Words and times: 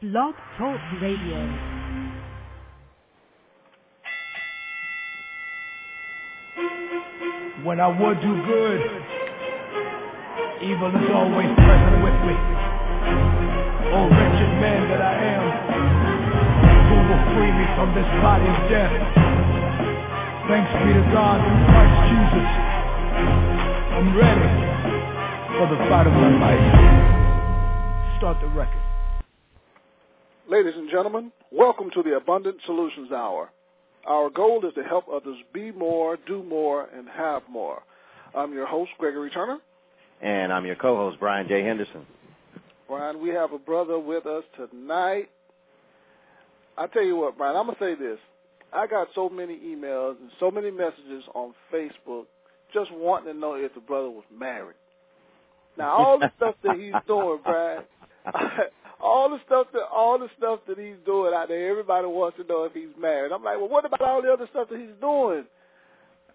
Blog 0.00 0.32
Talk 0.56 0.78
Radio. 1.02 1.42
When 7.66 7.80
I 7.82 7.90
would 7.90 8.20
do 8.22 8.30
good, 8.46 8.78
evil 10.62 10.94
is 10.94 11.10
always 11.10 11.50
present 11.50 11.98
with 12.06 12.14
me. 12.30 12.36
Oh, 13.90 14.06
wretched 14.06 14.54
man 14.62 14.86
that 14.86 15.02
I 15.02 15.18
am, 15.34 15.42
who 16.86 16.96
will 17.02 17.24
free 17.34 17.50
me 17.50 17.66
from 17.74 17.90
this 17.98 18.06
body 18.22 18.46
of 18.46 18.70
death? 18.70 18.94
Thanks 20.46 20.70
be 20.78 20.94
to 20.94 21.02
God 21.10 21.42
through 21.42 21.66
Christ 21.74 21.98
Jesus. 22.06 22.48
I'm 23.98 24.14
ready 24.14 24.46
for 25.58 25.66
the 25.66 25.78
fight 25.90 26.06
of 26.06 26.12
my 26.14 26.30
life. 26.38 28.18
Start 28.18 28.38
the 28.40 28.46
record. 28.54 28.77
Ladies 30.50 30.72
and 30.76 30.88
gentlemen, 30.90 31.30
welcome 31.52 31.90
to 31.90 32.02
the 32.02 32.16
Abundant 32.16 32.56
Solutions 32.64 33.12
Hour. 33.12 33.50
Our 34.06 34.30
goal 34.30 34.64
is 34.64 34.72
to 34.76 34.82
help 34.82 35.04
others 35.12 35.36
be 35.52 35.72
more, 35.72 36.16
do 36.26 36.42
more, 36.42 36.88
and 36.96 37.06
have 37.06 37.42
more. 37.50 37.82
I'm 38.34 38.54
your 38.54 38.64
host, 38.64 38.90
Gregory 38.96 39.28
Turner. 39.28 39.58
And 40.22 40.50
I'm 40.50 40.64
your 40.64 40.76
co-host, 40.76 41.18
Brian 41.20 41.46
J. 41.48 41.62
Henderson. 41.62 42.06
Brian, 42.88 43.20
we 43.20 43.28
have 43.28 43.52
a 43.52 43.58
brother 43.58 43.98
with 43.98 44.24
us 44.24 44.42
tonight. 44.56 45.28
I 46.78 46.86
tell 46.86 47.04
you 47.04 47.16
what, 47.16 47.36
Brian, 47.36 47.54
I'm 47.54 47.66
going 47.66 47.76
to 47.76 47.84
say 47.84 47.94
this. 47.94 48.18
I 48.72 48.86
got 48.86 49.08
so 49.14 49.28
many 49.28 49.58
emails 49.58 50.18
and 50.18 50.30
so 50.40 50.50
many 50.50 50.70
messages 50.70 51.24
on 51.34 51.52
Facebook 51.70 52.24
just 52.72 52.90
wanting 52.94 53.34
to 53.34 53.38
know 53.38 53.52
if 53.52 53.74
the 53.74 53.80
brother 53.80 54.08
was 54.08 54.24
married. 54.34 54.76
Now, 55.76 55.90
all 55.90 56.18
the 56.18 56.32
stuff 56.38 56.54
that 56.64 56.78
he's 56.78 56.94
doing, 57.06 57.38
Brian, 57.44 57.82
all 59.00 59.30
the 59.30 59.38
stuff 59.46 59.68
that 59.72 59.82
all 59.92 60.18
the 60.18 60.28
stuff 60.36 60.60
that 60.68 60.78
he's 60.78 60.96
doing 61.06 61.32
out 61.34 61.48
there, 61.48 61.70
everybody 61.70 62.06
wants 62.06 62.36
to 62.38 62.44
know 62.44 62.64
if 62.64 62.72
he's 62.72 62.94
married. 62.98 63.32
I'm 63.32 63.44
like, 63.44 63.58
well, 63.58 63.68
what 63.68 63.84
about 63.84 64.00
all 64.00 64.22
the 64.22 64.32
other 64.32 64.48
stuff 64.50 64.68
that 64.70 64.78
he's 64.78 64.96
doing? 65.00 65.44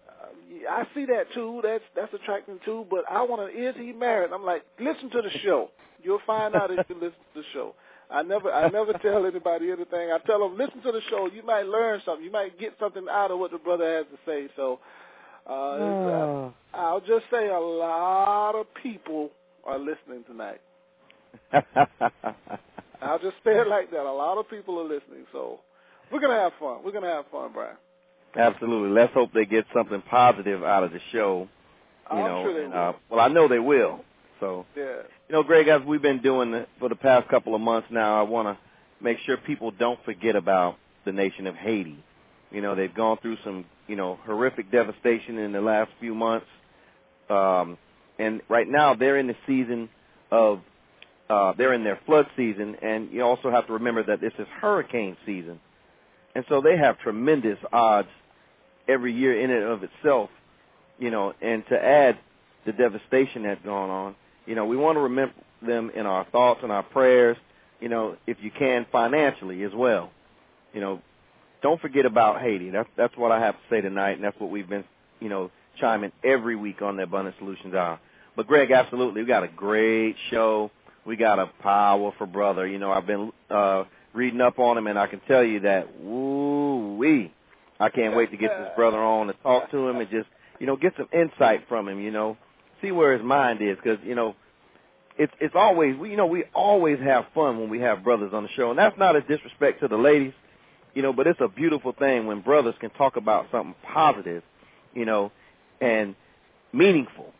Uh, 0.08 0.70
I 0.70 0.86
see 0.94 1.04
that 1.06 1.26
too. 1.34 1.60
That's 1.62 1.84
that's 1.94 2.14
attracting 2.14 2.60
too. 2.64 2.86
But 2.90 3.04
I 3.10 3.22
want 3.22 3.52
to. 3.52 3.68
Is 3.68 3.74
he 3.76 3.92
married? 3.92 4.30
I'm 4.32 4.44
like, 4.44 4.62
listen 4.80 5.10
to 5.10 5.22
the 5.22 5.30
show. 5.42 5.70
You'll 6.02 6.20
find 6.26 6.54
out 6.54 6.70
if 6.70 6.86
you 6.88 6.94
listen 6.94 7.20
to 7.34 7.40
the 7.40 7.46
show. 7.52 7.74
I 8.10 8.22
never 8.22 8.52
I 8.52 8.68
never 8.70 8.92
tell 9.02 9.26
anybody 9.26 9.70
anything. 9.70 10.10
I 10.12 10.18
tell 10.26 10.40
them 10.40 10.56
listen 10.56 10.80
to 10.82 10.92
the 10.92 11.00
show. 11.10 11.28
You 11.32 11.42
might 11.44 11.66
learn 11.66 12.00
something. 12.04 12.24
You 12.24 12.32
might 12.32 12.58
get 12.58 12.74
something 12.80 13.06
out 13.10 13.30
of 13.30 13.38
what 13.38 13.50
the 13.50 13.58
brother 13.58 13.96
has 13.96 14.06
to 14.06 14.18
say. 14.24 14.48
So 14.56 14.80
uh, 15.46 15.52
oh. 15.52 16.54
I'll 16.72 17.00
just 17.00 17.24
say 17.30 17.48
a 17.48 17.58
lot 17.58 18.54
of 18.54 18.66
people 18.82 19.30
are 19.64 19.78
listening 19.78 20.24
tonight. 20.26 20.60
I'll 23.02 23.18
just 23.18 23.36
say 23.44 23.52
it 23.52 23.68
like 23.68 23.90
that. 23.90 24.00
A 24.00 24.12
lot 24.12 24.38
of 24.38 24.48
people 24.48 24.78
are 24.80 24.84
listening, 24.84 25.26
so 25.32 25.60
we're 26.10 26.20
gonna 26.20 26.40
have 26.40 26.52
fun. 26.58 26.78
We're 26.84 26.92
gonna 26.92 27.12
have 27.12 27.26
fun, 27.30 27.50
Brian. 27.52 27.76
Absolutely. 28.36 28.90
Let's 28.90 29.12
hope 29.12 29.32
they 29.32 29.44
get 29.44 29.64
something 29.74 30.02
positive 30.02 30.64
out 30.64 30.82
of 30.84 30.92
the 30.92 31.00
show. 31.12 31.48
You 32.10 32.18
I'm 32.18 32.24
know, 32.24 32.44
sure 32.44 32.54
they 32.54 32.64
and, 32.64 32.72
will. 32.72 32.80
uh, 32.80 32.92
well, 33.10 33.20
I 33.20 33.28
know 33.28 33.48
they 33.48 33.58
will. 33.58 34.00
So, 34.40 34.66
yeah. 34.76 35.02
you 35.28 35.32
know, 35.32 35.42
Greg, 35.42 35.68
as 35.68 35.82
we've 35.86 36.02
been 36.02 36.20
doing 36.20 36.52
it 36.54 36.68
for 36.78 36.88
the 36.88 36.96
past 36.96 37.28
couple 37.28 37.54
of 37.54 37.60
months 37.60 37.88
now, 37.90 38.18
I 38.18 38.22
want 38.22 38.48
to 38.48 38.58
make 39.02 39.18
sure 39.24 39.36
people 39.36 39.70
don't 39.70 40.02
forget 40.04 40.36
about 40.36 40.76
the 41.04 41.12
nation 41.12 41.46
of 41.46 41.54
Haiti. 41.54 42.02
You 42.50 42.60
know, 42.60 42.74
they've 42.74 42.94
gone 42.94 43.18
through 43.22 43.36
some, 43.44 43.64
you 43.86 43.96
know, 43.96 44.18
horrific 44.24 44.70
devastation 44.70 45.38
in 45.38 45.52
the 45.52 45.60
last 45.60 45.90
few 46.00 46.14
months. 46.14 46.46
Um, 47.30 47.78
and 48.18 48.42
right 48.48 48.68
now 48.68 48.94
they're 48.94 49.18
in 49.18 49.28
the 49.28 49.36
season 49.46 49.88
of 50.30 50.60
uh, 51.28 51.54
they're 51.56 51.72
in 51.72 51.84
their 51.84 51.98
flood 52.06 52.26
season, 52.36 52.76
and 52.82 53.10
you 53.10 53.22
also 53.22 53.50
have 53.50 53.66
to 53.66 53.74
remember 53.74 54.02
that 54.04 54.20
this 54.20 54.32
is 54.38 54.46
hurricane 54.60 55.16
season, 55.24 55.58
and 56.34 56.44
so 56.48 56.60
they 56.60 56.76
have 56.76 56.98
tremendous 56.98 57.58
odds 57.72 58.08
every 58.86 59.12
year 59.12 59.40
in 59.40 59.50
and 59.50 59.64
of 59.64 59.82
itself, 59.82 60.28
you 60.98 61.10
know. 61.10 61.32
And 61.40 61.64
to 61.68 61.82
add 61.82 62.18
the 62.66 62.72
devastation 62.72 63.44
that's 63.44 63.62
going 63.64 63.90
on, 63.90 64.16
you 64.46 64.54
know, 64.54 64.66
we 64.66 64.76
want 64.76 64.96
to 64.96 65.00
remember 65.00 65.34
them 65.62 65.90
in 65.94 66.04
our 66.04 66.26
thoughts 66.26 66.60
and 66.62 66.70
our 66.70 66.82
prayers, 66.82 67.38
you 67.80 67.88
know, 67.88 68.16
if 68.26 68.36
you 68.42 68.50
can 68.50 68.86
financially 68.92 69.62
as 69.64 69.72
well, 69.74 70.10
you 70.72 70.80
know. 70.80 71.00
Don't 71.62 71.80
forget 71.80 72.04
about 72.04 72.42
Haiti. 72.42 72.68
That's 72.68 72.88
that's 72.94 73.16
what 73.16 73.32
I 73.32 73.40
have 73.40 73.54
to 73.54 73.60
say 73.70 73.80
tonight, 73.80 74.12
and 74.12 74.24
that's 74.24 74.38
what 74.38 74.50
we've 74.50 74.68
been, 74.68 74.84
you 75.20 75.30
know, 75.30 75.50
chiming 75.80 76.12
every 76.22 76.56
week 76.56 76.82
on 76.82 76.98
the 76.98 77.04
Abundant 77.04 77.36
Solutions 77.38 77.74
Hour. 77.74 77.98
But 78.36 78.46
Greg, 78.46 78.70
absolutely, 78.70 79.22
we 79.22 79.28
got 79.28 79.44
a 79.44 79.48
great 79.48 80.16
show 80.30 80.70
we 81.06 81.16
got 81.16 81.38
a 81.38 81.46
powerful 81.62 82.26
brother. 82.26 82.66
You 82.66 82.78
know, 82.78 82.92
I've 82.92 83.06
been 83.06 83.32
uh 83.50 83.84
reading 84.12 84.40
up 84.40 84.58
on 84.58 84.78
him, 84.78 84.86
and 84.86 84.98
I 84.98 85.06
can 85.06 85.20
tell 85.26 85.44
you 85.44 85.60
that 85.60 86.00
woo 86.00 86.96
wee, 86.96 87.32
I 87.80 87.88
can't 87.88 88.16
wait 88.16 88.30
to 88.30 88.36
get 88.36 88.50
this 88.58 88.70
brother 88.76 88.98
on 88.98 89.26
to 89.26 89.32
talk 89.34 89.70
to 89.70 89.88
him 89.88 89.96
and 89.96 90.10
just 90.10 90.28
you 90.60 90.66
know 90.66 90.76
get 90.76 90.94
some 90.96 91.08
insight 91.12 91.68
from 91.68 91.88
him. 91.88 92.00
You 92.00 92.10
know, 92.10 92.36
see 92.80 92.92
where 92.92 93.12
his 93.16 93.24
mind 93.24 93.60
is 93.62 93.76
because 93.76 93.98
you 94.04 94.14
know 94.14 94.34
it's 95.18 95.32
it's 95.40 95.54
always 95.54 95.96
we 95.96 96.10
you 96.10 96.16
know 96.16 96.26
we 96.26 96.44
always 96.54 96.98
have 97.00 97.26
fun 97.34 97.58
when 97.58 97.70
we 97.70 97.80
have 97.80 98.04
brothers 98.04 98.32
on 98.32 98.42
the 98.44 98.48
show, 98.50 98.70
and 98.70 98.78
that's 98.78 98.98
not 98.98 99.16
a 99.16 99.20
disrespect 99.20 99.80
to 99.80 99.88
the 99.88 99.96
ladies, 99.96 100.32
you 100.94 101.02
know, 101.02 101.12
but 101.12 101.26
it's 101.26 101.40
a 101.40 101.48
beautiful 101.48 101.92
thing 101.92 102.26
when 102.26 102.40
brothers 102.40 102.74
can 102.80 102.90
talk 102.90 103.16
about 103.16 103.46
something 103.50 103.74
positive, 103.92 104.42
you 104.94 105.04
know, 105.04 105.30
and 105.80 106.14
meaningful. 106.72 107.32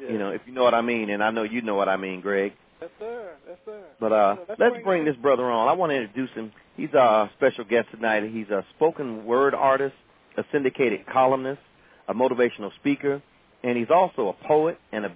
Yeah. 0.00 0.12
You 0.12 0.18
know, 0.18 0.30
if 0.30 0.42
you 0.46 0.52
know 0.52 0.62
what 0.62 0.74
I 0.74 0.82
mean, 0.82 1.10
and 1.10 1.22
I 1.22 1.30
know 1.30 1.42
you 1.42 1.62
know 1.62 1.74
what 1.74 1.88
I 1.88 1.96
mean, 1.96 2.20
Greg. 2.20 2.52
Yes, 2.80 2.90
sir. 2.98 3.32
Yes, 3.48 3.58
sir. 3.64 3.82
But 3.98 4.12
uh, 4.12 4.36
let's 4.48 4.60
let's 4.60 4.72
bring 4.72 4.84
bring 4.84 5.04
this 5.04 5.16
brother 5.16 5.44
on. 5.44 5.68
I 5.68 5.72
want 5.72 5.90
to 5.90 5.96
introduce 5.96 6.30
him. 6.30 6.52
He's 6.76 6.92
a 6.92 7.30
special 7.36 7.64
guest 7.64 7.88
tonight. 7.90 8.22
He's 8.30 8.50
a 8.50 8.64
spoken 8.76 9.24
word 9.24 9.54
artist, 9.54 9.94
a 10.36 10.44
syndicated 10.52 11.06
columnist, 11.06 11.60
a 12.08 12.14
motivational 12.14 12.74
speaker, 12.74 13.22
and 13.62 13.78
he's 13.78 13.90
also 13.90 14.28
a 14.28 14.46
poet 14.46 14.78
and 14.92 15.06
a 15.06 15.12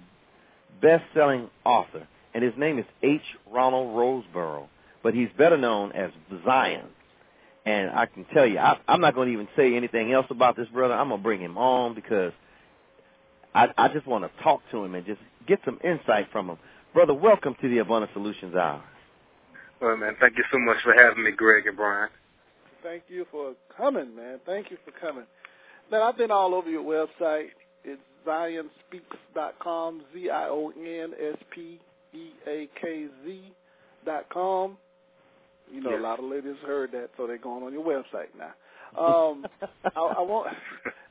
best-selling 0.81 1.49
author. 1.63 2.07
And 2.33 2.43
his 2.43 2.53
name 2.57 2.79
is 2.79 2.85
H. 3.03 3.21
Ronald 3.51 3.95
Roseboro, 3.95 4.67
but 5.03 5.13
he's 5.13 5.29
better 5.37 5.57
known 5.57 5.91
as 5.91 6.11
Zion. 6.43 6.87
And 7.65 7.91
I 7.91 8.07
can 8.07 8.25
tell 8.33 8.47
you, 8.47 8.57
I, 8.57 8.79
I'm 8.87 9.01
not 9.01 9.13
going 9.13 9.27
to 9.27 9.33
even 9.33 9.47
say 9.55 9.75
anything 9.75 10.11
else 10.11 10.25
about 10.31 10.55
this 10.55 10.67
brother. 10.69 10.95
I'm 10.95 11.09
going 11.09 11.19
to 11.19 11.23
bring 11.23 11.41
him 11.41 11.57
on 11.57 11.93
because 11.93 12.31
I, 13.53 13.67
I 13.77 13.89
just 13.89 14.07
want 14.07 14.23
to 14.23 14.43
talk 14.43 14.61
to 14.71 14.83
him 14.83 14.95
and 14.95 15.05
just 15.05 15.19
get 15.47 15.59
some 15.65 15.79
insight 15.83 16.29
from 16.31 16.49
him. 16.49 16.57
Brother, 16.93 17.13
welcome 17.13 17.55
to 17.61 17.69
the 17.69 17.77
Abundant 17.79 18.11
Solutions 18.13 18.55
Hour. 18.55 18.83
Well, 19.81 19.97
man, 19.97 20.15
thank 20.19 20.37
you 20.37 20.43
so 20.51 20.59
much 20.59 20.77
for 20.83 20.93
having 20.93 21.23
me, 21.23 21.31
Greg 21.31 21.65
and 21.67 21.75
Brian. 21.77 22.09
Thank 22.83 23.03
you 23.07 23.25
for 23.31 23.53
coming, 23.77 24.15
man. 24.15 24.39
Thank 24.45 24.69
you 24.71 24.77
for 24.83 24.91
coming. 24.99 25.23
Man, 25.91 26.01
I've 26.01 26.17
been 26.17 26.31
all 26.31 26.53
over 26.53 26.69
your 26.69 26.83
website. 26.83 27.47
It's 27.83 28.01
zionspeaks.com, 28.27 30.01
Z-I-O-N-S-P-E-A-K-Z 30.13 31.11
dot 34.05 34.29
com. 34.29 34.77
You 35.71 35.81
know, 35.81 35.91
Yes. 35.91 35.99
a 35.99 36.03
lot 36.03 36.19
of 36.19 36.25
ladies 36.25 36.55
heard 36.65 36.91
that, 36.91 37.09
so 37.17 37.25
they're 37.27 37.37
going 37.37 37.63
on 37.63 37.71
your 37.73 37.83
website 37.85 38.27
now. 38.37 38.53
Um, 38.99 39.45
I, 39.95 39.99
I 39.99 40.21
want, 40.21 40.53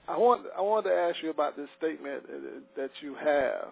I 0.07 0.17
want, 0.19 0.43
I 0.57 0.61
wanted 0.61 0.91
to 0.91 0.95
ask 0.95 1.23
you 1.23 1.31
about 1.31 1.57
this 1.57 1.69
statement 1.79 2.25
uh, 2.29 2.37
that 2.77 2.91
you 3.01 3.15
have. 3.15 3.69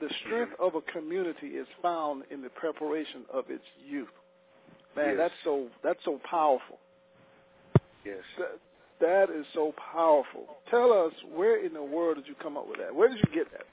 The 0.00 0.08
strength 0.24 0.52
of 0.60 0.74
a 0.74 0.80
community 0.92 1.48
is 1.48 1.66
found 1.82 2.24
in 2.30 2.42
the 2.42 2.50
preparation 2.50 3.22
of 3.32 3.44
its 3.50 3.64
youth. 3.84 4.08
Man, 4.96 5.08
Yes. 5.10 5.16
that's 5.18 5.34
so 5.44 5.68
that's 5.82 6.04
so 6.04 6.20
powerful. 6.28 6.78
Yes. 8.04 8.22
That, 8.38 8.58
that 9.00 9.30
is 9.30 9.46
so 9.54 9.72
powerful. 9.92 10.56
Tell 10.70 10.92
us 10.92 11.12
where 11.34 11.64
in 11.64 11.72
the 11.72 11.82
world 11.82 12.16
did 12.16 12.26
you 12.26 12.34
come 12.42 12.56
up 12.56 12.68
with 12.68 12.78
that? 12.78 12.94
Where 12.94 13.08
did 13.08 13.18
you 13.18 13.34
get 13.34 13.50
that? 13.52 13.66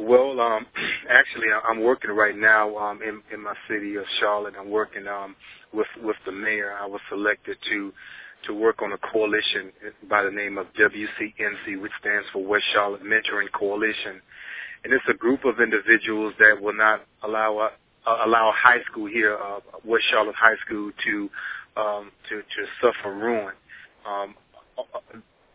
Well, 0.00 0.40
um, 0.40 0.66
actually, 1.10 1.48
I'm 1.68 1.82
working 1.82 2.10
right 2.10 2.36
now 2.36 2.76
um, 2.76 3.00
in 3.02 3.22
in 3.32 3.42
my 3.42 3.54
city 3.68 3.96
of 3.96 4.04
Charlotte. 4.20 4.54
I'm 4.58 4.70
working 4.70 5.06
um, 5.06 5.36
with 5.72 5.86
with 6.02 6.16
the 6.26 6.32
mayor. 6.32 6.72
I 6.80 6.86
was 6.86 7.00
selected 7.08 7.56
to 7.70 7.92
to 8.46 8.54
work 8.54 8.82
on 8.82 8.92
a 8.92 8.98
coalition 8.98 9.72
by 10.08 10.22
the 10.22 10.30
name 10.30 10.58
of 10.58 10.66
WCNC, 10.74 11.80
which 11.80 11.92
stands 12.00 12.26
for 12.32 12.44
West 12.44 12.64
Charlotte 12.74 13.02
Mentoring 13.02 13.50
Coalition, 13.58 14.20
and 14.84 14.92
it's 14.92 15.04
a 15.08 15.14
group 15.14 15.44
of 15.44 15.60
individuals 15.60 16.34
that 16.38 16.60
will 16.60 16.74
not 16.74 17.00
allow 17.22 17.58
uh, 17.58 17.70
allow 18.26 18.52
high 18.54 18.82
school 18.90 19.06
here, 19.06 19.36
uh, 19.36 19.60
West 19.84 20.04
Charlotte 20.10 20.34
High 20.36 20.56
School, 20.66 20.90
to 21.04 21.30
um, 21.76 22.12
to 22.28 22.36
to 22.36 22.66
suffer 22.80 23.14
ruin. 23.14 23.54
Um, 24.06 24.34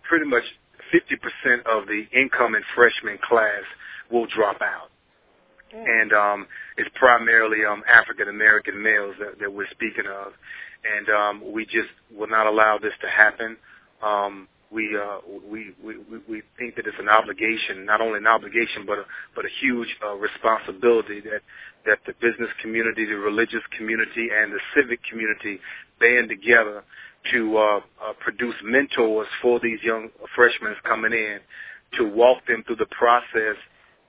pretty 0.04 0.26
much 0.26 0.44
50% 0.92 1.66
of 1.68 1.86
the 1.86 2.06
incoming 2.20 2.64
freshman 2.76 3.20
class 3.22 3.62
will 4.12 4.26
drop 4.26 4.60
out. 4.62 4.90
And 5.72 6.12
um, 6.14 6.48
it's 6.78 6.90
primarily 6.96 7.60
um, 7.64 7.84
African 7.88 8.28
American 8.28 8.82
males 8.82 9.16
that, 9.20 9.40
that 9.40 9.54
we're 9.54 9.70
speaking 9.70 10.06
of. 10.08 10.34
And 10.84 11.10
um, 11.10 11.54
we 11.54 11.66
just 11.66 11.90
will 12.18 12.28
not 12.28 12.48
allow 12.48 12.80
this 12.82 12.94
to 13.02 13.08
happen. 13.08 13.56
Um, 14.02 14.48
we, 14.72 14.90
uh, 14.98 15.20
we, 15.50 15.74
we, 15.84 15.98
we- 16.10 16.22
think 16.58 16.76
that 16.76 16.88
it's 16.88 16.98
an 17.00 17.10
obligation, 17.10 17.86
not 17.86 18.02
only 18.02 18.18
an 18.20 18.28
obligation, 18.28 18.86
but 18.88 19.00
a, 19.00 19.06
but 19.36 19.46
a 19.46 19.50
huge 19.62 19.90
uh, 20.06 20.16
responsibility 20.16 21.22
that, 21.22 21.42
that 21.86 22.00
the 22.08 22.14
business 22.22 22.50
community, 22.62 23.06
the 23.06 23.16
religious 23.16 23.64
community, 23.78 24.30
and 24.34 24.54
the 24.54 24.60
civic 24.76 25.00
community 25.10 25.60
band 26.00 26.30
together 26.30 26.84
to 27.34 27.58
uh, 27.58 27.78
uh, 28.04 28.14
produce 28.20 28.56
mentors 28.64 29.28
for 29.42 29.60
these 29.62 29.80
young 29.84 30.10
freshmen 30.36 30.76
coming 30.86 31.14
in 31.14 31.40
to 31.98 32.06
walk 32.10 32.46
them 32.48 32.64
through 32.68 32.78
the 32.78 32.88
process 32.98 33.58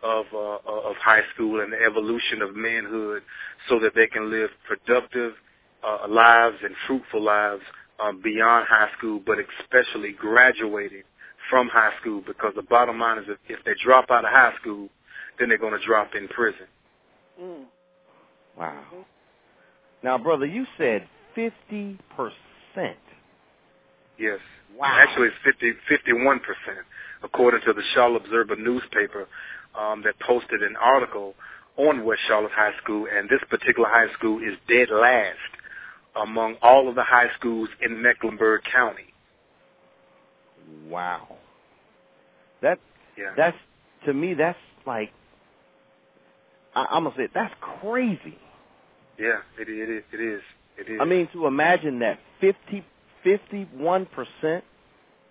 of 0.02 0.26
uh, 0.34 0.58
of 0.90 0.96
high 0.96 1.22
school 1.34 1.60
and 1.60 1.72
the 1.72 1.78
evolution 1.84 2.42
of 2.42 2.56
manhood, 2.56 3.22
so 3.68 3.78
that 3.80 3.94
they 3.94 4.06
can 4.06 4.30
live 4.30 4.50
productive 4.66 5.34
uh, 5.84 6.06
lives 6.08 6.56
and 6.64 6.74
fruitful 6.86 7.22
lives 7.22 7.62
um, 8.02 8.20
beyond 8.22 8.66
high 8.68 8.88
school, 8.96 9.20
but 9.24 9.38
especially 9.60 10.12
graduating 10.12 11.02
from 11.48 11.68
high 11.68 11.92
school. 12.00 12.22
Because 12.26 12.52
the 12.56 12.62
bottom 12.62 12.98
line 12.98 13.18
is, 13.18 13.24
if, 13.28 13.58
if 13.58 13.64
they 13.64 13.72
drop 13.82 14.10
out 14.10 14.24
of 14.24 14.30
high 14.30 14.54
school, 14.60 14.88
then 15.38 15.48
they're 15.48 15.58
going 15.58 15.78
to 15.78 15.86
drop 15.86 16.14
in 16.14 16.28
prison. 16.28 16.66
Mm. 17.40 17.64
Wow. 18.58 18.84
Now, 20.02 20.18
brother, 20.18 20.46
you 20.46 20.66
said 20.78 21.06
fifty 21.34 21.98
percent. 22.16 22.98
Yes. 24.18 24.38
Wow. 24.76 24.96
Actually, 24.98 25.28
it's 25.28 25.36
50, 25.44 25.72
51 25.88 26.40
percent, 26.40 26.86
according 27.22 27.60
to 27.66 27.72
the 27.72 27.82
Charlotte 27.94 28.24
Observer 28.24 28.56
newspaper 28.56 29.26
um, 29.78 30.02
that 30.04 30.18
posted 30.20 30.62
an 30.62 30.76
article 30.80 31.34
on 31.76 32.04
West 32.04 32.20
Charlotte 32.28 32.52
High 32.52 32.72
School, 32.82 33.06
and 33.12 33.28
this 33.28 33.40
particular 33.48 33.88
high 33.88 34.12
school 34.14 34.38
is 34.38 34.56
dead 34.68 34.88
last 34.90 35.38
among 36.16 36.56
all 36.62 36.88
of 36.88 36.94
the 36.94 37.02
high 37.02 37.28
schools 37.38 37.68
in 37.80 38.02
Mecklenburg 38.02 38.62
County. 38.70 39.12
Wow. 40.88 41.36
That 42.62 42.78
yeah. 43.16 43.32
that's 43.36 43.56
to 44.06 44.12
me 44.12 44.34
that's 44.34 44.58
like 44.86 45.10
I, 46.74 46.86
I'm 46.90 47.04
gonna 47.04 47.16
say 47.16 47.28
that's 47.32 47.54
crazy. 47.60 48.38
Yeah, 49.18 49.40
it, 49.58 49.68
it 49.68 49.90
is. 49.90 50.02
It 50.12 50.20
is. 50.20 50.42
It 50.78 50.92
is. 50.92 50.98
I 51.00 51.04
mean, 51.04 51.28
to 51.32 51.46
imagine 51.46 51.98
that 51.98 52.18
50, 52.40 52.84
51 53.22 54.06
percent 54.06 54.64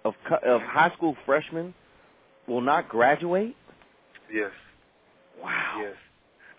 of 0.06 0.14
of 0.46 0.62
high 0.62 0.92
school 0.96 1.16
freshmen 1.26 1.74
will 2.48 2.62
not 2.62 2.90
graduate. 2.90 3.56
Yes. 4.32 4.52
Wow. 5.42 5.82
Yes. 5.82 5.96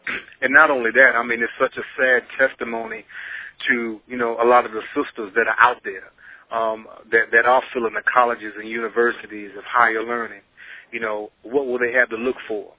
And 0.43 0.55
not 0.55 0.71
only 0.71 0.91
that, 0.93 1.15
I 1.15 1.23
mean, 1.23 1.43
it's 1.43 1.53
such 1.61 1.77
a 1.77 1.83
sad 1.99 2.23
testimony 2.39 3.05
to 3.69 4.01
you 4.07 4.17
know 4.17 4.37
a 4.43 4.47
lot 4.47 4.67
of 4.67 4.73
the 4.73 4.83
sisters 4.95 5.33
that 5.35 5.47
are 5.47 5.57
out 5.59 5.79
there 5.85 6.11
um, 6.53 6.87
that 7.11 7.31
that 7.33 7.47
are 7.47 7.63
filling 7.73 7.95
the 7.95 8.03
colleges 8.13 8.55
and 8.59 8.69
universities 8.69 9.51
of 9.57 9.65
higher 9.65 10.03
learning. 10.03 10.43
You 10.93 11.01
know, 11.01 11.31
what 11.43 11.67
will 11.67 11.79
they 11.79 11.93
have 11.93 12.09
to 12.11 12.17
look 12.17 12.37
for? 12.49 12.73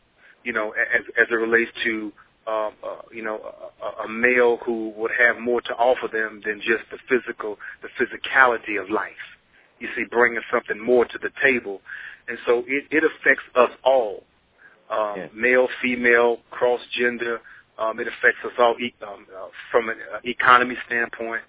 You 0.44 0.54
know, 0.54 0.72
as 0.72 1.02
as 1.20 1.28
it 1.30 1.36
relates 1.36 1.72
to 1.84 2.12
um, 2.48 2.72
uh, 2.84 3.02
you 3.14 3.24
know 3.24 3.40
a, 3.82 4.04
a 4.04 4.10
male 4.10 4.58
who 4.66 4.94
would 4.98 5.12
have 5.18 5.40
more 5.40 5.62
to 5.62 5.74
offer 5.74 6.08
them 6.12 6.42
than 6.46 6.60
just 6.62 6.84
the 6.92 6.98
physical, 7.10 7.58
the 7.82 7.90
physicality 8.00 8.82
of 8.82 8.90
life. 8.90 9.12
You 9.80 9.88
see, 9.96 10.04
bringing 10.10 10.42
something 10.52 10.84
more 10.84 11.06
to 11.06 11.18
the 11.18 11.30
table, 11.42 11.82
and 12.28 12.38
so 12.46 12.64
it, 12.68 12.86
it 12.92 13.04
affects 13.04 13.44
us 13.56 13.72
all, 13.84 14.24
um, 14.92 15.14
yeah. 15.18 15.28
male, 15.34 15.68
female, 15.82 16.38
cross 16.52 16.82
gender, 16.98 17.42
um, 17.82 18.00
it 18.00 18.08
affects 18.08 18.40
us 18.46 18.54
all 18.60 18.76
e- 18.82 18.96
um, 19.08 19.28
uh, 19.36 19.48
from 19.72 19.90
an 19.90 19.98
uh, 20.16 20.20
economy 20.26 20.76
standpoint. 20.88 21.42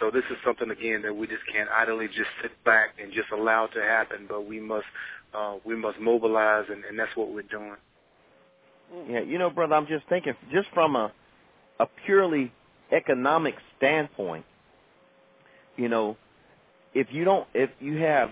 So 0.00 0.10
this 0.12 0.24
is 0.30 0.38
something 0.46 0.70
again 0.70 1.02
that 1.04 1.14
we 1.16 1.28
just 1.28 1.42
can't 1.52 1.70
idly 1.70 2.08
just 2.08 2.30
sit 2.42 2.52
back 2.64 2.90
and 3.02 3.12
just 3.12 3.28
allow 3.32 3.68
to 3.68 3.82
happen, 3.82 4.26
but 4.28 4.46
we 4.46 4.60
must 4.60 4.86
uh, 5.34 5.56
we 5.64 5.76
must 5.76 6.00
mobilize, 6.00 6.66
and, 6.70 6.84
and 6.86 6.98
that's 6.98 7.16
what 7.16 7.32
we're 7.34 7.42
doing. 7.44 7.76
Yeah, 9.10 9.20
you 9.20 9.38
know, 9.38 9.50
brother, 9.50 9.74
I'm 9.76 9.86
just 9.88 10.06
thinking, 10.08 10.34
just 10.52 10.68
from 10.74 10.96
a 10.96 11.12
a 11.80 11.86
purely 12.06 12.52
economic 12.92 13.56
standpoint, 13.78 14.44
you 15.76 15.88
know, 15.88 16.16
if 16.94 17.08
you 17.12 17.24
don't, 17.24 17.46
if 17.54 17.70
you 17.80 17.98
have 17.98 18.30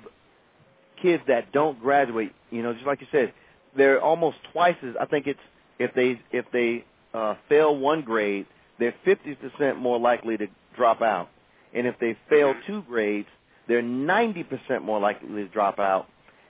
kids 1.02 1.22
that 1.28 1.52
don't 1.52 1.80
graduate, 1.80 2.32
you 2.50 2.62
know, 2.62 2.72
just 2.74 2.86
like 2.86 3.00
you 3.00 3.06
said, 3.12 3.32
they're 3.76 4.02
almost 4.02 4.38
twice 4.52 4.76
as. 4.82 4.94
I 5.00 5.06
think 5.06 5.26
it's 5.26 5.40
if 5.78 5.94
they 5.94 6.20
if 6.32 6.46
they 6.52 6.84
uh, 7.16 7.34
fail 7.48 7.76
one 7.76 8.02
grade, 8.02 8.46
they're 8.78 8.94
50% 9.06 9.78
more 9.78 9.98
likely 9.98 10.36
to 10.36 10.46
drop 10.76 11.00
out. 11.00 11.30
And 11.74 11.86
if 11.86 11.98
they 11.98 12.16
fail 12.28 12.54
two 12.66 12.82
grades, 12.82 13.28
they're 13.66 13.82
90% 13.82 14.82
more 14.82 15.00
likely 15.00 15.28
to 15.28 15.48
drop 15.48 15.78
out. 15.78 16.06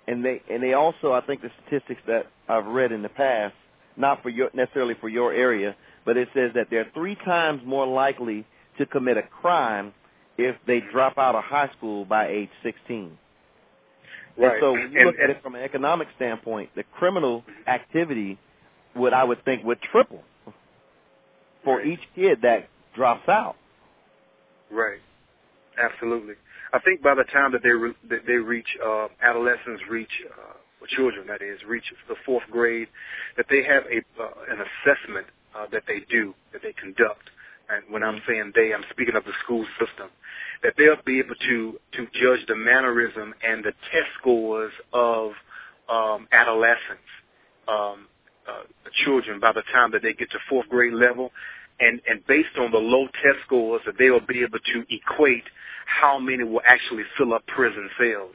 And 0.09 0.25
they 0.25 0.43
and 0.49 0.63
they 0.63 0.73
also, 0.73 1.13
I 1.13 1.21
think, 1.21 1.43
the 1.43 1.51
statistics 1.63 2.01
that 2.07 2.27
I've 2.49 2.67
read 2.67 2.93
in 2.93 3.03
the 3.03 3.09
past, 3.09 3.55
not 3.97 4.23
for 4.23 4.29
your 4.29 4.51
necessarily 4.55 4.95
for 5.01 5.09
your 5.09 5.33
area, 5.33 5.75
but 6.05 6.17
it 6.17 6.29
says 6.33 6.53
that 6.55 6.69
they're 6.71 6.89
three 6.95 7.17
times 7.17 7.63
more 7.65 7.87
likely 7.87 8.45
to 8.79 8.87
commit 8.87 9.17
a 9.17 9.23
crime 9.23 9.93
if 10.39 10.55
they 10.67 10.81
drop 10.93 11.19
out 11.19 11.35
of 11.35 11.43
high 11.43 11.71
school 11.77 12.05
by 12.05 12.29
age 12.29 12.51
16. 12.63 13.19
Right. 14.37 14.53
And 14.53 14.61
so 14.61 14.73
when 14.73 14.93
you 14.93 14.99
and, 14.99 15.07
look 15.07 15.17
at 15.23 15.31
it 15.31 15.43
from 15.43 15.57
an 15.57 15.63
economic 15.63 16.07
standpoint, 16.15 16.71
the 16.77 16.85
criminal 16.85 17.43
activity 17.67 18.39
would 18.95 19.13
I 19.13 19.25
would 19.25 19.45
think 19.45 19.65
would 19.65 19.81
triple 19.81 20.23
for 21.67 21.79
right. 21.79 21.87
each 21.89 22.01
kid 22.15 22.39
that 22.43 22.69
drops 22.95 23.29
out. 23.29 23.57
Right. 24.71 25.01
Absolutely. 25.77 26.35
I 26.73 26.79
think 26.79 27.03
by 27.03 27.15
the 27.15 27.25
time 27.25 27.53
that 27.53 27.63
they 27.63 27.71
re- 27.71 27.97
that 28.09 28.27
they 28.27 28.35
reach 28.35 28.67
uh, 28.85 29.09
adolescents, 29.23 29.83
reach 29.91 30.11
uh, 30.31 30.55
children 30.97 31.27
that 31.27 31.43
is, 31.43 31.59
reach 31.67 31.85
the 32.09 32.15
fourth 32.25 32.45
grade, 32.51 32.89
that 33.37 33.47
they 33.51 33.63
have 33.65 33.85
a 33.85 33.99
uh, 34.23 34.31
an 34.49 34.59
assessment 34.61 35.27
uh, 35.55 35.67
that 35.73 35.83
they 35.87 36.01
do 36.11 36.35
that 36.53 36.63
they 36.63 36.73
conduct. 36.73 37.31
And 37.69 37.83
when 37.93 38.05
I'm 38.05 38.23
saying 38.29 38.53
they, 38.55 38.73
I'm 38.73 38.85
speaking 38.91 39.17
of 39.17 39.25
the 39.25 39.33
school 39.45 39.67
system. 39.79 40.09
That 40.63 40.75
they'll 40.79 41.03
be 41.05 41.19
able 41.19 41.35
to 41.35 41.79
to 41.93 42.07
judge 42.15 42.47
the 42.47 42.57
mannerism 42.57 43.35
and 43.47 43.65
the 43.65 43.73
test 43.93 44.09
scores 44.21 44.73
of 44.93 45.33
um, 45.89 46.27
adolescents, 46.33 47.11
um, 47.69 48.07
uh, 48.49 48.63
children 49.05 49.41
by 49.41 49.53
the 49.53 49.63
time 49.73 49.91
that 49.93 50.03
they 50.03 50.15
get 50.15 50.31
to 50.31 50.39
fourth 50.49 50.69
grade 50.69 50.95
level, 50.95 51.31
and 51.81 52.01
and 52.09 52.27
based 52.27 52.57
on 52.59 52.71
the 52.71 52.79
low 52.79 53.07
test 53.07 53.45
scores, 53.47 53.83
that 53.87 53.95
they 53.99 54.11
will 54.11 54.27
be 54.27 54.43
able 54.43 54.59
to 54.59 54.85
equate 54.91 55.45
how 55.87 56.19
many 56.19 56.45
will 56.45 56.63
actually 56.67 57.05
fill 57.17 57.35
up 57.35 57.47
prison 57.47 57.89
cells. 57.99 58.35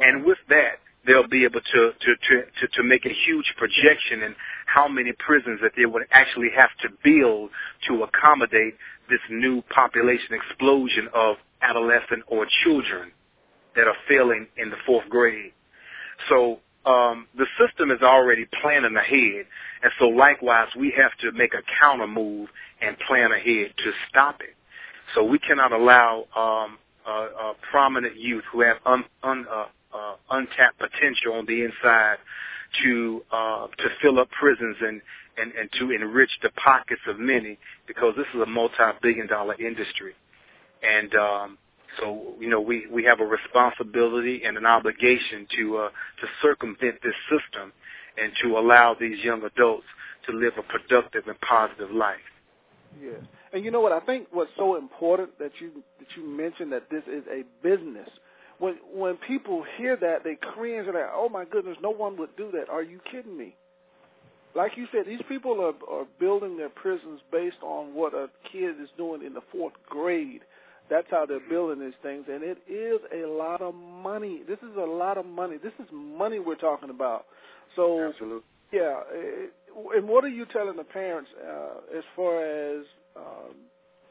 And 0.00 0.24
with 0.24 0.38
that, 0.48 0.80
they'll 1.06 1.28
be 1.28 1.44
able 1.44 1.60
to, 1.60 1.92
to, 1.92 2.16
to, 2.16 2.42
to, 2.60 2.68
to 2.74 2.82
make 2.82 3.04
a 3.06 3.14
huge 3.26 3.46
projection 3.56 4.22
in 4.22 4.34
how 4.66 4.88
many 4.88 5.12
prisons 5.18 5.60
that 5.62 5.72
they 5.76 5.86
would 5.86 6.02
actually 6.10 6.48
have 6.56 6.70
to 6.82 6.88
build 7.04 7.50
to 7.88 8.02
accommodate 8.04 8.74
this 9.08 9.20
new 9.30 9.62
population 9.70 10.32
explosion 10.32 11.08
of 11.14 11.36
adolescent 11.62 12.22
or 12.26 12.46
children 12.64 13.12
that 13.76 13.86
are 13.86 13.96
failing 14.08 14.46
in 14.56 14.70
the 14.70 14.76
fourth 14.86 15.08
grade. 15.08 15.52
So 16.28 16.58
um, 16.86 17.26
the 17.36 17.46
system 17.58 17.90
is 17.90 18.02
already 18.02 18.46
planning 18.62 18.96
ahead, 18.96 19.46
and 19.82 19.92
so 19.98 20.08
likewise 20.08 20.68
we 20.78 20.94
have 20.96 21.12
to 21.20 21.32
make 21.36 21.54
a 21.54 21.62
counter 21.80 22.06
move 22.06 22.48
and 22.80 22.96
plan 23.06 23.32
ahead 23.32 23.72
to 23.78 23.92
stop 24.08 24.40
it. 24.40 24.54
So 25.14 25.24
we 25.24 25.38
cannot 25.38 25.72
allow 25.72 26.24
um, 26.36 26.78
uh, 27.06 27.50
uh, 27.50 27.54
prominent 27.70 28.18
youth 28.18 28.44
who 28.52 28.62
have 28.62 28.78
un, 28.86 29.04
un, 29.22 29.46
uh, 29.50 29.66
uh, 29.96 30.16
untapped 30.30 30.78
potential 30.78 31.34
on 31.34 31.46
the 31.46 31.64
inside 31.64 32.16
to 32.82 33.22
uh, 33.30 33.66
to 33.78 33.88
fill 34.02 34.18
up 34.18 34.28
prisons 34.30 34.76
and, 34.80 35.00
and, 35.38 35.52
and 35.52 35.70
to 35.78 35.90
enrich 35.92 36.30
the 36.42 36.50
pockets 36.50 37.00
of 37.08 37.18
many 37.18 37.58
because 37.86 38.14
this 38.16 38.26
is 38.34 38.40
a 38.42 38.46
multi-billion 38.46 39.26
dollar 39.26 39.54
industry. 39.60 40.12
And 40.82 41.14
um, 41.14 41.58
so, 42.00 42.34
you 42.40 42.48
know, 42.48 42.60
we, 42.60 42.86
we 42.90 43.04
have 43.04 43.20
a 43.20 43.24
responsibility 43.24 44.42
and 44.44 44.56
an 44.56 44.66
obligation 44.66 45.46
to 45.56 45.76
uh, 45.78 45.88
to 45.88 46.26
circumvent 46.42 46.96
this 47.02 47.14
system 47.30 47.72
and 48.20 48.32
to 48.42 48.58
allow 48.58 48.94
these 48.98 49.22
young 49.24 49.42
adults 49.44 49.86
to 50.26 50.32
live 50.32 50.54
a 50.58 50.62
productive 50.62 51.24
and 51.26 51.40
positive 51.40 51.90
life. 51.90 52.16
Yes. 53.00 53.20
And 53.52 53.64
you 53.64 53.70
know 53.70 53.80
what? 53.80 53.92
I 53.92 54.00
think 54.00 54.28
what's 54.32 54.50
so 54.56 54.76
important 54.76 55.38
that 55.38 55.52
you 55.60 55.70
that 55.98 56.08
you 56.16 56.26
mentioned 56.26 56.72
that 56.72 56.90
this 56.90 57.02
is 57.06 57.24
a 57.30 57.44
business. 57.62 58.08
When 58.58 58.76
when 58.92 59.16
people 59.16 59.64
hear 59.76 59.96
that, 59.96 60.24
they 60.24 60.36
cringe 60.36 60.86
and 60.86 60.96
they, 60.96 61.04
oh 61.12 61.28
my 61.28 61.44
goodness, 61.44 61.76
no 61.82 61.90
one 61.90 62.16
would 62.18 62.36
do 62.36 62.50
that. 62.52 62.68
Are 62.68 62.82
you 62.82 63.00
kidding 63.10 63.36
me? 63.36 63.56
Like 64.54 64.76
you 64.76 64.86
said, 64.92 65.06
these 65.06 65.22
people 65.28 65.60
are 65.60 65.74
are 65.92 66.06
building 66.20 66.56
their 66.56 66.68
prisons 66.68 67.20
based 67.32 67.62
on 67.62 67.94
what 67.94 68.14
a 68.14 68.28
kid 68.50 68.80
is 68.80 68.88
doing 68.96 69.22
in 69.24 69.34
the 69.34 69.42
fourth 69.52 69.74
grade. 69.88 70.42
That's 70.90 71.06
how 71.10 71.24
they're 71.26 71.40
building 71.48 71.80
these 71.80 71.98
things, 72.02 72.26
and 72.30 72.42
it 72.42 72.58
is 72.68 73.00
a 73.12 73.26
lot 73.26 73.62
of 73.62 73.74
money. 73.74 74.42
This 74.46 74.58
is 74.58 74.76
a 74.76 74.84
lot 74.84 75.16
of 75.16 75.24
money. 75.24 75.56
This 75.56 75.72
is 75.78 75.86
money 75.92 76.38
we're 76.38 76.56
talking 76.56 76.90
about. 76.90 77.24
So, 77.74 78.08
Absolutely. 78.10 78.42
yeah. 78.70 79.00
It, 79.10 79.52
and 79.96 80.06
what 80.06 80.24
are 80.24 80.28
you 80.28 80.44
telling 80.44 80.76
the 80.76 80.84
parents 80.84 81.30
uh, 81.42 81.98
as 81.98 82.04
far 82.14 82.44
as 82.44 82.84
um, 83.16 83.54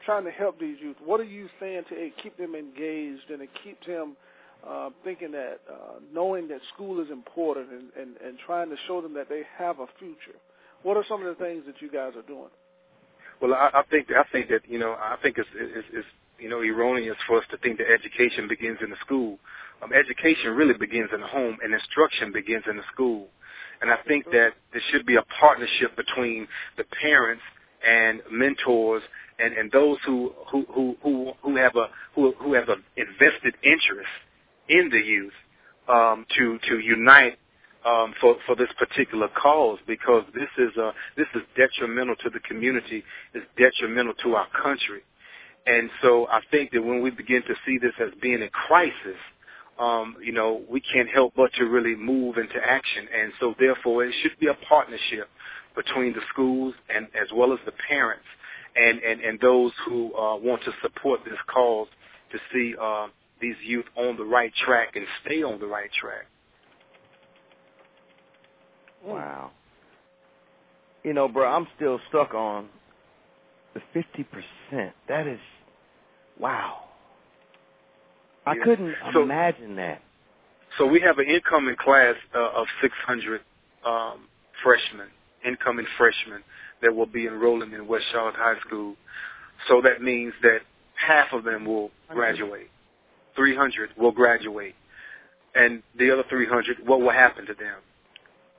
trying 0.04 0.24
to 0.24 0.30
help 0.30 0.58
these 0.58 0.76
youth? 0.80 0.96
What 1.02 1.20
are 1.20 1.24
you 1.24 1.48
saying 1.60 1.84
to 1.90 2.10
keep 2.22 2.36
them 2.36 2.54
engaged 2.54 3.30
and 3.30 3.38
to 3.38 3.46
keep 3.62 3.82
them 3.86 4.16
uh, 4.66 4.90
thinking 5.04 5.30
that, 5.30 5.60
uh, 5.70 6.00
knowing 6.12 6.48
that 6.48 6.60
school 6.74 7.00
is 7.00 7.10
important 7.10 7.70
and, 7.70 7.84
and, 7.96 8.16
and 8.16 8.38
trying 8.44 8.68
to 8.70 8.76
show 8.88 9.00
them 9.00 9.14
that 9.14 9.28
they 9.28 9.42
have 9.56 9.78
a 9.78 9.86
future? 9.98 10.38
What 10.82 10.96
are 10.96 11.04
some 11.08 11.24
of 11.24 11.38
the 11.38 11.42
things 11.42 11.62
that 11.66 11.80
you 11.80 11.90
guys 11.90 12.12
are 12.16 12.22
doing? 12.22 12.50
Well, 13.40 13.54
I, 13.54 13.70
I 13.72 13.82
think 13.90 14.08
I 14.10 14.22
think 14.30 14.48
that 14.48 14.60
you 14.68 14.78
know 14.78 14.92
I 14.92 15.16
think 15.22 15.38
it's, 15.38 15.48
it's, 15.54 15.86
it's 15.92 16.06
you 16.38 16.48
know 16.48 16.60
erroneous 16.60 17.16
for 17.26 17.38
us 17.38 17.44
to 17.50 17.56
think 17.58 17.78
that 17.78 17.86
education 17.90 18.48
begins 18.48 18.78
in 18.82 18.90
the 18.90 18.96
school. 19.04 19.38
Um, 19.82 19.92
education 19.92 20.52
really 20.52 20.74
begins 20.74 21.10
in 21.12 21.20
the 21.20 21.26
home, 21.26 21.58
and 21.62 21.74
instruction 21.74 22.32
begins 22.32 22.64
in 22.68 22.76
the 22.76 22.82
school. 22.92 23.28
And 23.82 23.90
I 23.90 23.96
think 24.06 24.24
that 24.26 24.52
there 24.72 24.82
should 24.90 25.04
be 25.04 25.16
a 25.16 25.22
partnership 25.38 25.96
between 25.96 26.46
the 26.76 26.84
parents 27.02 27.42
and 27.86 28.20
mentors 28.30 29.02
and, 29.38 29.52
and 29.54 29.70
those 29.72 29.98
who, 30.06 30.32
who, 30.50 30.64
who, 30.72 30.96
who, 31.02 31.32
who 31.42 31.56
have 31.56 31.74
a 31.76 31.88
who, 32.14 32.32
who 32.38 32.54
have 32.54 32.68
an 32.68 32.82
invested 32.96 33.54
interest 33.62 34.08
in 34.68 34.88
the 34.90 34.98
youth 34.98 35.32
um, 35.88 36.24
to 36.36 36.58
to 36.68 36.78
unite 36.78 37.38
um, 37.84 38.14
for 38.20 38.36
for 38.46 38.56
this 38.56 38.70
particular 38.78 39.28
cause 39.28 39.78
because 39.86 40.24
this 40.34 40.48
is 40.58 40.70
uh, 40.80 40.92
this 41.16 41.26
is 41.34 41.42
detrimental 41.56 42.16
to 42.16 42.30
the 42.30 42.40
community, 42.40 43.02
it's 43.34 43.46
detrimental 43.58 44.14
to 44.22 44.34
our 44.34 44.46
country, 44.50 45.02
and 45.66 45.90
so 46.02 46.26
I 46.28 46.40
think 46.50 46.72
that 46.72 46.82
when 46.82 47.02
we 47.02 47.10
begin 47.10 47.42
to 47.42 47.54
see 47.66 47.78
this 47.78 47.92
as 48.00 48.10
being 48.20 48.42
a 48.42 48.50
crisis, 48.50 49.18
um, 49.78 50.16
you 50.22 50.32
know, 50.32 50.62
we 50.68 50.80
can't 50.80 51.08
help 51.08 51.32
but 51.36 51.52
to 51.54 51.64
really 51.64 51.96
move 51.96 52.36
into 52.36 52.56
action, 52.64 53.06
and 53.18 53.32
so 53.40 53.54
therefore 53.58 54.04
it 54.04 54.14
should 54.22 54.38
be 54.38 54.46
a 54.46 54.54
partnership 54.68 55.28
between 55.74 56.12
the 56.12 56.20
schools 56.32 56.74
and 56.94 57.06
as 57.20 57.28
well 57.34 57.52
as 57.52 57.58
the 57.66 57.72
parents 57.88 58.24
and 58.76 59.00
and 59.00 59.20
and 59.20 59.40
those 59.40 59.72
who 59.86 60.14
uh, 60.14 60.36
want 60.36 60.62
to 60.64 60.72
support 60.82 61.20
this 61.24 61.38
cause 61.52 61.88
to 62.30 62.38
see 62.52 62.74
uh, 62.80 63.08
these 63.40 63.56
youth 63.64 63.84
on 63.96 64.16
the 64.16 64.24
right 64.24 64.52
track 64.64 64.96
and 64.96 65.06
stay 65.24 65.42
on 65.42 65.58
the 65.58 65.66
right 65.66 65.90
track. 66.00 66.26
Wow. 69.04 69.50
You 71.02 71.12
know, 71.12 71.28
bro, 71.28 71.50
I'm 71.50 71.66
still 71.76 72.00
stuck 72.08 72.32
on 72.34 72.68
the 73.74 73.80
50%. 74.72 74.92
That 75.08 75.26
is, 75.26 75.40
wow. 76.38 76.84
I 78.46 78.54
couldn't 78.62 78.94
So- 79.12 79.22
imagine 79.22 79.76
that. 79.76 80.02
So 80.78 80.86
we 80.86 81.00
have 81.00 81.18
an 81.18 81.26
incoming 81.28 81.76
class 81.76 82.16
uh, 82.34 82.50
of 82.50 82.66
600 82.82 83.40
um, 83.84 84.26
freshmen, 84.62 85.06
incoming 85.44 85.86
freshmen 85.96 86.42
that 86.82 86.94
will 86.94 87.06
be 87.06 87.26
enrolling 87.26 87.72
in 87.72 87.86
West 87.86 88.06
Charlotte 88.10 88.34
High 88.34 88.58
School. 88.66 88.96
So 89.68 89.80
that 89.82 90.02
means 90.02 90.32
that 90.42 90.60
half 90.96 91.32
of 91.32 91.44
them 91.44 91.64
will 91.64 91.90
graduate. 92.08 92.70
300 93.36 93.90
will 93.96 94.10
graduate. 94.10 94.74
And 95.54 95.82
the 95.96 96.10
other 96.12 96.24
300, 96.28 96.78
what 96.84 97.00
will 97.00 97.10
happen 97.12 97.46
to 97.46 97.54
them? 97.54 97.78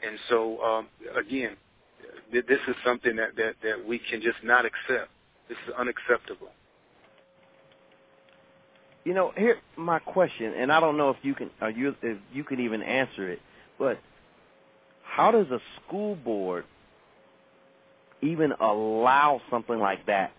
And 0.05 0.17
so, 0.29 0.61
um, 0.63 0.87
again, 1.17 1.57
th- 2.31 2.45
this 2.47 2.59
is 2.67 2.75
something 2.85 3.15
that, 3.17 3.35
that, 3.37 3.55
that 3.63 3.85
we 3.87 3.99
can 3.99 4.21
just 4.21 4.43
not 4.43 4.65
accept. 4.65 5.09
This 5.47 5.57
is 5.67 5.73
unacceptable. 5.77 6.49
You 9.03 9.13
know, 9.13 9.31
here 9.37 9.57
my 9.77 9.99
question, 9.99 10.53
and 10.57 10.71
I 10.71 10.79
don't 10.79 10.97
know 10.97 11.11
if 11.11 11.17
you 11.21 11.35
can, 11.35 11.51
or 11.61 11.69
you 11.69 11.95
if 12.01 12.17
you 12.33 12.43
can 12.43 12.59
even 12.59 12.81
answer 12.81 13.29
it, 13.29 13.39
but 13.77 13.99
how 15.03 15.29
does 15.31 15.47
a 15.51 15.59
school 15.79 16.15
board 16.15 16.65
even 18.21 18.51
allow 18.59 19.41
something 19.51 19.77
like 19.77 20.07
that 20.07 20.33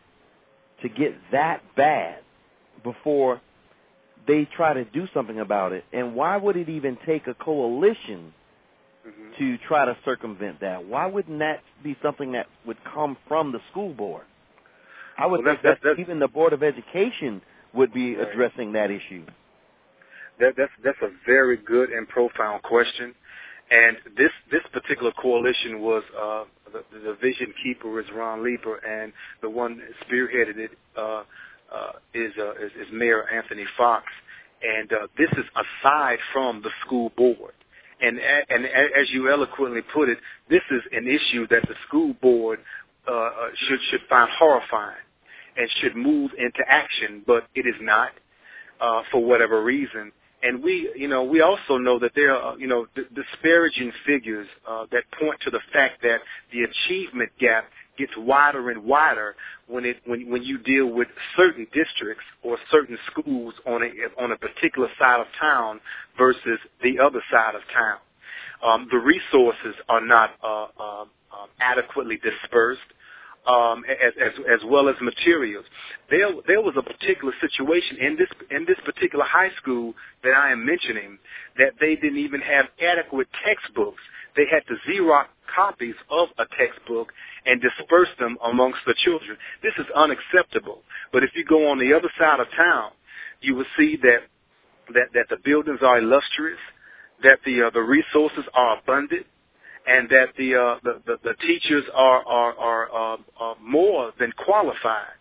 to 0.83 0.89
get 0.89 1.15
that 1.31 1.63
bad 1.77 2.19
before 2.83 3.41
they 4.27 4.49
try 4.57 4.75
to 4.75 4.85
do 4.85 5.07
something 5.15 5.39
about 5.39 5.73
it? 5.73 5.85
And 5.93 6.17
why 6.17 6.37
would 6.37 6.57
it 6.57 6.69
even 6.69 6.99
take 7.07 7.29
a 7.29 7.35
coalition 7.35 8.35
hmm 9.07 9.23
to 9.39 9.59
try 9.69 9.85
to 9.85 9.95
circumvent 10.05 10.61
that? 10.61 10.85
Why 10.87 11.07
wouldn't 11.07 11.39
that 11.41 11.61
be 11.85 11.95
something 12.03 12.33
that 12.33 12.47
would 12.67 12.79
come 12.85 13.17
from 13.29 13.53
the 13.53 13.59
school 13.71 13.93
board? 13.93 14.25
I 15.19 15.27
would 15.27 15.45
Well, 15.45 15.53
think 15.55 15.63
that's- 15.63 15.79
that 15.83 15.89
that's- 15.89 15.99
even 16.01 16.19
the 16.19 16.29
board 16.29 16.53
of 16.55 16.63
education 16.63 17.43
would 17.75 17.93
be 17.93 18.17
Right. 18.17 18.27
addressing 18.29 18.73
that 18.73 18.91
issue. 18.91 19.25
That, 20.39 20.55
that's 20.57 20.73
that's 20.83 21.01
a 21.03 21.09
very 21.27 21.57
good 21.57 21.91
and 21.91 22.09
profound 22.09 22.63
question. 22.63 23.15
And 23.71 23.97
this 24.17 24.31
this 24.51 24.63
particular 24.73 25.13
coalition 25.13 25.81
was 25.81 26.03
uh, 26.17 26.45
the, 26.73 26.85
the 26.99 27.15
vision 27.15 27.53
keeper 27.63 27.99
is 28.01 28.07
Ron 28.13 28.43
Leeper, 28.43 28.77
and 28.77 29.13
the 29.41 29.51
one 29.51 29.79
that 29.79 29.89
spearheaded 30.09 30.57
it 30.59 30.71
uh, 30.97 31.25
uh, 31.73 31.93
is, 32.15 32.33
uh, 32.39 32.53
is 32.65 32.73
is 32.73 32.93
Mayor 32.93 33.29
Anthony 33.29 33.67
Foxx. 33.77 34.05
And 34.63 34.93
uh, 34.93 35.07
this 35.19 35.31
is 35.33 35.45
aside 35.57 36.19
from 36.33 36.63
the 36.63 36.71
school 36.85 37.11
board. 37.17 37.53
And 38.01 38.19
and 38.19 38.65
as 38.67 39.11
you 39.11 39.31
eloquently 39.31 39.81
put 39.95 40.09
it, 40.09 40.19
this 40.51 40.63
is 40.71 40.83
an 40.93 41.07
issue 41.07 41.47
that 41.49 41.63
the 41.69 41.75
school 41.89 42.15
board 42.21 42.61
uh, 43.09 43.13
uh, 43.13 43.31
should 43.69 43.79
should 43.91 44.01
find 44.09 44.29
horrifying 44.39 44.97
and 45.57 45.69
should 45.81 45.97
move 45.97 46.31
into 46.37 46.61
action, 46.69 47.23
but 47.27 47.47
it 47.55 47.67
is 47.67 47.75
not 47.81 48.11
uh, 48.81 49.03
for 49.11 49.25
whatever 49.25 49.63
reason. 49.63 50.13
And 50.43 50.63
we, 50.63 50.93
you 50.95 51.09
know, 51.09 51.25
we 51.25 51.41
also 51.41 51.79
know 51.79 51.99
that 51.99 52.13
there 52.15 52.37
are, 52.37 52.59
you 52.59 52.67
know, 52.67 52.87
d- 52.95 53.03
disparaging 53.15 53.91
figures 54.05 54.47
uh, 54.69 54.85
that 54.93 55.05
point 55.19 55.41
to 55.43 55.51
the 55.51 55.61
fact 55.73 56.03
that 56.03 56.19
the 56.53 56.65
achievement 56.65 57.31
gap 57.41 57.65
gets 57.97 58.13
wider 58.17 58.71
and 58.71 58.85
wider 58.85 59.35
when 59.69 59.85
it 59.85 59.97
when 60.07 60.31
when 60.31 60.43
you 60.43 60.59
deal 60.59 60.87
with 60.87 61.09
certain 61.37 61.67
districts 61.73 62.25
or 62.43 62.59
certain 62.71 62.99
schools 63.11 63.55
on 63.67 63.83
a 63.83 64.23
on 64.23 64.33
a 64.33 64.37
particular 64.37 64.89
side 64.99 65.21
of 65.21 65.27
town 65.41 65.81
versus 66.19 66.59
the 66.83 66.99
other 66.99 67.23
side 67.31 67.55
of 67.55 67.63
town. 67.73 67.99
Um, 68.65 68.89
the 68.91 68.99
resources 68.99 69.75
are 69.89 70.05
not 70.05 70.31
uh, 70.43 70.67
uh, 70.79 71.03
uh, 71.03 71.47
adequately 71.61 72.17
dispersed 72.17 72.81
um, 73.47 73.85
as, 73.89 74.13
as 74.21 74.33
as 74.53 74.61
well 74.67 74.89
as 74.89 74.97
materials. 75.01 75.65
There 76.11 76.29
there 76.47 76.61
was 76.61 76.75
a 76.77 76.83
particular 76.83 77.33
situation 77.41 77.99
in 78.01 78.17
this 78.17 78.29
in 78.51 78.65
this 78.67 78.79
particular 78.85 79.25
high 79.25 79.51
school 79.61 79.95
that 80.23 80.35
I 80.35 80.53
am 80.53 80.65
mentioning 80.67 81.19
that 81.59 81.73
they 81.81 81.97
didn't 81.97 82.19
even 82.19 82.41
have 82.41 82.67
adequate 82.83 83.29
textbooks. 83.45 84.03
They 84.37 84.45
had 84.51 84.63
to 84.69 84.75
Xerox 84.91 85.27
copies 85.55 85.95
of 86.11 86.29
a 86.39 86.45
textbook 86.59 87.13
and 87.45 87.61
disperse 87.61 88.09
them 88.19 88.37
amongst 88.45 88.81
the 88.87 88.95
children. 89.05 89.37
This 89.63 89.73
is 89.79 89.87
unacceptable. 89.95 90.83
But 91.13 91.25
if 91.25 91.31
you 91.35 91.45
go 91.45 91.69
on 91.71 91.79
the 91.79 91.93
other 91.95 92.11
side 92.19 92.41
of 92.41 92.47
town, 92.57 92.91
you 93.41 93.55
will 93.55 93.67
see 93.79 93.97
that 94.03 94.21
that 94.95 95.09
that 95.15 95.27
the 95.31 95.37
buildings 95.45 95.81
are 95.83 95.99
illustrious, 95.99 96.59
that 97.23 97.39
the 97.45 97.63
uh, 97.63 97.71
the 97.71 97.81
resources 97.81 98.45
are 98.55 98.79
abundant, 98.79 99.27
and 99.87 100.09
that 100.11 100.29
the 100.37 100.55
uh, 100.55 100.79
the, 100.83 101.01
the, 101.07 101.17
the 101.23 101.35
teachers 101.47 101.85
are 101.95 102.25
are 102.27 102.55
are, 102.55 103.15
uh, 103.15 103.17
are 103.39 103.57
more 103.63 104.13
than 104.19 104.33
qualified. 104.33 105.15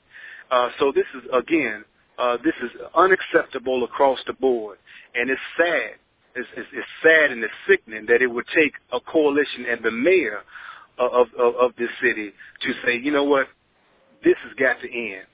Uh, 0.52 0.70
so 0.80 0.92
this 0.92 1.06
is 1.16 1.24
again, 1.34 1.84
uh, 2.18 2.38
this 2.44 2.54
is 2.64 2.72
unacceptable 2.96 3.84
across 3.84 4.20
the 4.28 4.34
board, 4.34 4.78
and 5.14 5.30
it's 5.30 5.42
sad. 5.58 5.96
It's, 6.36 6.48
it's, 6.58 6.68
it's 6.74 6.88
sad 7.02 7.32
and 7.32 7.44
it's 7.44 7.54
sickening 7.68 8.06
that 8.08 8.22
it 8.22 8.28
would 8.28 8.46
take 8.54 8.74
a 8.92 9.00
coalition 9.00 9.66
and 9.70 9.82
the 9.84 9.92
mayor 9.92 10.42
of, 10.98 11.28
of 11.38 11.56
of 11.56 11.72
this 11.78 11.90
city 12.02 12.32
to 12.62 12.74
say, 12.86 12.98
you 12.98 13.12
know 13.12 13.24
what, 13.24 13.48
this 14.24 14.36
has 14.44 14.54
got 14.58 14.80
to 14.82 14.88
end, 14.92 15.26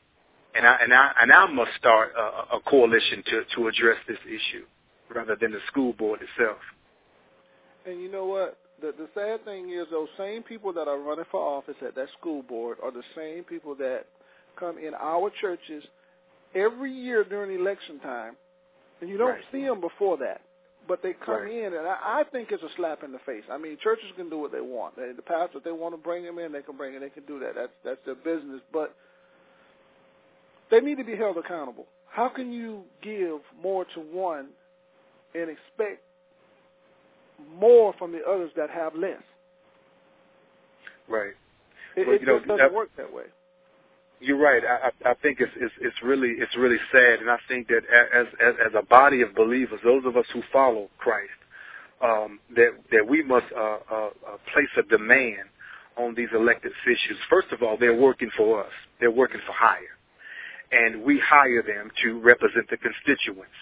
and 0.55 0.65
I 0.65 0.77
and 0.81 0.93
I 0.93 1.11
and 1.21 1.31
I 1.31 1.45
must 1.47 1.71
start 1.77 2.13
a, 2.17 2.55
a 2.57 2.59
coalition 2.67 3.23
to 3.25 3.43
to 3.55 3.67
address 3.67 3.97
this 4.07 4.17
issue 4.25 4.65
rather 5.13 5.35
than 5.39 5.51
the 5.51 5.59
school 5.67 5.93
board 5.93 6.19
itself. 6.21 6.57
And 7.85 8.01
you 8.01 8.11
know 8.11 8.25
what? 8.25 8.57
The 8.81 8.93
the 8.97 9.07
sad 9.13 9.45
thing 9.45 9.69
is 9.71 9.87
those 9.91 10.09
same 10.17 10.43
people 10.43 10.73
that 10.73 10.87
are 10.87 10.97
running 10.99 11.25
for 11.31 11.39
office 11.39 11.75
at 11.85 11.95
that 11.95 12.07
school 12.19 12.41
board 12.43 12.77
are 12.83 12.91
the 12.91 13.03
same 13.15 13.43
people 13.43 13.75
that 13.75 14.05
come 14.59 14.77
in 14.77 14.93
our 14.95 15.31
churches 15.41 15.83
every 16.55 16.91
year 16.91 17.23
during 17.23 17.59
election 17.59 17.99
time, 17.99 18.35
and 18.99 19.09
you 19.09 19.17
don't 19.17 19.29
Right. 19.29 19.43
see 19.51 19.63
them 19.63 19.79
before 19.79 20.17
that. 20.17 20.41
But 20.87 21.01
they 21.03 21.13
come 21.13 21.43
Right. 21.43 21.51
in, 21.51 21.73
and 21.73 21.87
I, 21.87 22.21
I 22.21 22.23
think 22.31 22.51
it's 22.51 22.63
a 22.63 22.69
slap 22.75 23.03
in 23.03 23.11
the 23.11 23.19
face. 23.19 23.43
I 23.51 23.57
mean, 23.57 23.77
churches 23.83 24.07
can 24.17 24.29
do 24.29 24.39
what 24.39 24.51
they 24.51 24.61
want. 24.61 24.95
They, 24.95 25.11
the 25.15 25.21
pastors, 25.21 25.57
if 25.57 25.63
they 25.63 25.71
want 25.71 25.93
to 25.93 25.97
bring 25.97 26.23
them 26.25 26.39
in, 26.39 26.51
they 26.51 26.61
can 26.63 26.75
bring 26.75 26.95
it. 26.95 26.99
They 27.01 27.09
can 27.09 27.25
do 27.25 27.39
that. 27.39 27.53
That's 27.55 27.71
that's 27.85 27.99
their 28.05 28.15
business. 28.15 28.61
But 28.73 28.95
they 30.71 30.79
need 30.81 30.97
to 30.97 31.03
be 31.03 31.15
held 31.15 31.37
accountable. 31.37 31.85
How 32.09 32.29
can 32.29 32.51
you 32.51 32.83
give 33.01 33.39
more 33.61 33.85
to 33.93 33.99
one 34.01 34.47
and 35.35 35.49
expect 35.49 36.01
more 37.57 37.93
from 37.97 38.11
the 38.11 38.21
others 38.27 38.51
that 38.57 38.69
have 38.69 38.95
less? 38.95 39.21
Right. 41.07 41.33
It, 41.95 42.07
Well, 42.07 42.15
it 42.15 42.21
you 42.21 42.27
know, 42.27 42.37
just 42.39 42.47
doesn't 42.47 42.57
that- 42.65 42.73
work 42.73 42.89
that 42.97 43.11
way. 43.13 43.25
You're 44.21 44.37
right. 44.37 44.61
I, 44.63 45.09
I 45.09 45.13
think 45.15 45.39
it's, 45.41 45.51
it's 45.55 45.73
it's 45.81 45.95
really 46.03 46.35
it's 46.37 46.55
really 46.55 46.77
sad, 46.91 47.21
and 47.21 47.29
I 47.29 47.37
think 47.47 47.67
that 47.69 47.81
as 47.91 48.27
as 48.39 48.53
as 48.67 48.73
a 48.77 48.85
body 48.85 49.23
of 49.23 49.33
believers, 49.33 49.79
those 49.83 50.05
of 50.05 50.15
us 50.15 50.25
who 50.31 50.43
follow 50.53 50.89
Christ, 50.99 51.31
um, 52.03 52.39
that 52.55 52.69
that 52.91 53.07
we 53.07 53.23
must 53.23 53.47
uh, 53.57 53.79
uh, 53.91 53.95
uh, 53.95 54.09
place 54.53 54.69
a 54.77 54.83
demand 54.83 55.49
on 55.97 56.13
these 56.13 56.29
elected 56.35 56.71
officials. 56.83 57.19
First 57.31 57.47
of 57.51 57.63
all, 57.63 57.77
they're 57.79 57.97
working 57.97 58.29
for 58.37 58.63
us. 58.63 58.71
They're 58.99 59.09
working 59.09 59.41
for 59.47 59.53
hire, 59.53 59.97
and 60.71 61.03
we 61.03 61.19
hire 61.19 61.63
them 61.63 61.89
to 62.03 62.19
represent 62.19 62.69
the 62.69 62.77
constituents. 62.77 63.57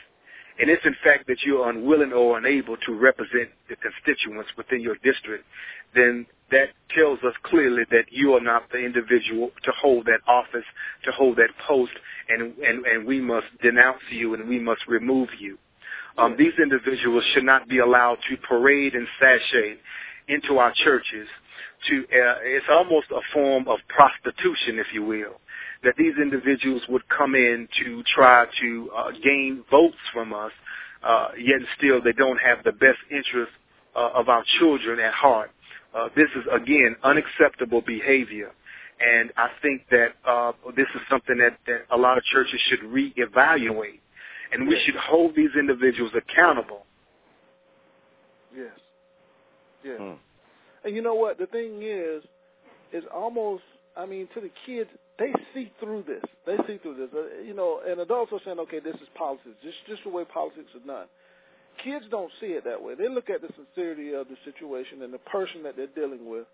And 0.59 0.69
if 0.69 0.85
in 0.85 0.95
fact 1.05 1.27
that 1.27 1.37
you're 1.45 1.69
unwilling 1.69 2.11
or 2.11 2.37
unable 2.37 2.75
to 2.75 2.93
represent 2.93 3.49
the 3.69 3.77
constituents 3.77 4.49
within 4.57 4.81
your 4.81 4.95
district, 5.03 5.45
then 5.95 6.25
that 6.51 6.69
tells 6.95 7.19
us 7.19 7.33
clearly 7.43 7.83
that 7.91 8.05
you 8.11 8.33
are 8.33 8.41
not 8.41 8.63
the 8.71 8.79
individual 8.79 9.51
to 9.63 9.71
hold 9.79 10.05
that 10.05 10.21
office, 10.27 10.65
to 11.05 11.11
hold 11.11 11.37
that 11.37 11.49
post, 11.67 11.91
and 12.29 12.57
and, 12.59 12.85
and 12.85 13.05
we 13.05 13.21
must 13.21 13.47
denounce 13.61 14.01
you 14.11 14.33
and 14.33 14.47
we 14.47 14.59
must 14.59 14.81
remove 14.87 15.29
you. 15.39 15.57
Um, 16.17 16.35
these 16.37 16.53
individuals 16.61 17.23
should 17.33 17.45
not 17.45 17.69
be 17.69 17.79
allowed 17.79 18.17
to 18.29 18.37
parade 18.37 18.93
and 18.93 19.07
sashay 19.19 19.77
into 20.27 20.57
our 20.57 20.73
churches. 20.83 21.27
To 21.89 21.99
uh, 22.01 22.35
it's 22.43 22.65
almost 22.69 23.07
a 23.11 23.21
form 23.33 23.67
of 23.67 23.79
prostitution, 23.87 24.79
if 24.79 24.87
you 24.93 25.03
will, 25.03 25.39
that 25.83 25.93
these 25.97 26.13
individuals 26.21 26.81
would 26.89 27.07
come 27.09 27.35
in 27.35 27.67
to 27.83 28.03
try 28.13 28.45
to 28.61 28.91
uh, 28.95 29.11
gain 29.23 29.63
votes 29.71 29.97
from 30.13 30.33
us, 30.33 30.51
uh, 31.03 31.29
yet 31.37 31.59
still 31.77 32.01
they 32.01 32.11
don't 32.13 32.39
have 32.39 32.63
the 32.65 32.73
best 32.73 32.99
interest 33.09 33.51
uh, 33.95 34.09
of 34.13 34.27
our 34.27 34.43
children 34.59 34.99
at 34.99 35.13
heart. 35.13 35.51
Uh, 35.95 36.09
this 36.15 36.27
is 36.35 36.43
again 36.51 36.95
unacceptable 37.03 37.81
behavior. 37.81 38.51
And 38.99 39.31
I 39.37 39.47
think 39.61 39.83
that 39.91 40.09
uh, 40.27 40.51
this 40.75 40.87
is 40.93 41.01
something 41.09 41.37
that, 41.37 41.57
that 41.67 41.85
a 41.89 41.97
lot 41.97 42.17
of 42.17 42.23
churches 42.25 42.59
should 42.67 42.81
reevaluate 42.81 44.01
and 44.51 44.67
we 44.67 44.79
should 44.85 44.95
hold 44.95 45.35
these 45.35 45.51
individuals 45.57 46.11
accountable. 46.15 46.85
Yes. 48.55 48.71
Yes. 49.83 49.97
Hmm. 49.99 50.13
And 50.83 50.95
you 50.95 51.01
know 51.01 51.15
what? 51.15 51.37
The 51.37 51.45
thing 51.47 51.81
is, 51.81 52.23
is 52.91 53.03
almost. 53.13 53.63
I 53.97 54.05
mean, 54.05 54.29
to 54.33 54.39
the 54.39 54.51
kids, 54.65 54.89
they 55.17 55.33
see 55.53 55.71
through 55.79 56.03
this. 56.07 56.23
They 56.45 56.55
see 56.67 56.77
through 56.77 56.95
this. 56.95 57.09
Uh, 57.13 57.41
you 57.41 57.53
know, 57.53 57.81
and 57.87 57.99
adults 57.99 58.31
are 58.31 58.39
saying, 58.45 58.59
okay, 58.59 58.79
this 58.79 58.95
is 58.95 59.07
politics. 59.15 59.55
Just 59.61 59.77
just 59.87 60.03
the 60.03 60.09
way 60.09 60.23
politics 60.25 60.69
are 60.75 60.87
done. 60.87 61.07
Kids 61.83 62.05
don't 62.11 62.31
see 62.39 62.47
it 62.47 62.63
that 62.65 62.81
way. 62.81 62.95
They 62.95 63.07
look 63.07 63.29
at 63.29 63.41
the 63.41 63.49
sincerity 63.55 64.13
of 64.13 64.27
the 64.27 64.35
situation 64.43 65.01
and 65.01 65.13
the 65.13 65.19
person 65.19 65.63
that 65.63 65.75
they're 65.75 65.87
dealing 65.87 66.29
with, 66.29 66.45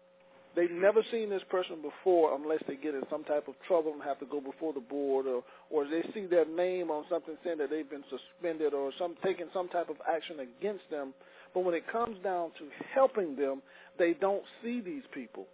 they've 0.55 0.71
never 0.71 1.01
seen 1.11 1.29
this 1.29 1.41
person 1.49 1.77
before 1.81 2.35
unless 2.35 2.61
they 2.67 2.75
get 2.75 2.95
in 2.95 3.03
some 3.09 3.23
type 3.23 3.47
of 3.47 3.55
trouble 3.67 3.93
and 3.93 4.03
have 4.03 4.19
to 4.19 4.25
go 4.25 4.39
before 4.39 4.73
the 4.73 4.79
board 4.79 5.25
or 5.27 5.43
or 5.69 5.85
they 5.85 6.01
see 6.13 6.25
their 6.25 6.45
name 6.45 6.89
on 6.89 7.05
something 7.09 7.35
saying 7.43 7.57
that 7.57 7.69
they've 7.69 7.89
been 7.89 8.03
suspended 8.09 8.73
or 8.73 8.91
some 8.97 9.15
taking 9.23 9.47
some 9.53 9.67
type 9.69 9.89
of 9.89 9.97
action 10.09 10.37
against 10.39 10.89
them. 10.89 11.13
But 11.53 11.63
when 11.63 11.73
it 11.73 11.83
comes 11.91 12.17
down 12.23 12.51
to 12.59 12.67
helping 12.93 13.35
them, 13.35 13.61
they 13.97 14.13
don't 14.13 14.43
see 14.63 14.81
these 14.81 15.03
people. 15.13 15.47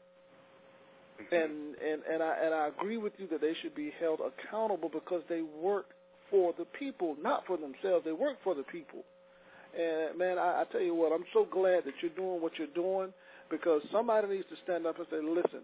Mm-hmm. 1.22 1.36
And 1.36 1.76
and 1.76 2.02
and 2.12 2.24
I 2.24 2.36
and 2.44 2.54
I 2.54 2.68
agree 2.68 2.98
with 2.98 3.14
you 3.18 3.28
that 3.28 3.42
they 3.42 3.54
should 3.62 3.76
be 3.76 3.92
held 4.00 4.20
accountable 4.20 4.90
because 4.90 5.22
they 5.30 5.42
work 5.42 5.86
for 6.30 6.54
the 6.58 6.66
people, 6.78 7.16
not 7.22 7.46
for 7.46 7.58
themselves. 7.58 8.06
They 8.06 8.14
work 8.14 8.38
for 8.44 8.56
the 8.56 8.64
people. 8.64 9.04
And 9.78 10.18
man, 10.18 10.38
I, 10.38 10.62
I 10.62 10.64
tell 10.72 10.82
you 10.82 10.96
what, 10.96 11.12
I'm 11.12 11.26
so 11.34 11.48
glad 11.50 11.86
that 11.86 11.94
you're 12.02 12.12
doing 12.12 12.42
what 12.42 12.54
you're 12.58 12.68
doing 12.76 13.14
because 13.50 13.82
somebody 13.92 14.28
needs 14.28 14.48
to 14.50 14.56
stand 14.64 14.86
up 14.86 14.98
and 14.98 15.08
say, 15.10 15.18
listen, 15.22 15.62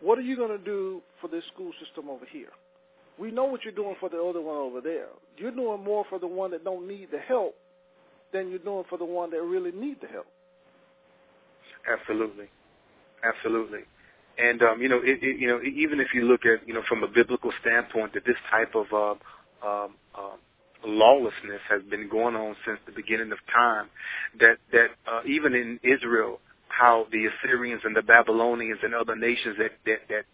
what 0.00 0.18
are 0.18 0.22
you 0.22 0.36
going 0.36 0.56
to 0.56 0.64
do 0.64 1.00
for 1.20 1.28
this 1.28 1.44
school 1.52 1.72
system 1.84 2.10
over 2.10 2.26
here? 2.30 2.50
We 3.18 3.30
know 3.30 3.44
what 3.44 3.64
you're 3.64 3.74
doing 3.74 3.96
for 4.00 4.08
the 4.08 4.22
other 4.22 4.40
one 4.40 4.56
over 4.56 4.80
there. 4.80 5.08
You're 5.36 5.50
doing 5.50 5.84
more 5.84 6.04
for 6.08 6.18
the 6.18 6.26
one 6.26 6.50
that 6.52 6.64
don't 6.64 6.88
need 6.88 7.08
the 7.12 7.18
help 7.18 7.54
than 8.32 8.50
you're 8.50 8.58
doing 8.58 8.84
for 8.88 8.98
the 8.98 9.04
one 9.04 9.30
that 9.30 9.42
really 9.42 9.70
need 9.70 10.00
the 10.00 10.08
help. 10.08 10.26
Absolutely, 11.86 12.46
absolutely. 13.22 13.80
And 14.38 14.62
um, 14.62 14.80
you 14.80 14.88
know, 14.88 14.98
it, 14.98 15.22
it, 15.22 15.38
you 15.38 15.46
know, 15.46 15.60
even 15.62 16.00
if 16.00 16.08
you 16.14 16.22
look 16.22 16.46
at 16.46 16.66
you 16.66 16.72
know 16.72 16.82
from 16.88 17.02
a 17.02 17.08
biblical 17.08 17.52
standpoint, 17.60 18.14
that 18.14 18.24
this 18.24 18.36
type 18.50 18.74
of 18.74 18.86
uh, 18.92 19.10
um, 19.66 19.94
uh, 20.14 20.36
lawlessness 20.84 21.60
has 21.68 21.82
been 21.90 22.08
going 22.08 22.34
on 22.34 22.56
since 22.66 22.78
the 22.86 22.92
beginning 22.92 23.32
of 23.32 23.38
time. 23.52 23.88
That 24.40 24.58
that 24.72 24.88
uh, 25.10 25.20
even 25.26 25.54
in 25.54 25.80
Israel, 25.82 26.40
how 26.68 27.06
the 27.12 27.26
Assyrians 27.26 27.82
and 27.84 27.94
the 27.96 28.02
Babylonians 28.02 28.80
and 28.82 28.94
other 28.94 29.16
nations 29.16 29.56
that 29.58 29.72
that 29.86 30.00
that, 30.08 30.24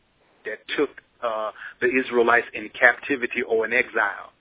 that 0.44 0.58
took 0.76 0.90
uh, 1.22 1.50
the 1.80 1.88
Israelites 1.88 2.46
in 2.54 2.70
captivity 2.78 3.42
or 3.42 3.66
in 3.66 3.72
exile, 3.72 4.32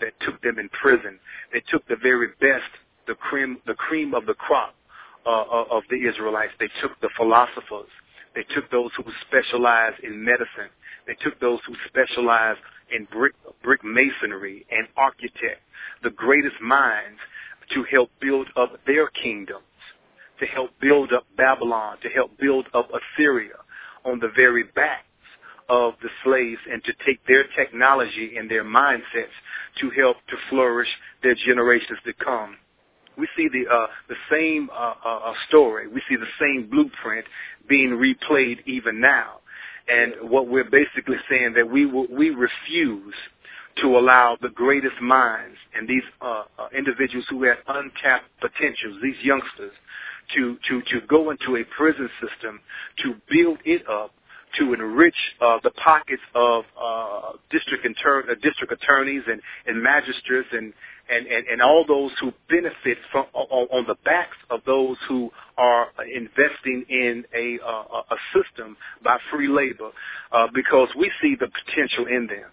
that 0.00 0.12
took 0.20 0.40
them 0.42 0.58
in 0.58 0.68
prison. 0.70 1.18
They 1.52 1.62
took 1.70 1.86
the 1.88 1.96
very 2.02 2.28
best, 2.40 2.70
the 3.06 3.14
cream, 3.14 3.58
the 3.66 3.74
cream 3.74 4.14
of 4.14 4.26
the 4.26 4.34
crop 4.34 4.74
uh, 5.26 5.44
of 5.70 5.82
the 5.90 6.08
Israelites. 6.08 6.52
They 6.58 6.70
took 6.80 6.98
the 7.00 7.10
philosophers. 7.16 7.90
They 8.34 8.44
took 8.54 8.70
those 8.70 8.90
who 8.96 9.04
specialized 9.28 10.02
in 10.02 10.24
medicine. 10.24 10.70
They 11.06 11.14
took 11.22 11.38
those 11.40 11.60
who 11.66 11.74
specialized 11.86 12.60
in 12.94 13.06
brick, 13.10 13.34
brick 13.62 13.80
masonry 13.84 14.66
and 14.70 14.88
architect, 14.96 15.60
the 16.02 16.10
greatest 16.10 16.60
minds 16.60 17.18
to 17.72 17.84
help 17.84 18.10
build 18.20 18.48
up 18.56 18.78
their 18.86 19.08
kingdoms, 19.08 19.64
to 20.40 20.46
help 20.46 20.70
build 20.80 21.12
up 21.12 21.26
Babylon, 21.36 21.98
to 22.02 22.08
help 22.08 22.38
build 22.38 22.66
up 22.74 22.90
Assyria 22.90 23.54
on 24.04 24.20
the 24.20 24.30
very 24.34 24.64
backs 24.74 25.04
of 25.68 25.94
the 26.02 26.08
slaves 26.22 26.60
and 26.70 26.82
to 26.84 26.92
take 27.06 27.24
their 27.26 27.44
technology 27.56 28.36
and 28.36 28.50
their 28.50 28.64
mindsets 28.64 29.32
to 29.80 29.90
help 29.90 30.16
to 30.28 30.36
flourish 30.50 30.88
their 31.22 31.34
generations 31.34 31.98
to 32.04 32.12
come. 32.12 32.56
We 33.16 33.28
see 33.36 33.48
the 33.48 33.72
uh, 33.72 33.86
the 34.08 34.16
same 34.30 34.68
uh, 34.72 34.94
uh, 35.04 35.08
uh 35.08 35.34
story. 35.48 35.86
We 35.86 36.02
see 36.08 36.16
the 36.16 36.26
same 36.40 36.68
blueprint 36.68 37.24
being 37.68 37.90
replayed 37.90 38.58
even 38.66 39.00
now. 39.00 39.38
And 39.88 40.30
what 40.30 40.48
we're 40.48 40.70
basically 40.70 41.16
saying 41.30 41.54
that 41.54 41.68
we 41.70 41.86
will, 41.86 42.06
we 42.10 42.30
refuse 42.30 43.14
to 43.82 43.98
allow 43.98 44.36
the 44.40 44.50
greatest 44.50 45.00
minds 45.02 45.56
and 45.74 45.88
these 45.88 46.02
uh, 46.20 46.44
uh, 46.58 46.68
individuals 46.76 47.26
who 47.28 47.42
have 47.44 47.58
untapped 47.66 48.26
potentials, 48.40 48.96
these 49.02 49.16
youngsters, 49.22 49.72
to, 50.34 50.56
to, 50.68 50.80
to 50.82 51.06
go 51.06 51.30
into 51.30 51.56
a 51.56 51.64
prison 51.76 52.08
system 52.20 52.60
to 53.02 53.14
build 53.30 53.58
it 53.64 53.86
up 53.88 54.12
to 54.58 54.72
enrich 54.72 55.16
uh, 55.40 55.58
the 55.64 55.70
pockets 55.72 56.22
of 56.34 56.64
uh, 56.80 57.32
district, 57.50 57.84
inter- 57.84 58.24
uh, 58.30 58.34
district 58.42 58.72
attorneys 58.72 59.22
and, 59.26 59.40
and 59.66 59.82
magistrates 59.82 60.48
and, 60.52 60.72
and, 61.10 61.26
and, 61.26 61.46
and 61.46 61.62
all 61.62 61.84
those 61.86 62.10
who 62.20 62.32
benefit 62.48 62.98
from 63.12 63.26
on, 63.34 63.68
on 63.70 63.86
the 63.86 63.96
backs 64.04 64.36
of 64.50 64.60
those 64.66 64.96
who 65.08 65.30
are 65.58 65.88
investing 66.14 66.84
in 66.88 67.24
a, 67.34 67.58
uh, 67.64 68.02
a 68.10 68.16
system 68.34 68.76
by 69.02 69.18
free 69.30 69.48
labor 69.48 69.90
uh, 70.32 70.46
because 70.54 70.88
we 70.98 71.10
see 71.20 71.34
the 71.38 71.48
potential 71.48 72.06
in 72.06 72.26
them 72.26 72.50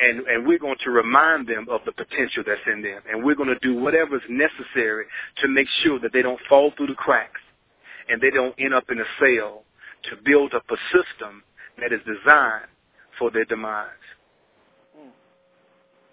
and, 0.00 0.20
and 0.26 0.46
we're 0.46 0.58
going 0.58 0.78
to 0.84 0.90
remind 0.90 1.46
them 1.46 1.66
of 1.70 1.82
the 1.84 1.92
potential 1.92 2.42
that's 2.46 2.60
in 2.66 2.82
them. 2.82 3.02
And 3.10 3.22
we're 3.24 3.34
going 3.34 3.50
to 3.50 3.58
do 3.60 3.78
whatever 3.78 4.16
is 4.16 4.22
necessary 4.28 5.04
to 5.42 5.48
make 5.48 5.68
sure 5.82 5.98
that 6.00 6.12
they 6.12 6.22
don't 6.22 6.40
fall 6.48 6.72
through 6.76 6.88
the 6.88 6.94
cracks 6.94 7.40
and 8.08 8.20
they 8.20 8.30
don't 8.30 8.54
end 8.58 8.74
up 8.74 8.84
in 8.90 8.98
a 8.98 9.04
cell 9.18 9.62
to 10.10 10.16
build 10.24 10.54
up 10.54 10.64
a 10.70 10.76
system 10.96 11.42
that 11.78 11.92
is 11.92 12.00
designed 12.06 12.66
for 13.18 13.30
their 13.30 13.44
demise. 13.44 13.88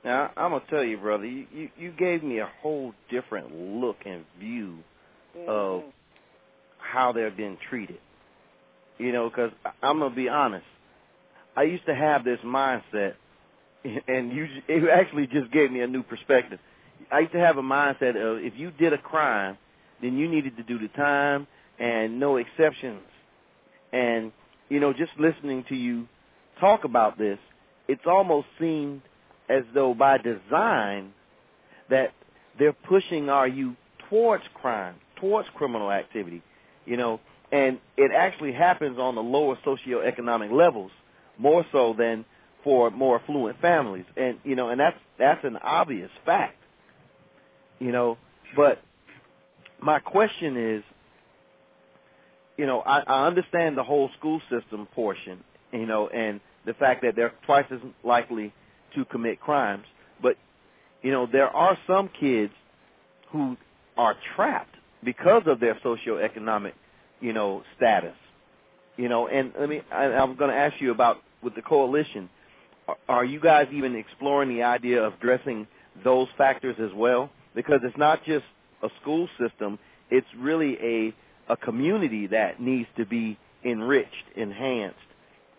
Now, 0.03 0.31
I'm 0.37 0.51
to 0.51 0.61
tell 0.69 0.83
you, 0.83 0.97
brother, 0.97 1.25
you, 1.25 1.47
you, 1.53 1.69
you 1.77 1.91
gave 1.91 2.23
me 2.23 2.39
a 2.39 2.49
whole 2.61 2.93
different 3.09 3.53
look 3.53 3.97
and 4.05 4.23
view 4.39 4.79
mm-hmm. 5.37 5.49
of 5.49 5.83
how 6.77 7.11
they're 7.11 7.31
being 7.31 7.57
treated. 7.69 7.99
You 8.97 9.11
know, 9.11 9.29
because 9.29 9.51
I'm 9.81 9.99
to 9.99 10.09
be 10.09 10.29
honest. 10.29 10.65
I 11.55 11.63
used 11.63 11.85
to 11.87 11.95
have 11.95 12.23
this 12.23 12.39
mindset– 12.43 13.13
and 14.07 14.31
you 14.31 14.47
it 14.67 14.89
actually 14.89 15.27
just 15.27 15.51
gave 15.51 15.71
me 15.71 15.81
a 15.81 15.87
new 15.87 16.03
perspective. 16.03 16.59
I 17.11 17.19
used 17.19 17.33
to 17.33 17.39
have 17.39 17.57
a 17.57 17.61
mindset 17.61 18.15
of 18.15 18.43
if 18.43 18.53
you 18.57 18.71
did 18.71 18.93
a 18.93 18.97
crime, 18.97 19.57
then 20.01 20.17
you 20.17 20.27
needed 20.27 20.57
to 20.57 20.63
do 20.63 20.79
the 20.79 20.87
time 20.89 21.47
and 21.79 22.19
no 22.19 22.37
exceptions. 22.37 23.01
And 23.93 24.31
you 24.69 24.79
know, 24.79 24.93
just 24.93 25.11
listening 25.17 25.63
to 25.69 25.75
you 25.75 26.07
talk 26.59 26.83
about 26.83 27.17
this, 27.17 27.39
it's 27.87 28.05
almost 28.05 28.47
seemed 28.59 29.01
as 29.49 29.63
though 29.73 29.93
by 29.93 30.17
design 30.17 31.13
that 31.89 32.13
they're 32.59 32.73
pushing 32.73 33.29
our 33.29 33.47
youth 33.47 33.75
towards 34.09 34.43
crime, 34.53 34.95
towards 35.19 35.47
criminal 35.55 35.91
activity, 35.91 36.41
you 36.85 36.97
know, 36.97 37.19
and 37.51 37.79
it 37.95 38.11
actually 38.15 38.53
happens 38.53 38.97
on 38.99 39.15
the 39.15 39.21
lower 39.21 39.57
socioeconomic 39.65 40.51
levels 40.51 40.91
more 41.37 41.65
so 41.71 41.95
than 41.97 42.25
for 42.63 42.89
more 42.91 43.21
affluent 43.21 43.59
families, 43.61 44.05
and 44.17 44.37
you 44.43 44.55
know, 44.55 44.69
and 44.69 44.79
that's 44.79 44.97
that's 45.17 45.43
an 45.45 45.57
obvious 45.57 46.09
fact, 46.25 46.57
you 47.79 47.91
know. 47.91 48.17
But 48.55 48.81
my 49.81 49.99
question 49.99 50.57
is, 50.57 50.83
you 52.57 52.65
know, 52.65 52.81
I, 52.81 52.99
I 52.99 53.27
understand 53.27 53.77
the 53.77 53.83
whole 53.83 54.09
school 54.17 54.41
system 54.49 54.87
portion, 54.93 55.43
you 55.71 55.85
know, 55.85 56.09
and 56.09 56.41
the 56.65 56.73
fact 56.73 57.03
that 57.03 57.15
they're 57.15 57.33
twice 57.45 57.65
as 57.71 57.79
likely 58.03 58.53
to 58.95 59.05
commit 59.05 59.39
crimes, 59.39 59.85
but 60.21 60.35
you 61.01 61.11
know, 61.11 61.27
there 61.31 61.49
are 61.49 61.77
some 61.87 62.09
kids 62.19 62.53
who 63.31 63.57
are 63.97 64.15
trapped 64.35 64.75
because 65.03 65.43
of 65.45 65.59
their 65.59 65.75
socioeconomic, 65.75 66.73
you 67.19 67.33
know, 67.33 67.63
status. 67.75 68.15
You 68.95 69.09
know, 69.09 69.27
and 69.27 69.53
let 69.59 69.69
me 69.69 69.81
I, 69.91 70.05
I'm 70.05 70.35
going 70.35 70.49
to 70.49 70.57
ask 70.57 70.81
you 70.81 70.91
about 70.91 71.17
with 71.43 71.55
the 71.55 71.61
coalition 71.61 72.29
are 73.07 73.25
you 73.25 73.39
guys 73.39 73.67
even 73.73 73.95
exploring 73.95 74.49
the 74.49 74.63
idea 74.63 75.03
of 75.03 75.13
addressing 75.15 75.67
those 76.03 76.27
factors 76.37 76.75
as 76.79 76.91
well? 76.95 77.29
Because 77.55 77.81
it's 77.83 77.97
not 77.97 78.23
just 78.23 78.45
a 78.81 78.89
school 79.01 79.27
system; 79.39 79.79
it's 80.09 80.27
really 80.37 80.77
a 80.81 81.13
a 81.51 81.57
community 81.57 82.27
that 82.27 82.61
needs 82.61 82.87
to 82.97 83.05
be 83.05 83.37
enriched, 83.63 84.25
enhanced, 84.35 84.97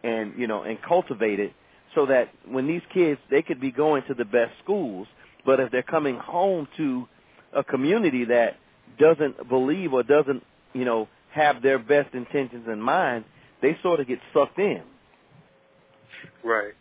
and 0.03 0.35
you 0.39 0.47
know, 0.47 0.63
and 0.63 0.81
cultivated 0.83 1.53
so 1.95 2.07
that 2.07 2.31
when 2.47 2.67
these 2.67 2.83
kids 2.93 3.21
they 3.31 3.43
could 3.43 3.61
be 3.61 3.71
going 3.71 4.03
to 4.09 4.15
the 4.15 4.25
best 4.25 4.53
schools, 4.63 5.07
but 5.45 5.61
if 5.61 5.71
they're 5.71 5.83
coming 5.83 6.17
home 6.17 6.69
to 6.77 7.09
a 7.55 7.65
community 7.65 8.25
that 8.27 8.57
doesn't 8.99 9.49
believe 9.49 9.93
or 9.93 10.03
doesn't, 10.03 10.43
you 10.75 10.85
know, 10.85 11.09
have 11.33 11.63
their 11.63 11.79
best 11.79 12.15
intentions 12.15 12.67
in 12.71 12.81
mind, 12.81 13.25
they 13.63 13.77
sort 13.83 14.01
of 14.01 14.07
get 14.07 14.19
sucked 14.33 14.59
in. 14.59 14.83
Right. 16.45 16.73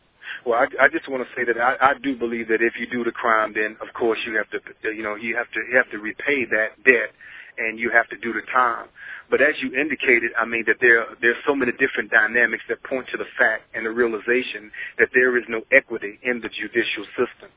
Well, 0.45 0.59
I, 0.59 0.85
I 0.85 0.87
just 0.89 1.09
want 1.09 1.23
to 1.23 1.29
say 1.35 1.45
that 1.45 1.59
I, 1.59 1.91
I 1.91 1.93
do 2.01 2.17
believe 2.17 2.47
that 2.49 2.61
if 2.61 2.73
you 2.79 2.87
do 2.87 3.03
the 3.03 3.11
crime, 3.11 3.53
then 3.53 3.77
of 3.81 3.93
course 3.93 4.19
you 4.25 4.35
have 4.37 4.49
to, 4.51 4.59
you 4.93 5.03
know, 5.03 5.15
you 5.15 5.35
have 5.35 5.49
to 5.51 5.59
you 5.71 5.77
have 5.77 5.89
to 5.91 5.97
repay 5.99 6.45
that 6.45 6.83
debt, 6.83 7.11
and 7.57 7.79
you 7.79 7.89
have 7.91 8.07
to 8.09 8.17
do 8.17 8.33
the 8.33 8.41
time. 8.53 8.87
But 9.29 9.41
as 9.41 9.55
you 9.61 9.73
indicated, 9.75 10.31
I 10.37 10.45
mean 10.45 10.63
that 10.67 10.77
there 10.79 11.05
there's 11.21 11.37
so 11.45 11.55
many 11.55 11.71
different 11.73 12.11
dynamics 12.11 12.63
that 12.69 12.83
point 12.83 13.07
to 13.11 13.17
the 13.17 13.29
fact 13.37 13.63
and 13.73 13.85
the 13.85 13.91
realization 13.91 14.71
that 14.99 15.09
there 15.13 15.37
is 15.37 15.43
no 15.49 15.61
equity 15.71 16.19
in 16.23 16.41
the 16.41 16.49
judicial 16.49 17.05
system. 17.17 17.49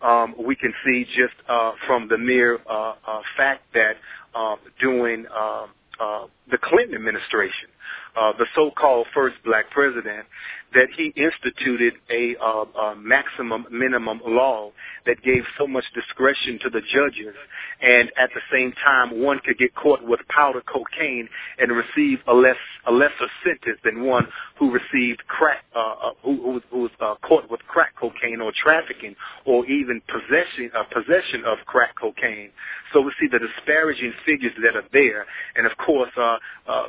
Um, 0.00 0.34
we 0.38 0.56
can 0.56 0.72
see 0.84 1.04
just 1.04 1.34
uh, 1.48 1.72
from 1.86 2.08
the 2.08 2.18
mere 2.18 2.58
uh, 2.68 2.94
uh, 3.06 3.20
fact 3.36 3.62
that 3.74 3.96
uh, 4.34 4.56
during 4.80 5.26
uh, 5.26 5.66
uh, 6.00 6.26
the 6.50 6.58
Clinton 6.58 6.96
administration, 6.96 7.68
uh, 8.16 8.32
the 8.38 8.46
so-called 8.54 9.06
first 9.14 9.36
black 9.44 9.70
president, 9.70 10.26
that 10.74 10.88
he 10.96 11.12
instituted 11.16 11.94
a, 12.10 12.34
uh, 12.42 12.64
a 12.64 12.96
maximum 12.96 13.66
minimum 13.70 14.20
law 14.24 14.70
that 15.04 15.22
gave 15.22 15.42
so 15.58 15.66
much 15.66 15.84
discretion 15.94 16.58
to 16.62 16.70
the 16.70 16.80
judges, 16.80 17.34
and 17.80 18.10
at 18.18 18.30
the 18.34 18.40
same 18.50 18.72
time, 18.84 19.20
one 19.20 19.38
could 19.44 19.58
get 19.58 19.74
caught 19.74 20.02
with 20.02 20.20
powder 20.28 20.62
cocaine 20.62 21.28
and 21.58 21.70
receive 21.72 22.18
a 22.26 22.34
less 22.34 22.56
a 22.86 22.92
lesser 22.92 23.28
sentence 23.44 23.78
than 23.84 24.04
one 24.04 24.26
who 24.58 24.72
received 24.72 25.22
crack, 25.28 25.64
uh, 25.74 25.78
uh, 25.78 26.10
who, 26.22 26.36
who, 26.42 26.60
who 26.70 26.80
was 26.82 26.90
uh, 27.00 27.14
caught 27.22 27.48
with 27.50 27.60
crack 27.68 27.94
cocaine 28.00 28.40
or 28.40 28.52
trafficking 28.52 29.14
or 29.44 29.64
even 29.66 30.00
possession 30.08 30.70
uh, 30.74 30.84
possession 30.84 31.44
of 31.44 31.58
crack 31.66 31.94
cocaine. 32.00 32.50
So 32.92 33.00
we 33.00 33.12
see 33.20 33.26
the 33.30 33.38
disparaging 33.38 34.12
figures 34.26 34.52
that 34.62 34.76
are 34.76 34.88
there, 34.92 35.26
and 35.56 35.66
of 35.66 35.76
course, 35.78 36.10
uh, 36.16 36.36
uh, 36.66 36.86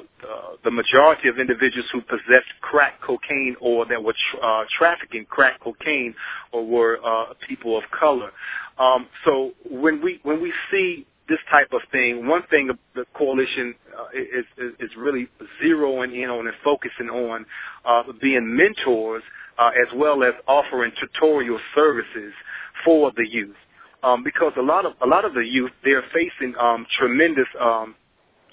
the 0.64 0.72
majority 0.72 1.13
of 1.30 1.40
individuals 1.40 1.88
who 1.94 2.02
possessed 2.02 2.50
crack 2.62 3.02
cocaine 3.02 3.56
or 3.62 3.86
that 3.88 4.04
were 4.04 4.16
tra- 4.32 4.42
uh, 4.42 4.66
trafficking 4.78 5.26
crack 5.30 5.60
cocaine 5.62 6.16
or 6.52 6.66
were 6.66 7.00
uh, 7.06 7.34
people 7.48 7.78
of 7.78 7.84
color. 7.98 8.32
Um, 8.80 9.08
so 9.26 9.52
when 9.70 10.02
we 10.04 10.20
when 10.24 10.42
we 10.42 10.54
see 10.72 11.06
this 11.30 11.40
type 11.52 11.70
of 11.74 11.82
thing, 11.92 12.28
one 12.28 12.44
thing 12.50 12.70
the 12.96 13.06
coalition 13.16 13.74
uh, 13.98 14.06
is, 14.14 14.46
is, 14.58 14.74
is 14.80 14.92
really 14.98 15.28
zeroing 15.64 16.14
in 16.22 16.30
on 16.30 16.48
and 16.48 16.56
focusing 16.64 17.10
on 17.10 17.46
uh, 17.86 18.04
being 18.22 18.56
mentors 18.56 19.24
uh, 19.58 19.70
as 19.70 19.94
well 19.96 20.24
as 20.24 20.34
offering 20.48 20.92
tutorial 21.00 21.60
services 21.76 22.34
for 22.86 23.12
the 23.18 23.28
youth. 23.28 23.56
Um, 24.04 24.24
because 24.24 24.54
a 24.58 24.62
lot 24.62 24.86
of 24.86 24.94
a 25.02 25.08
lot 25.08 25.26
of 25.26 25.34
the 25.34 25.46
youth 25.46 25.72
they're 25.84 26.04
facing 26.14 26.56
um, 26.60 26.86
tremendous 27.00 27.48
um, 27.60 27.96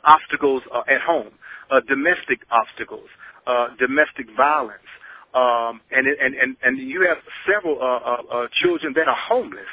obstacles 0.04 0.62
uh, 0.74 0.82
at 0.88 1.00
home, 1.02 1.30
uh, 1.70 1.80
domestic 1.88 2.40
obstacles, 2.50 3.08
uh, 3.46 3.68
domestic 3.78 4.26
violence, 4.36 4.86
um, 5.34 5.80
and, 5.92 6.06
and 6.06 6.34
and 6.34 6.56
and 6.62 6.78
you 6.78 7.06
have 7.06 7.18
several 7.46 7.78
uh, 7.80 7.84
uh, 7.84 8.36
uh, 8.44 8.48
children 8.62 8.92
that 8.96 9.06
are 9.06 9.16
homeless. 9.16 9.70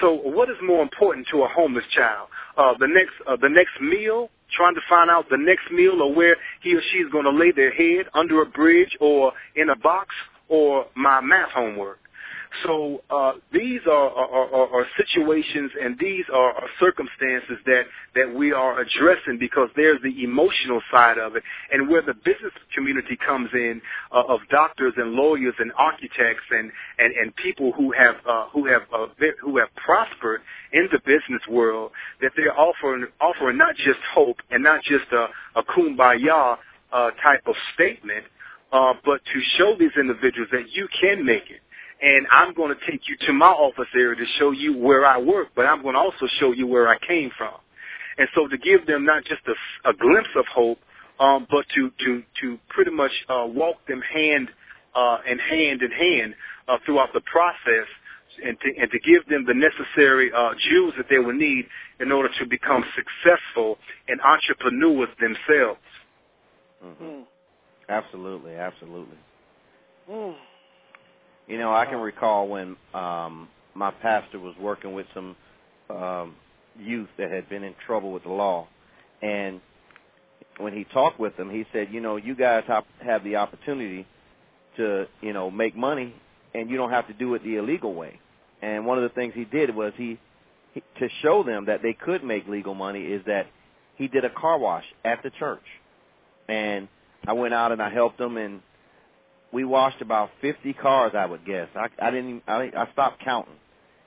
So, 0.00 0.14
what 0.14 0.50
is 0.50 0.56
more 0.62 0.82
important 0.82 1.28
to 1.32 1.42
a 1.44 1.48
homeless 1.48 1.84
child? 1.94 2.28
Uh, 2.56 2.74
the 2.78 2.88
next 2.88 3.14
uh, 3.26 3.36
the 3.40 3.48
next 3.48 3.80
meal, 3.80 4.28
trying 4.56 4.74
to 4.74 4.80
find 4.88 5.10
out 5.10 5.26
the 5.30 5.38
next 5.38 5.70
meal, 5.70 6.02
or 6.02 6.12
where 6.14 6.36
he 6.62 6.74
or 6.74 6.80
she 6.90 6.98
is 6.98 7.10
going 7.12 7.24
to 7.24 7.30
lay 7.30 7.52
their 7.52 7.72
head 7.72 8.06
under 8.14 8.42
a 8.42 8.46
bridge, 8.46 8.96
or 9.00 9.32
in 9.54 9.70
a 9.70 9.76
box, 9.76 10.14
or 10.48 10.86
my 10.96 11.20
math 11.20 11.50
homework. 11.50 11.98
So 12.64 13.02
uh, 13.10 13.32
these 13.52 13.80
are, 13.86 14.10
are, 14.10 14.80
are, 14.80 14.86
situations 14.96 15.70
and 15.80 15.98
these 15.98 16.24
are, 16.32 16.52
are, 16.54 16.68
circumstances 16.80 17.58
that, 17.66 17.82
that 18.14 18.34
we 18.34 18.52
are 18.52 18.80
addressing 18.80 19.38
because 19.38 19.68
there's 19.76 20.00
the 20.02 20.24
emotional 20.24 20.80
side 20.90 21.18
of 21.18 21.36
it 21.36 21.42
and 21.70 21.88
where 21.88 22.02
the 22.02 22.14
business 22.14 22.52
community 22.74 23.18
comes 23.24 23.50
in 23.52 23.80
uh, 24.12 24.22
of 24.28 24.40
doctors 24.50 24.94
and 24.96 25.12
lawyers 25.12 25.54
and 25.58 25.72
architects 25.76 26.44
and, 26.50 26.72
and, 26.98 27.14
and 27.14 27.36
people 27.36 27.72
who 27.72 27.92
have, 27.92 28.16
uh, 28.28 28.46
who, 28.52 28.66
have, 28.66 28.82
uh, 28.92 29.06
who 29.42 29.58
have 29.58 29.68
prospered 29.76 30.40
in 30.72 30.88
the 30.90 30.98
business 31.00 31.42
world 31.50 31.92
that 32.20 32.32
they're 32.36 32.58
offering, 32.58 33.06
offering 33.20 33.58
not 33.58 33.76
just 33.76 34.00
hope 34.14 34.38
and 34.50 34.62
not 34.62 34.82
just 34.82 35.04
a, 35.12 35.26
a 35.58 35.62
kumbaya 35.64 36.56
uh, 36.92 37.10
type 37.22 37.42
of 37.46 37.54
statement, 37.74 38.24
uh, 38.72 38.94
but 39.04 39.20
to 39.32 39.40
show 39.56 39.76
these 39.78 39.92
individuals 39.98 40.48
that 40.52 40.70
you 40.72 40.88
can 41.00 41.24
make 41.24 41.44
it 41.50 41.60
and 42.00 42.26
I'm 42.30 42.54
going 42.54 42.74
to 42.74 42.90
take 42.90 43.02
you 43.08 43.16
to 43.26 43.32
my 43.32 43.48
office 43.48 43.88
area 43.94 44.16
to 44.16 44.26
show 44.38 44.52
you 44.52 44.76
where 44.76 45.04
I 45.06 45.18
work, 45.18 45.48
but 45.56 45.66
I'm 45.66 45.82
going 45.82 45.94
to 45.94 46.00
also 46.00 46.26
show 46.38 46.52
you 46.52 46.66
where 46.66 46.88
I 46.88 46.96
came 47.06 47.30
from. 47.36 47.54
And 48.18 48.28
so 48.34 48.48
to 48.48 48.58
give 48.58 48.86
them 48.86 49.04
not 49.04 49.24
just 49.24 49.42
a, 49.46 49.90
a 49.90 49.94
glimpse 49.94 50.30
of 50.36 50.44
hope, 50.46 50.78
um, 51.20 51.46
but 51.50 51.64
to, 51.74 51.90
to, 52.04 52.22
to 52.40 52.58
pretty 52.68 52.90
much 52.90 53.10
uh, 53.28 53.46
walk 53.46 53.76
them 53.88 54.00
hand 54.00 54.48
uh, 54.94 55.18
in 55.28 55.38
hand 55.38 55.82
in 55.82 55.90
hand 55.90 56.34
uh, 56.68 56.78
throughout 56.84 57.10
the 57.12 57.20
process 57.20 57.86
and 58.44 58.56
to, 58.60 58.80
and 58.80 58.90
to 58.90 58.98
give 59.00 59.26
them 59.28 59.44
the 59.46 59.54
necessary 59.54 60.30
uh, 60.32 60.50
jewels 60.70 60.94
that 60.96 61.06
they 61.10 61.18
will 61.18 61.34
need 61.34 61.66
in 62.00 62.12
order 62.12 62.28
to 62.38 62.46
become 62.46 62.84
successful 62.94 63.78
and 64.06 64.20
entrepreneurs 64.20 65.08
themselves. 65.20 65.80
Mm-hmm. 66.84 67.22
Absolutely, 67.88 68.54
absolutely. 68.54 69.16
Mm. 70.10 70.34
You 71.48 71.58
know, 71.58 71.72
I 71.72 71.86
can 71.86 71.98
recall 71.98 72.48
when 72.48 72.76
um 72.94 73.48
my 73.74 73.90
pastor 73.90 74.38
was 74.38 74.54
working 74.60 74.92
with 74.92 75.06
some 75.14 75.36
um 75.90 76.36
youth 76.78 77.08
that 77.18 77.30
had 77.30 77.48
been 77.48 77.64
in 77.64 77.74
trouble 77.86 78.12
with 78.12 78.22
the 78.22 78.30
law 78.30 78.68
and 79.22 79.60
when 80.58 80.72
he 80.72 80.84
talked 80.84 81.18
with 81.20 81.36
them, 81.36 81.50
he 81.50 81.64
said, 81.72 81.88
"You 81.92 82.00
know, 82.00 82.16
you 82.16 82.34
guys 82.34 82.64
have, 82.66 83.24
the 83.24 83.36
opportunity 83.36 84.06
to, 84.76 85.06
you 85.20 85.32
know, 85.32 85.50
make 85.50 85.76
money 85.76 86.14
and 86.54 86.68
you 86.68 86.76
don't 86.76 86.90
have 86.90 87.06
to 87.06 87.14
do 87.14 87.34
it 87.34 87.44
the 87.44 87.56
illegal 87.56 87.94
way." 87.94 88.18
And 88.60 88.86
one 88.86 88.98
of 88.98 89.04
the 89.04 89.14
things 89.14 89.34
he 89.34 89.44
did 89.44 89.74
was 89.74 89.92
he, 89.96 90.18
he 90.74 90.82
to 90.98 91.08
show 91.22 91.42
them 91.44 91.66
that 91.66 91.82
they 91.82 91.92
could 91.92 92.24
make 92.24 92.48
legal 92.48 92.74
money 92.74 93.02
is 93.02 93.24
that 93.26 93.46
he 93.96 94.08
did 94.08 94.24
a 94.24 94.30
car 94.30 94.58
wash 94.58 94.84
at 95.04 95.22
the 95.22 95.30
church. 95.30 95.62
And 96.48 96.88
I 97.26 97.32
went 97.34 97.54
out 97.54 97.72
and 97.72 97.80
I 97.80 97.90
helped 97.90 98.18
them 98.18 98.36
and 98.36 98.60
we 99.52 99.64
washed 99.64 100.02
about 100.02 100.30
50 100.40 100.72
cars, 100.74 101.12
I 101.14 101.26
would 101.26 101.44
guess. 101.44 101.68
I, 101.74 101.88
I 102.00 102.10
didn't, 102.10 102.42
I, 102.46 102.70
I 102.76 102.88
stopped 102.92 103.24
counting, 103.24 103.54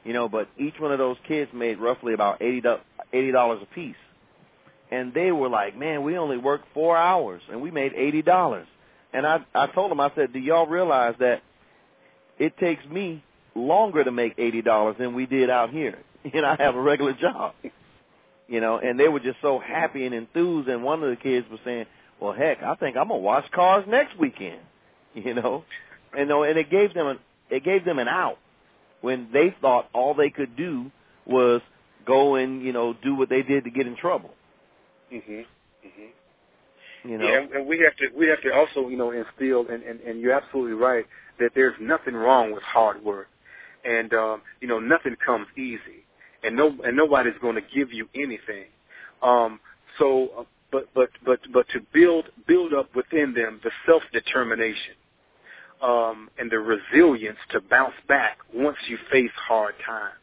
you 0.04 0.14
know. 0.14 0.30
But 0.30 0.50
each 0.58 0.76
one 0.80 0.92
of 0.92 1.00
those 1.00 1.18
kids 1.28 1.52
made 1.54 1.80
roughly 1.80 2.14
about 2.14 2.42
eighty 2.42 2.62
dollars 2.62 3.60
a 3.62 3.74
piece, 3.74 3.96
and 4.92 5.14
they 5.14 5.32
were 5.32 5.50
like, 5.50 5.76
"Man, 5.78 6.04
we 6.04 6.18
only 6.18 6.38
worked 6.38 6.66
four 6.74 6.96
hours 6.96 7.42
and 7.50 7.62
we 7.62 7.72
made 7.72 7.94
eighty 7.94 8.22
dollars." 8.22 8.68
And 9.14 9.26
I, 9.26 9.40
I 9.54 9.68
told 9.68 9.92
them, 9.92 10.00
I 10.00 10.12
said, 10.16 10.32
"Do 10.32 10.40
y'all 10.40 10.68
realize 10.68 11.16
that 11.20 11.42
it 12.38 12.58
takes 12.58 12.86
me 12.86 13.24
longer 13.56 14.04
to 14.04 14.12
make 14.12 14.36
eighty 14.38 14.62
dollars 14.62 14.96
than 15.00 15.14
we 15.14 15.26
did 15.26 15.50
out 15.50 15.72
here? 15.72 15.98
And 16.24 16.46
I 16.46 16.56
have 16.60 16.76
a 16.76 16.82
regular 16.82 17.14
job." 17.14 17.56
You 18.48 18.60
know, 18.60 18.78
and 18.78 19.00
they 19.00 19.08
were 19.08 19.22
just 19.22 19.38
so 19.42 19.60
happy 19.60 20.06
and 20.06 20.14
enthused. 20.14 20.68
And 20.68 20.84
one 20.84 21.02
of 21.02 21.10
the 21.10 21.16
kids 21.16 21.48
was 21.50 21.60
saying, 21.66 21.88
"Well, 22.20 22.34
heck, 22.34 22.62
I 22.62 22.76
think 22.76 22.96
I'm 22.96 23.08
gonna 23.08 23.20
wash 23.20 23.50
cars 23.50 23.86
next 23.88 24.20
weekend." 24.20 24.60
you 25.16 25.34
know, 25.34 25.64
and 26.18 26.30
and 26.32 26.58
it 26.58 26.70
gave 26.70 26.94
them 26.94 27.08
an 27.08 27.20
it 27.50 27.64
gave 27.64 27.86
them 27.86 28.00
an 28.00 28.08
out 28.08 28.38
when 29.02 29.30
they 29.34 29.56
thought 29.62 29.90
all 29.94 30.14
they 30.14 30.30
could 30.30 30.56
do 30.56 30.92
was 31.26 31.62
go 32.06 32.36
and 32.36 32.62
you 32.64 32.74
know 32.74 32.94
do 32.94 33.16
what 33.16 33.30
they 33.30 33.44
did 33.44 33.64
to 33.66 33.70
get 33.70 33.88
in 33.88 33.96
trouble. 33.96 34.32
Mhm. 35.12 35.46
Mhm. 35.86 36.10
You 37.04 37.18
know, 37.18 37.26
yeah, 37.26 37.48
and 37.56 37.68
we 37.68 37.80
have 37.80 37.96
to 37.98 38.10
we 38.18 38.28
have 38.28 38.42
to 38.42 38.54
also 38.54 38.88
you 38.90 38.98
know 38.98 39.12
instill 39.12 39.68
and, 39.68 39.84
and 39.84 40.00
and 40.02 40.22
you're 40.22 40.34
absolutely 40.34 40.74
right 40.74 41.06
that 41.40 41.52
there's 41.56 41.76
nothing 41.80 42.14
wrong 42.14 42.52
with 42.52 42.64
hard 42.64 43.04
work, 43.04 43.28
and 43.84 44.14
um, 44.14 44.42
you 44.62 44.68
know 44.68 44.80
nothing 44.80 45.16
comes 45.26 45.48
easy, 45.58 46.06
and 46.44 46.56
no 46.56 46.68
and 46.84 46.96
nobody's 46.96 47.38
going 47.42 47.56
to 47.56 47.62
give 47.62 47.92
you 47.92 48.08
anything. 48.16 48.66
Um, 49.22 49.60
so, 49.98 50.30
uh, 50.40 50.44
but 50.72 50.88
but 50.94 51.10
but 51.26 51.40
but 51.54 51.68
to 51.70 51.80
build 51.94 52.30
build 52.48 52.74
up 52.74 52.96
within 52.96 53.34
them 53.34 53.60
the 53.64 53.72
self 53.86 54.04
determination 54.12 54.96
um, 55.82 56.30
and 56.38 56.52
the 56.52 56.60
resilience 56.60 57.40
to 57.52 57.62
bounce 57.62 57.96
back 58.08 58.38
once 58.54 58.78
you 58.88 58.98
face 59.12 59.32
hard 59.48 59.74
times, 59.86 60.14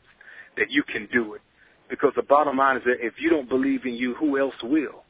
that 0.57 0.71
you 0.71 0.83
can 0.83 1.09
do 1.13 1.35
it. 1.35 1.41
Because 1.91 2.13
the 2.17 2.23
bottom 2.23 2.59
line 2.59 2.77
is 2.77 2.83
that 2.85 2.99
if 3.01 3.15
you 3.19 3.31
don't 3.31 3.49
believe 3.49 3.85
in 3.85 3.95
you, 3.95 4.15
who 4.15 4.39
else 4.39 4.55
will? 4.63 5.05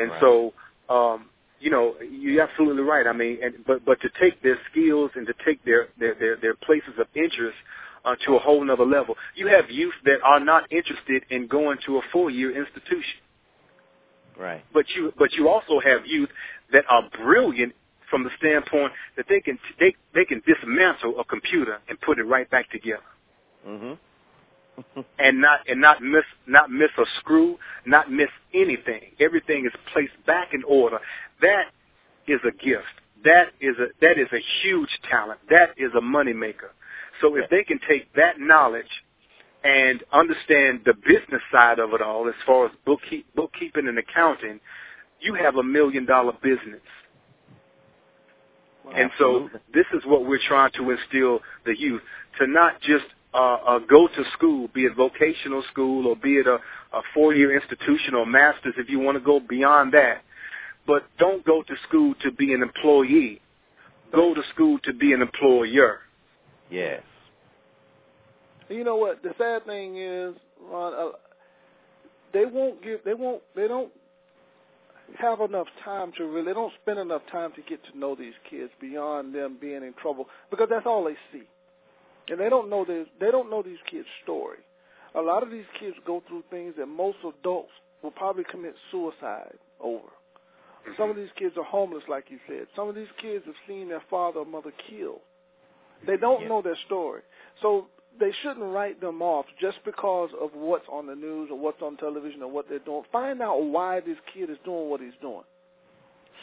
And 0.00 0.10
right. 0.10 0.20
so, 0.20 0.52
um, 0.88 1.26
you 1.58 1.70
know, 1.70 1.94
you're 2.00 2.42
absolutely 2.42 2.82
right. 2.82 3.06
I 3.06 3.12
mean, 3.12 3.38
and, 3.42 3.54
but 3.66 3.84
but 3.84 4.00
to 4.00 4.08
take 4.20 4.42
their 4.42 4.58
skills 4.70 5.10
and 5.16 5.26
to 5.26 5.34
take 5.44 5.62
their 5.64 5.88
their 5.98 6.14
their, 6.14 6.36
their 6.36 6.54
places 6.54 6.94
of 6.98 7.06
interest 7.14 7.56
uh, 8.04 8.14
to 8.26 8.36
a 8.36 8.38
whole 8.38 8.64
nother 8.64 8.86
level. 8.86 9.16
You 9.34 9.48
have 9.48 9.70
youth 9.70 9.94
that 10.04 10.20
are 10.24 10.40
not 10.40 10.72
interested 10.72 11.24
in 11.30 11.48
going 11.48 11.78
to 11.86 11.98
a 11.98 12.02
four-year 12.12 12.56
institution. 12.58 13.20
Right. 14.40 14.64
But 14.72 14.86
you 14.96 15.12
but 15.18 15.32
you 15.34 15.48
also 15.48 15.80
have 15.80 16.06
youth 16.06 16.30
that 16.72 16.84
are 16.88 17.02
brilliant 17.22 17.74
from 18.08 18.24
the 18.24 18.30
standpoint 18.38 18.92
that 19.16 19.26
they 19.28 19.40
can 19.40 19.58
they 19.78 19.94
they 20.14 20.24
can 20.24 20.42
dismantle 20.46 21.20
a 21.20 21.24
computer 21.24 21.78
and 21.88 22.00
put 22.00 22.18
it 22.18 22.24
right 22.24 22.48
back 22.50 22.70
together. 22.70 23.02
Mhm. 23.68 23.98
and 25.18 25.40
not 25.42 25.60
and 25.68 25.78
not 25.80 26.02
miss 26.02 26.24
not 26.46 26.70
miss 26.70 26.90
a 26.96 27.04
screw, 27.18 27.58
not 27.84 28.10
miss 28.10 28.30
anything. 28.54 29.12
Everything 29.20 29.66
is 29.66 29.72
placed 29.92 30.14
back 30.26 30.54
in 30.54 30.64
order. 30.64 30.98
That 31.42 31.66
is 32.26 32.40
a 32.44 32.52
gift. 32.52 32.96
That 33.22 33.48
is 33.60 33.76
a 33.78 33.88
that 34.00 34.18
is 34.18 34.28
a 34.32 34.40
huge 34.62 35.00
talent. 35.10 35.40
That 35.50 35.70
is 35.76 35.90
a 35.94 36.00
moneymaker. 36.00 36.72
So 37.20 37.36
if 37.36 37.50
they 37.50 37.62
can 37.62 37.78
take 37.86 38.10
that 38.14 38.40
knowledge 38.40 39.04
and 39.64 40.02
understand 40.12 40.80
the 40.84 40.94
business 40.94 41.42
side 41.52 41.78
of 41.78 41.92
it 41.92 42.00
all, 42.00 42.28
as 42.28 42.34
far 42.46 42.66
as 42.66 42.72
bookkeep, 42.86 43.24
bookkeeping 43.34 43.88
and 43.88 43.98
accounting, 43.98 44.60
you 45.20 45.34
have 45.34 45.56
a 45.56 45.62
million 45.62 46.06
dollar 46.06 46.32
business. 46.42 46.80
And 48.94 49.10
so 49.18 49.44
Absolutely. 49.44 49.60
this 49.74 49.86
is 49.94 50.02
what 50.06 50.26
we're 50.26 50.40
trying 50.48 50.72
to 50.72 50.90
instill 50.90 51.40
the 51.64 51.78
youth 51.78 52.02
to 52.38 52.46
not 52.46 52.80
just 52.80 53.04
uh, 53.34 53.56
uh, 53.66 53.78
go 53.80 54.08
to 54.08 54.24
school, 54.32 54.68
be 54.74 54.84
it 54.84 54.96
vocational 54.96 55.62
school 55.70 56.06
or 56.08 56.16
be 56.16 56.36
it 56.36 56.46
a, 56.46 56.54
a 56.96 57.02
four-year 57.14 57.54
institution 57.54 58.14
or 58.14 58.26
master's 58.26 58.74
if 58.78 58.88
you 58.88 58.98
want 58.98 59.16
to 59.16 59.24
go 59.24 59.38
beyond 59.38 59.92
that. 59.92 60.22
But 60.86 61.04
don't 61.18 61.44
go 61.44 61.62
to 61.62 61.74
school 61.86 62.14
to 62.22 62.32
be 62.32 62.52
an 62.52 62.62
employee. 62.62 63.40
Go 64.12 64.34
to 64.34 64.42
school 64.52 64.78
to 64.84 64.92
be 64.92 65.12
an 65.12 65.22
employer. 65.22 66.00
Yes. 66.70 67.02
And 68.70 68.78
you 68.78 68.84
know 68.84 68.96
what? 68.96 69.20
The 69.22 69.34
sad 69.36 69.66
thing 69.66 69.96
is, 69.96 70.34
Ron, 70.70 70.94
uh, 70.94 71.16
they 72.32 72.44
won't 72.46 72.82
give. 72.82 73.00
They 73.04 73.14
won't. 73.14 73.42
They 73.56 73.66
don't 73.66 73.90
have 75.18 75.40
enough 75.40 75.66
time 75.84 76.12
to 76.18 76.24
really. 76.24 76.46
They 76.46 76.52
don't 76.52 76.72
spend 76.80 77.00
enough 77.00 77.22
time 77.32 77.50
to 77.56 77.62
get 77.62 77.80
to 77.90 77.98
know 77.98 78.14
these 78.14 78.34
kids 78.48 78.70
beyond 78.80 79.34
them 79.34 79.58
being 79.60 79.82
in 79.82 79.92
trouble 80.00 80.28
because 80.50 80.68
that's 80.70 80.86
all 80.86 81.02
they 81.04 81.16
see, 81.32 81.42
and 82.28 82.38
they 82.38 82.48
don't 82.48 82.70
know 82.70 82.84
this. 82.84 83.08
They 83.18 83.32
don't 83.32 83.50
know 83.50 83.60
these 83.60 83.82
kids' 83.90 84.06
story. 84.22 84.58
A 85.16 85.20
lot 85.20 85.42
of 85.42 85.50
these 85.50 85.64
kids 85.80 85.96
go 86.06 86.22
through 86.28 86.44
things 86.50 86.74
that 86.78 86.86
most 86.86 87.18
adults 87.24 87.72
will 88.04 88.12
probably 88.12 88.44
commit 88.44 88.76
suicide 88.92 89.58
over. 89.80 90.06
Some 90.96 91.10
of 91.10 91.16
these 91.16 91.28
kids 91.36 91.56
are 91.58 91.64
homeless, 91.64 92.04
like 92.08 92.26
you 92.30 92.38
said. 92.46 92.68
Some 92.76 92.88
of 92.88 92.94
these 92.94 93.10
kids 93.20 93.44
have 93.46 93.56
seen 93.66 93.88
their 93.88 94.02
father 94.08 94.40
or 94.40 94.46
mother 94.46 94.72
killed. 94.88 95.20
They 96.06 96.16
don't 96.16 96.42
Yeah. 96.42 96.48
know 96.48 96.62
their 96.62 96.76
story. 96.86 97.22
So 97.60 97.88
they 98.18 98.32
shouldn't 98.42 98.72
write 98.72 99.00
them 99.00 99.22
off 99.22 99.46
just 99.60 99.78
because 99.84 100.30
of 100.40 100.50
what's 100.54 100.86
on 100.90 101.06
the 101.06 101.14
news 101.14 101.48
or 101.50 101.58
what's 101.58 101.80
on 101.82 101.96
television 101.96 102.42
or 102.42 102.50
what 102.50 102.68
they're 102.68 102.78
doing. 102.80 103.02
Find 103.12 103.40
out 103.40 103.62
why 103.62 104.00
this 104.00 104.18
kid 104.34 104.50
is 104.50 104.58
doing 104.64 104.90
what 104.90 105.00
he's 105.00 105.12
doing. 105.20 105.44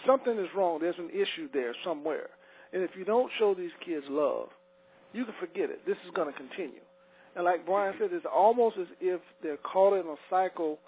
Something 0.06 0.38
is 0.38 0.48
wrong. 0.56 0.80
There's 0.80 0.98
an 0.98 1.10
issue 1.10 1.50
there 1.54 1.76
somewhere. 1.84 2.30
And 2.74 2.84
if 2.84 2.92
you 2.98 3.06
don't 3.06 3.32
show 3.38 3.54
these 3.54 3.72
kids 3.86 4.06
love, 4.10 4.50
you 5.14 5.26
can 5.26 5.34
forget 5.40 5.70
it. 5.70 5.86
This 5.86 5.98
is 6.06 6.12
going 6.14 6.32
to 6.32 6.38
continue. 6.38 6.82
And 7.36 7.46
like 7.46 7.66
Brian 7.66 7.94
said, 8.00 8.10
it's 8.12 8.26
almost 8.26 8.78
as 8.78 8.88
if 9.00 9.22
they're 9.44 9.58
caught 9.58 9.94
in 9.94 10.06
a 10.08 10.16
cycle 10.30 10.80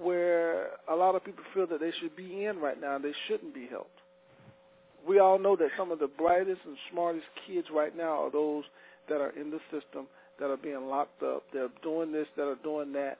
where 0.00 0.68
a 0.88 0.94
lot 0.94 1.14
of 1.14 1.24
people 1.24 1.44
feel 1.54 1.66
that 1.66 1.80
they 1.80 1.92
should 2.00 2.14
be 2.16 2.44
in 2.44 2.58
right 2.58 2.80
now 2.80 2.96
and 2.96 3.04
they 3.04 3.14
shouldn't 3.26 3.54
be 3.54 3.66
helped. 3.66 3.90
We 5.06 5.18
all 5.18 5.38
know 5.38 5.56
that 5.56 5.68
some 5.78 5.90
of 5.90 5.98
the 5.98 6.06
brightest 6.06 6.60
and 6.66 6.76
smartest 6.92 7.24
kids 7.46 7.68
right 7.74 7.96
now 7.96 8.24
are 8.24 8.30
those 8.30 8.64
that 9.10 9.20
are 9.20 9.30
in 9.38 9.50
the 9.50 9.60
system 9.70 10.06
that 10.38 10.50
are 10.50 10.56
being 10.56 10.86
locked 10.86 11.22
up. 11.22 11.42
They're 11.52 11.68
doing 11.82 12.12
this, 12.12 12.26
that 12.36 12.44
are 12.44 12.58
doing 12.62 12.92
that, 12.94 13.18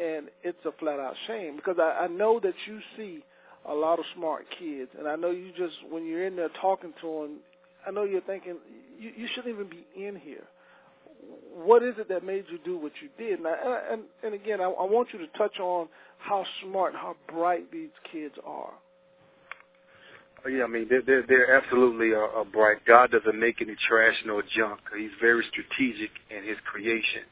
and 0.00 0.28
it's 0.44 0.64
a 0.64 0.72
flat 0.78 1.00
out 1.00 1.14
shame 1.26 1.56
because 1.56 1.76
I, 1.80 2.04
I 2.04 2.06
know 2.06 2.38
that 2.40 2.54
you 2.66 2.78
see 2.96 3.24
a 3.68 3.74
lot 3.74 3.98
of 3.98 4.04
smart 4.14 4.46
kids, 4.58 4.90
and 4.98 5.08
I 5.08 5.16
know 5.16 5.30
you 5.30 5.50
just 5.56 5.74
when 5.90 6.06
you're 6.06 6.26
in 6.26 6.36
there 6.36 6.50
talking 6.60 6.94
to 7.00 7.06
them, 7.06 7.38
I 7.86 7.90
know 7.90 8.04
you're 8.04 8.20
thinking 8.22 8.56
you, 8.98 9.10
you 9.16 9.28
shouldn't 9.34 9.52
even 9.52 9.68
be 9.68 9.84
in 9.96 10.16
here. 10.16 10.44
What 11.52 11.82
is 11.82 11.94
it 11.98 12.08
that 12.08 12.24
made 12.24 12.44
you 12.50 12.58
do 12.64 12.78
what 12.78 12.92
you 13.02 13.08
did? 13.18 13.40
And 13.40 13.48
I, 13.48 13.80
and, 13.92 14.02
and 14.22 14.34
again, 14.34 14.60
I, 14.60 14.64
I 14.64 14.84
want 14.84 15.08
you 15.12 15.18
to 15.18 15.26
touch 15.36 15.58
on 15.58 15.88
how 16.18 16.44
smart, 16.62 16.94
how 16.94 17.16
bright 17.28 17.70
these 17.70 17.90
kids 18.10 18.34
are. 18.46 18.72
Oh, 20.44 20.48
Yeah, 20.48 20.64
I 20.64 20.68
mean 20.68 20.86
they're 20.88 21.02
they're, 21.02 21.24
they're 21.26 21.56
absolutely 21.56 22.12
a, 22.12 22.20
uh, 22.24 22.44
bright. 22.44 22.78
God 22.86 23.10
doesn't 23.10 23.38
make 23.38 23.60
any 23.60 23.76
trash 23.88 24.14
nor 24.26 24.42
junk. 24.56 24.80
He's 24.96 25.10
very 25.20 25.44
strategic 25.50 26.10
in 26.30 26.44
His 26.44 26.56
creation. 26.64 27.22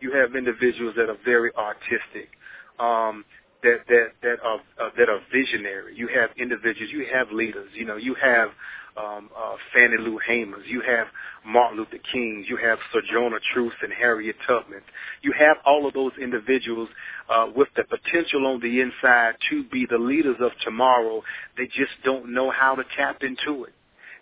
You 0.00 0.12
have 0.12 0.36
individuals 0.36 0.94
that 0.96 1.08
are 1.08 1.18
very 1.24 1.50
artistic, 1.56 2.30
um, 2.78 3.24
that 3.62 3.80
that 3.88 4.06
that 4.22 4.36
are 4.44 4.60
uh, 4.80 4.90
that 4.98 5.08
are 5.08 5.20
visionary. 5.32 5.96
You 5.96 6.08
have 6.08 6.30
individuals. 6.38 6.90
You 6.92 7.06
have 7.12 7.30
leaders. 7.32 7.70
You 7.74 7.84
know, 7.86 7.96
you 7.96 8.14
have 8.22 8.50
um, 8.96 9.30
uh, 9.36 9.56
Fannie 9.74 9.98
Lou 9.98 10.18
Hamers. 10.28 10.66
You 10.66 10.82
have 10.82 11.06
Martin 11.44 11.78
Luther 11.78 11.98
Kings. 12.12 12.46
You 12.48 12.56
have 12.56 12.78
Sojourner 12.92 13.40
Truth 13.52 13.74
and 13.82 13.92
Harriet 13.92 14.36
Tubman. 14.46 14.80
You 15.22 15.32
have 15.38 15.58
all 15.64 15.86
of 15.86 15.94
those 15.94 16.12
individuals 16.20 16.88
uh, 17.28 17.46
with 17.54 17.68
the 17.76 17.84
potential 17.84 18.46
on 18.46 18.60
the 18.60 18.80
inside 18.80 19.34
to 19.50 19.64
be 19.64 19.86
the 19.88 19.98
leaders 19.98 20.36
of 20.40 20.52
tomorrow. 20.64 21.22
They 21.56 21.66
just 21.66 21.92
don't 22.04 22.32
know 22.32 22.50
how 22.50 22.74
to 22.74 22.82
tap 22.96 23.22
into 23.22 23.64
it. 23.64 23.74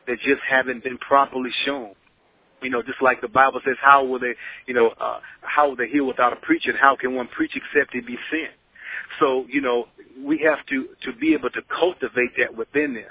They 0.07 0.15
just 0.17 0.43
haven't 0.49 0.85
been 0.85 0.99
properly 0.99 1.51
shown. 1.65 1.95
You 2.63 2.71
know, 2.71 2.83
just 2.83 3.03
like 3.03 3.21
the 3.21 3.29
Bible 3.29 3.61
says, 3.65 3.77
how 3.81 4.05
will 4.05 4.19
they, 4.19 4.35
you 4.67 4.75
know, 4.75 4.89
uh, 5.01 5.21
how 5.43 5.69
will 5.69 5.77
they 5.77 5.89
heal 5.89 6.07
without 6.07 6.33
a 6.33 6.37
preacher? 6.37 6.71
And 6.71 6.79
how 6.79 6.97
can 6.97 7.15
one 7.15 7.29
preach 7.29 7.53
except 7.55 7.93
he 7.93 8.01
be 8.01 8.17
sent? 8.31 8.53
So, 9.21 9.45
you 9.49 9.61
know, 9.61 9.87
we 10.23 10.39
have 10.49 10.65
to, 10.67 10.89
to 11.03 11.13
be 11.19 11.35
able 11.35 11.51
to 11.51 11.61
cultivate 11.69 12.31
that 12.39 12.57
within 12.57 12.95
them. 12.95 13.05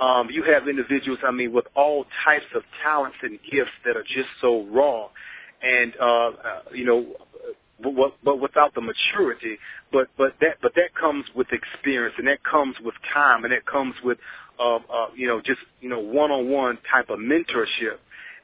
Um, 0.00 0.30
you 0.30 0.42
have 0.44 0.66
individuals, 0.66 1.18
I 1.26 1.30
mean, 1.30 1.52
with 1.52 1.66
all 1.74 2.06
types 2.24 2.46
of 2.54 2.62
talents 2.82 3.18
and 3.22 3.38
gifts 3.50 3.70
that 3.84 3.96
are 3.96 4.02
just 4.02 4.28
so 4.40 4.64
raw, 4.70 5.08
and 5.62 5.92
uh, 6.00 6.04
uh, 6.04 6.32
you 6.72 6.86
know, 6.86 7.06
but, 7.82 8.14
but 8.24 8.40
without 8.40 8.74
the 8.74 8.80
maturity. 8.80 9.58
But 9.92 10.08
but 10.16 10.34
that 10.40 10.56
but 10.62 10.74
that 10.76 10.94
comes 10.98 11.26
with 11.34 11.48
experience, 11.52 12.14
and 12.18 12.26
that 12.28 12.42
comes 12.42 12.76
with 12.82 12.94
time, 13.12 13.44
and 13.44 13.52
that 13.52 13.66
comes 13.66 13.94
with 14.02 14.16
uh, 14.58 14.76
uh, 14.76 15.06
you 15.14 15.26
know 15.28 15.40
just 15.40 15.60
you 15.80 15.90
know 15.90 16.00
one-on-one 16.00 16.78
type 16.90 17.10
of 17.10 17.18
mentorship. 17.18 17.98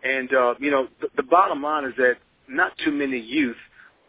And 0.05 0.33
uh, 0.35 0.55
you 0.59 0.71
know, 0.71 0.88
the, 1.01 1.09
the 1.16 1.23
bottom 1.23 1.62
line 1.62 1.85
is 1.85 1.95
that 1.97 2.16
not 2.49 2.73
too 2.85 2.92
many 2.92 3.19
youth, 3.19 3.57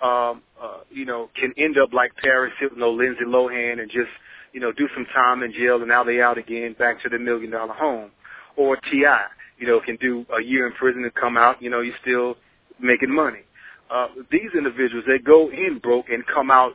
um, 0.01 0.43
uh, 0.61 0.79
you 0.89 1.05
know, 1.05 1.29
can 1.35 1.53
end 1.57 1.77
up 1.77 1.93
like 1.93 2.15
Paris 2.17 2.53
Hilton 2.59 2.83
or 2.83 2.91
Lindsay 2.91 3.23
Lohan 3.25 3.79
and 3.79 3.89
just 3.89 4.11
you 4.53 4.59
know, 4.59 4.71
do 4.71 4.87
some 4.93 5.05
time 5.13 5.43
in 5.43 5.51
jail 5.53 5.77
and 5.77 5.87
now 5.87 6.03
they 6.03 6.21
out 6.21 6.37
again 6.37 6.75
back 6.77 7.01
to 7.03 7.09
the 7.09 7.19
million 7.19 7.51
dollar 7.51 7.73
home. 7.73 8.11
Or 8.55 8.75
T.I., 8.75 9.25
you 9.59 9.67
know, 9.67 9.79
can 9.79 9.97
do 9.97 10.25
a 10.37 10.41
year 10.41 10.67
in 10.67 10.73
prison 10.73 11.03
and 11.03 11.13
come 11.13 11.37
out, 11.37 11.61
you 11.61 11.69
know, 11.69 11.81
you're 11.81 11.95
still 12.01 12.35
making 12.79 13.13
money. 13.13 13.41
Uh, 13.89 14.07
these 14.31 14.49
individuals, 14.57 15.05
they 15.07 15.19
go 15.19 15.49
in 15.49 15.79
broke 15.81 16.09
and 16.09 16.23
come 16.27 16.51
out 16.51 16.73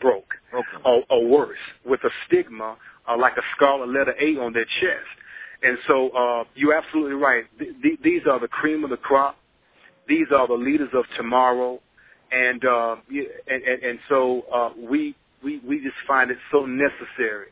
broke 0.00 0.34
Okay. 0.54 0.82
or, 0.84 1.02
or 1.10 1.26
worse 1.26 1.58
with 1.84 2.00
a 2.04 2.10
stigma 2.26 2.76
uh, 3.08 3.16
like 3.18 3.36
a 3.36 3.42
scarlet 3.56 3.88
letter 3.88 4.14
A 4.20 4.36
on 4.38 4.52
their 4.52 4.64
chest. 4.64 5.06
And 5.62 5.78
so 5.86 6.10
uh, 6.10 6.44
you're 6.54 6.74
absolutely 6.74 7.14
right. 7.14 7.44
Th- 7.58 7.72
th- 7.82 7.98
these 8.02 8.22
are 8.30 8.38
the 8.38 8.48
cream 8.48 8.84
of 8.84 8.90
the 8.90 8.96
crop. 8.96 9.36
These 10.08 10.26
are 10.34 10.46
the 10.46 10.54
leaders 10.54 10.90
of 10.94 11.04
tomorrow. 11.16 11.80
And, 12.30 12.64
uh, 12.64 12.96
and, 13.08 13.62
and, 13.62 13.82
and 13.82 13.98
so 14.08 14.42
uh, 14.54 14.70
we 14.78 15.16
we, 15.42 15.60
we 15.66 15.78
just 15.80 15.96
find 16.06 16.30
it 16.30 16.38
so 16.52 16.66
necessary 16.66 17.48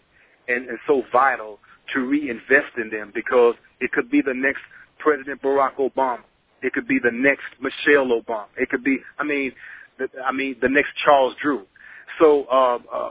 and, 0.48 0.68
and 0.68 0.78
so 0.86 1.02
vital 1.12 1.58
to 1.94 2.00
reinvest 2.00 2.76
in 2.78 2.90
them 2.90 3.12
because 3.14 3.54
it 3.80 3.92
could 3.92 4.10
be 4.10 4.22
the 4.22 4.34
next 4.34 4.60
President 4.98 5.42
Barack 5.42 5.76
Obama. 5.76 6.20
It 6.62 6.72
could 6.72 6.88
be 6.88 6.98
the 7.02 7.12
next 7.12 7.44
Michelle 7.60 8.08
Obama. 8.08 8.46
It 8.56 8.70
could 8.70 8.84
be, 8.84 8.98
I 9.18 9.24
mean, 9.24 9.52
the, 9.98 10.08
I 10.24 10.32
mean, 10.32 10.56
the 10.62 10.68
next 10.68 10.90
Charles 11.04 11.34
Drew. 11.42 11.66
So 12.20 12.46
uh, 12.50 12.78
uh, 12.94 13.10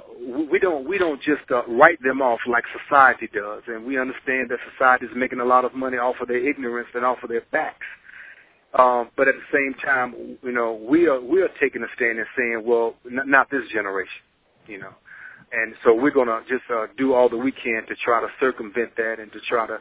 we 0.50 0.60
don't 0.60 0.88
we 0.90 0.98
don't 0.98 1.22
just 1.22 1.52
uh, 1.52 1.64
write 1.68 2.02
them 2.04 2.22
off 2.22 2.40
like 2.48 2.64
society 2.88 3.30
does, 3.34 3.64
and 3.68 3.86
we 3.86 4.00
understand 4.00 4.50
that 4.50 4.60
society 4.74 5.06
is 5.06 5.12
making 5.16 5.42
a 5.42 5.46
lot 5.46 5.66
of 5.66 5.76
money 5.76 5.98
off 5.98 6.16
of 6.22 6.30
their 6.30 6.38
ignorance 6.48 6.90
and 6.96 7.06
off 7.06 7.20
of 7.24 7.30
their 7.30 7.44
backs. 7.52 7.86
Um, 8.78 9.10
but 9.18 9.28
at 9.28 9.36
the 9.36 9.58
same 9.58 9.76
time, 9.84 10.38
you 10.44 10.52
know, 10.52 10.74
we 10.74 11.08
are 11.08 11.22
we 11.22 11.42
are 11.42 11.50
taking 11.62 11.84
a 11.84 11.88
stand 11.96 12.20
and 12.20 12.28
saying, 12.38 12.64
well, 12.66 12.96
n- 13.06 13.30
not 13.30 13.50
this 13.52 13.64
generation 13.74 14.22
you 14.68 14.80
know. 14.80 14.94
And 15.52 15.76
so 15.84 15.94
we're 15.94 16.12
going 16.12 16.28
to 16.28 16.42
just 16.48 16.64
uh, 16.74 16.88
do 16.98 17.14
all 17.14 17.30
that 17.30 17.38
we 17.38 17.52
can 17.52 17.84
to 17.88 17.96
try 18.04 18.20
to 18.20 18.28
circumvent 18.40 18.96
that 18.98 19.20
and 19.20 19.32
to 19.32 19.40
try 19.48 19.68
to 19.68 19.78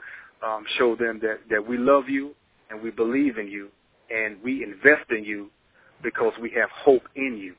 um, 0.46 0.64
show 0.78 0.94
them 0.94 1.20
that, 1.22 1.40
that 1.50 1.66
we 1.66 1.78
love 1.78 2.08
you 2.08 2.34
and 2.70 2.82
we 2.82 2.90
believe 2.90 3.38
in 3.38 3.48
you 3.48 3.68
and 4.10 4.36
we 4.42 4.62
invest 4.62 5.10
in 5.10 5.24
you 5.24 5.50
because 6.02 6.32
we 6.40 6.50
have 6.50 6.68
hope 6.70 7.02
in 7.16 7.38
you. 7.38 7.54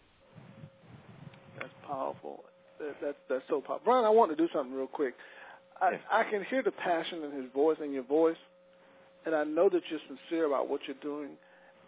That's 1.59 1.71
powerful. 1.87 2.43
That, 2.79 2.95
that, 3.01 3.15
that's 3.29 3.43
so 3.49 3.61
powerful. 3.61 3.81
Brian, 3.83 4.05
I 4.05 4.09
want 4.09 4.31
to 4.31 4.37
do 4.37 4.47
something 4.53 4.75
real 4.75 4.87
quick. 4.87 5.15
I. 5.81 5.99
I 6.11 6.23
can 6.29 6.43
hear 6.49 6.63
the 6.63 6.71
passion 6.71 7.23
in 7.23 7.31
his 7.41 7.51
voice, 7.53 7.77
and 7.81 7.91
your 7.91 8.03
voice, 8.03 8.37
and 9.25 9.35
I 9.35 9.43
know 9.43 9.67
that 9.69 9.81
you're 9.89 9.99
sincere 10.07 10.45
about 10.45 10.69
what 10.69 10.81
you're 10.87 10.95
doing. 11.01 11.31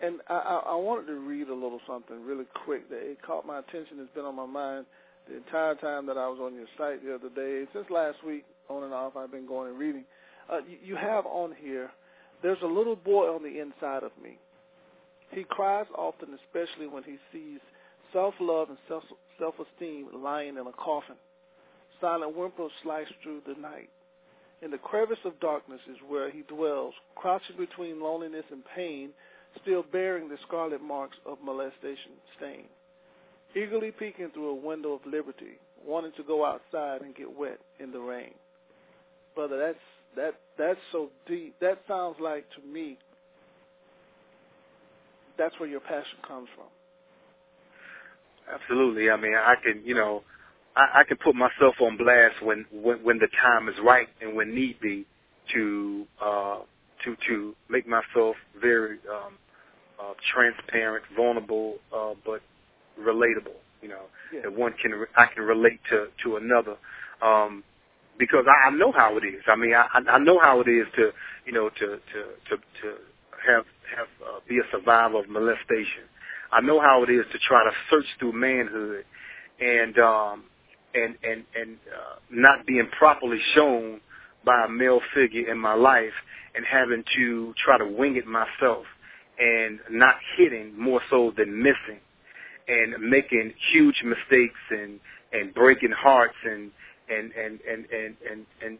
And 0.02 0.20
I, 0.30 0.34
I, 0.34 0.56
I 0.72 0.76
wanted 0.76 1.08
to 1.08 1.20
read 1.20 1.48
a 1.48 1.54
little 1.54 1.80
something 1.88 2.26
really 2.26 2.46
quick 2.66 2.90
that 2.90 2.98
it 2.98 3.22
caught 3.22 3.46
my 3.46 3.60
attention. 3.60 3.98
It's 4.00 4.14
been 4.14 4.26
on 4.26 4.36
my 4.36 4.46
mind 4.46 4.86
the 5.30 5.38
entire 5.38 5.76
time 5.76 6.06
that 6.08 6.18
I 6.18 6.28
was 6.28 6.40
on 6.42 6.56
your 6.56 6.68
site 6.78 7.04
the 7.04 7.16
other 7.16 7.30
day. 7.30 7.66
Since 7.74 7.88
last 7.90 8.24
week, 8.26 8.46
on 8.70 8.84
and 8.84 8.94
off. 8.94 9.16
I've 9.16 9.32
been 9.32 9.48
going 9.48 9.70
and 9.70 9.80
reading. 9.80 10.06
Uh, 10.52 10.60
you, 10.84 10.96
have 10.96 11.26
on 11.26 11.54
here, 11.60 11.90
there's 12.42 12.62
a 12.64 12.68
little 12.68 12.96
boy 12.96 13.26
on 13.26 13.44
the 13.44 13.60
inside 13.60 14.04
of 14.04 14.12
me. 14.22 14.38
He 15.32 15.44
cries 15.44 15.88
often, 15.98 16.30
especially 16.46 16.88
when 16.88 17.04
he 17.04 17.18
sees 17.32 17.60
self-love 18.14 18.70
and 18.70 18.78
self, 18.88 19.04
self-esteem 19.40 20.08
lying 20.16 20.58
in 20.58 20.68
a 20.68 20.72
coffin. 20.72 21.16
Silent 22.00 22.36
whimpers 22.36 22.72
slice 22.84 23.08
through 23.24 23.42
the 23.46 23.60
night. 23.60 23.90
In 24.62 24.72
the 24.72 24.78
crevice 24.78 25.20
of 25.26 25.40
darkness 25.40 25.82
is 25.90 25.98
where 26.08 26.32
he 26.32 26.44
dwells, 26.44 26.94
crouching 27.16 27.58
between 27.58 28.02
loneliness 28.02 28.46
and 28.52 28.64
pain, 28.76 29.10
still 29.62 29.84
bearing 29.92 30.30
the 30.30 30.38
scarlet 30.48 30.82
marks 30.82 31.18
of 31.26 31.38
molestation 31.44 32.14
stain. 32.38 32.66
Eagerly 33.58 33.92
peeking 33.92 34.30
through 34.34 34.50
a 34.50 34.56
window 34.56 34.94
of 34.94 35.02
liberty, 35.06 35.60
wanting 35.86 36.12
to 36.18 36.24
go 36.24 36.46
outside 36.46 37.02
and 37.02 37.16
get 37.16 37.38
wet 37.38 37.60
in 37.80 37.92
the 37.92 38.00
rain. 38.00 38.34
Brother, 39.36 39.58
that's 39.58 39.80
that 40.16 40.36
that's 40.58 40.80
so 40.92 41.10
deep. 41.28 41.56
That 41.62 41.80
sounds 41.88 42.18
like 42.20 42.46
to 42.52 42.68
me 42.68 42.98
that's 45.38 45.58
where 45.60 45.70
your 45.70 45.80
passion 45.80 46.18
comes 46.28 46.48
from. 46.56 46.66
Absolutely. 48.54 49.10
I 49.10 49.18
mean, 49.18 49.36
I 49.36 49.56
can, 49.62 49.84
you 49.86 49.94
know, 49.94 50.24
I, 50.76 51.02
I 51.02 51.04
can 51.08 51.18
put 51.18 51.36
myself 51.36 51.76
on 51.82 51.98
blast 51.98 52.42
when, 52.42 52.66
when 52.72 53.04
when 53.04 53.18
the 53.20 53.28
time 53.42 53.68
is 53.70 53.76
right 53.84 54.08
and 54.22 54.36
when 54.36 54.54
need 54.54 54.80
be 54.80 55.06
to 55.54 56.06
uh, 56.24 56.60
to 57.04 57.16
to 57.28 57.56
make 57.70 57.88
myself 57.88 58.36
very 58.60 59.00
um, 59.10 59.38
uh, 60.00 60.14
transparent, 60.34 61.04
vulnerable, 61.16 61.76
uh, 61.96 62.14
but 62.26 62.42
relatable. 63.00 63.56
You 63.82 63.90
know, 63.90 64.06
yeah. 64.34 64.42
that 64.44 64.58
one 64.58 64.74
can 64.82 65.06
I 65.16 65.26
can 65.34 65.44
relate 65.44 65.80
to 65.90 66.08
to 66.24 66.38
another. 66.38 66.78
Um, 67.22 67.64
because 68.20 68.46
I, 68.48 68.68
I 68.68 68.72
know 68.72 68.92
how 68.92 69.18
it 69.18 69.24
is. 69.24 69.42
I 69.48 69.56
mean, 69.56 69.74
I, 69.74 69.88
I 70.10 70.18
know 70.20 70.40
how 70.40 70.60
it 70.62 70.68
is 70.68 70.88
to, 70.96 71.12
you 71.46 71.54
know, 71.54 71.70
to 71.70 71.86
to 71.86 72.22
to, 72.50 72.58
to 72.58 72.98
have 73.46 73.66
have 73.96 74.08
uh, 74.26 74.40
be 74.48 74.58
a 74.58 74.64
survivor 74.72 75.20
of 75.20 75.30
molestation. 75.30 76.06
I 76.52 76.62
know 76.62 76.80
how 76.80 77.04
it 77.04 77.10
is 77.10 77.26
to 77.32 77.40
try 77.40 77.64
to 77.64 77.72
search 77.90 78.06
through 78.20 78.34
manhood 78.34 79.06
and 79.60 79.98
um 80.00 80.44
and 80.94 81.16
and 81.24 81.44
and 81.56 81.78
uh, 81.88 82.16
not 82.30 82.66
being 82.66 82.88
properly 82.98 83.40
shown 83.54 84.02
by 84.46 84.66
a 84.66 84.70
male 84.70 85.02
figure 85.14 85.52
in 85.52 85.58
my 85.58 85.74
life 85.74 86.14
and 86.56 86.66
having 86.66 87.04
to 87.16 87.54
try 87.64 87.78
to 87.78 87.86
wing 87.86 88.16
it 88.16 88.26
myself 88.26 88.86
and 89.40 89.80
not 89.92 90.16
hitting 90.38 90.78
more 90.80 91.02
so 91.10 91.34
than 91.38 91.62
missing 91.62 92.00
and 92.68 93.10
making 93.10 93.54
huge 93.72 94.04
mistakes 94.04 94.60
and 94.70 95.00
and 95.34 95.54
breaking 95.54 95.92
hearts 95.92 96.36
and 96.46 96.72
and 97.10 97.32
and 97.34 97.60
and 97.62 97.86
and 97.92 98.16
and, 98.30 98.46
and 98.64 98.78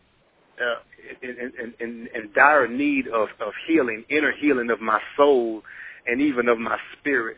uh, 0.60 0.80
in, 1.22 1.30
in, 1.30 1.74
in, 1.80 2.10
in 2.16 2.32
dire 2.34 2.68
need 2.68 3.08
of, 3.08 3.30
of 3.40 3.54
healing, 3.68 4.04
inner 4.10 4.32
healing 4.32 4.72
of 4.72 4.82
my 4.82 5.00
soul 5.16 5.62
and 6.08 6.20
even 6.20 6.50
of 6.50 6.58
my 6.58 6.78
spirit. 6.98 7.38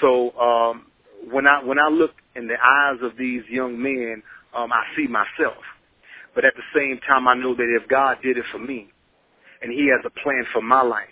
So 0.00 0.30
um, 0.38 0.86
when 1.30 1.46
I 1.46 1.62
when 1.62 1.78
I 1.78 1.88
look 1.88 2.12
in 2.34 2.48
the 2.48 2.54
eyes 2.54 2.98
of 3.02 3.16
these 3.18 3.42
young 3.48 3.80
men, 3.80 4.22
um, 4.56 4.72
I 4.72 4.82
see 4.96 5.06
myself. 5.06 5.62
But 6.34 6.44
at 6.44 6.54
the 6.54 6.62
same 6.74 6.98
time, 7.06 7.28
I 7.28 7.34
know 7.34 7.54
that 7.54 7.80
if 7.80 7.88
God 7.88 8.18
did 8.22 8.38
it 8.38 8.44
for 8.50 8.58
me, 8.58 8.88
and 9.62 9.70
He 9.70 9.88
has 9.94 10.04
a 10.04 10.22
plan 10.22 10.44
for 10.52 10.62
my 10.62 10.82
life, 10.82 11.06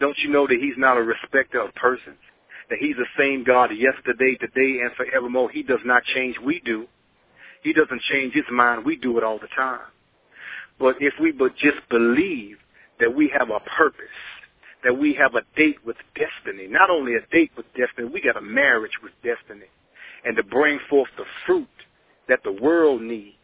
don't 0.00 0.16
you 0.18 0.30
know 0.30 0.46
that 0.46 0.58
He's 0.60 0.78
not 0.78 0.96
a 0.96 1.02
respecter 1.02 1.60
of 1.60 1.74
persons? 1.74 2.18
That 2.70 2.78
He's 2.80 2.96
the 2.96 3.06
same 3.18 3.44
God 3.44 3.70
yesterday, 3.76 4.36
today, 4.36 4.80
and 4.80 4.92
forevermore. 4.96 5.50
He 5.50 5.62
does 5.62 5.80
not 5.84 6.02
change. 6.04 6.36
We 6.44 6.60
do. 6.60 6.86
He 7.62 7.72
doesn't 7.72 8.02
change 8.02 8.34
His 8.34 8.44
mind. 8.50 8.84
We 8.84 8.96
do 8.96 9.18
it 9.18 9.24
all 9.24 9.38
the 9.38 9.48
time. 9.54 9.80
But 10.78 10.96
if 11.00 11.14
we 11.20 11.32
but 11.32 11.56
just 11.56 11.88
believe 11.88 12.58
that 13.00 13.14
we 13.14 13.32
have 13.36 13.50
a 13.50 13.60
purpose, 13.60 14.04
that 14.82 14.96
we 14.98 15.14
have 15.14 15.34
a 15.34 15.42
date 15.56 15.78
with 15.84 15.96
destiny, 16.14 16.66
not 16.68 16.90
only 16.90 17.14
a 17.14 17.20
date 17.32 17.52
with 17.56 17.66
destiny, 17.74 18.08
we 18.12 18.20
got 18.20 18.36
a 18.36 18.40
marriage 18.40 18.98
with 19.02 19.12
destiny, 19.22 19.66
and 20.24 20.36
to 20.36 20.42
bring 20.42 20.78
forth 20.90 21.08
the 21.16 21.24
fruit 21.46 21.68
that 22.28 22.40
the 22.44 22.52
world 22.52 23.02
needs, 23.02 23.36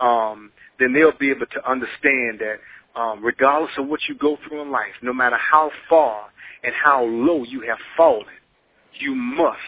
um, 0.00 0.50
then 0.78 0.92
they'll 0.92 1.16
be 1.16 1.30
able 1.30 1.46
to 1.46 1.70
understand 1.70 2.40
that 2.40 2.56
um, 3.00 3.24
regardless 3.24 3.72
of 3.78 3.86
what 3.86 4.00
you 4.08 4.14
go 4.16 4.36
through 4.46 4.62
in 4.62 4.70
life, 4.70 4.94
no 5.02 5.12
matter 5.12 5.36
how 5.36 5.70
far 5.88 6.28
and 6.64 6.74
how 6.74 7.04
low 7.04 7.44
you 7.44 7.62
have 7.62 7.78
fallen, 7.96 8.26
you 8.98 9.14
must 9.14 9.58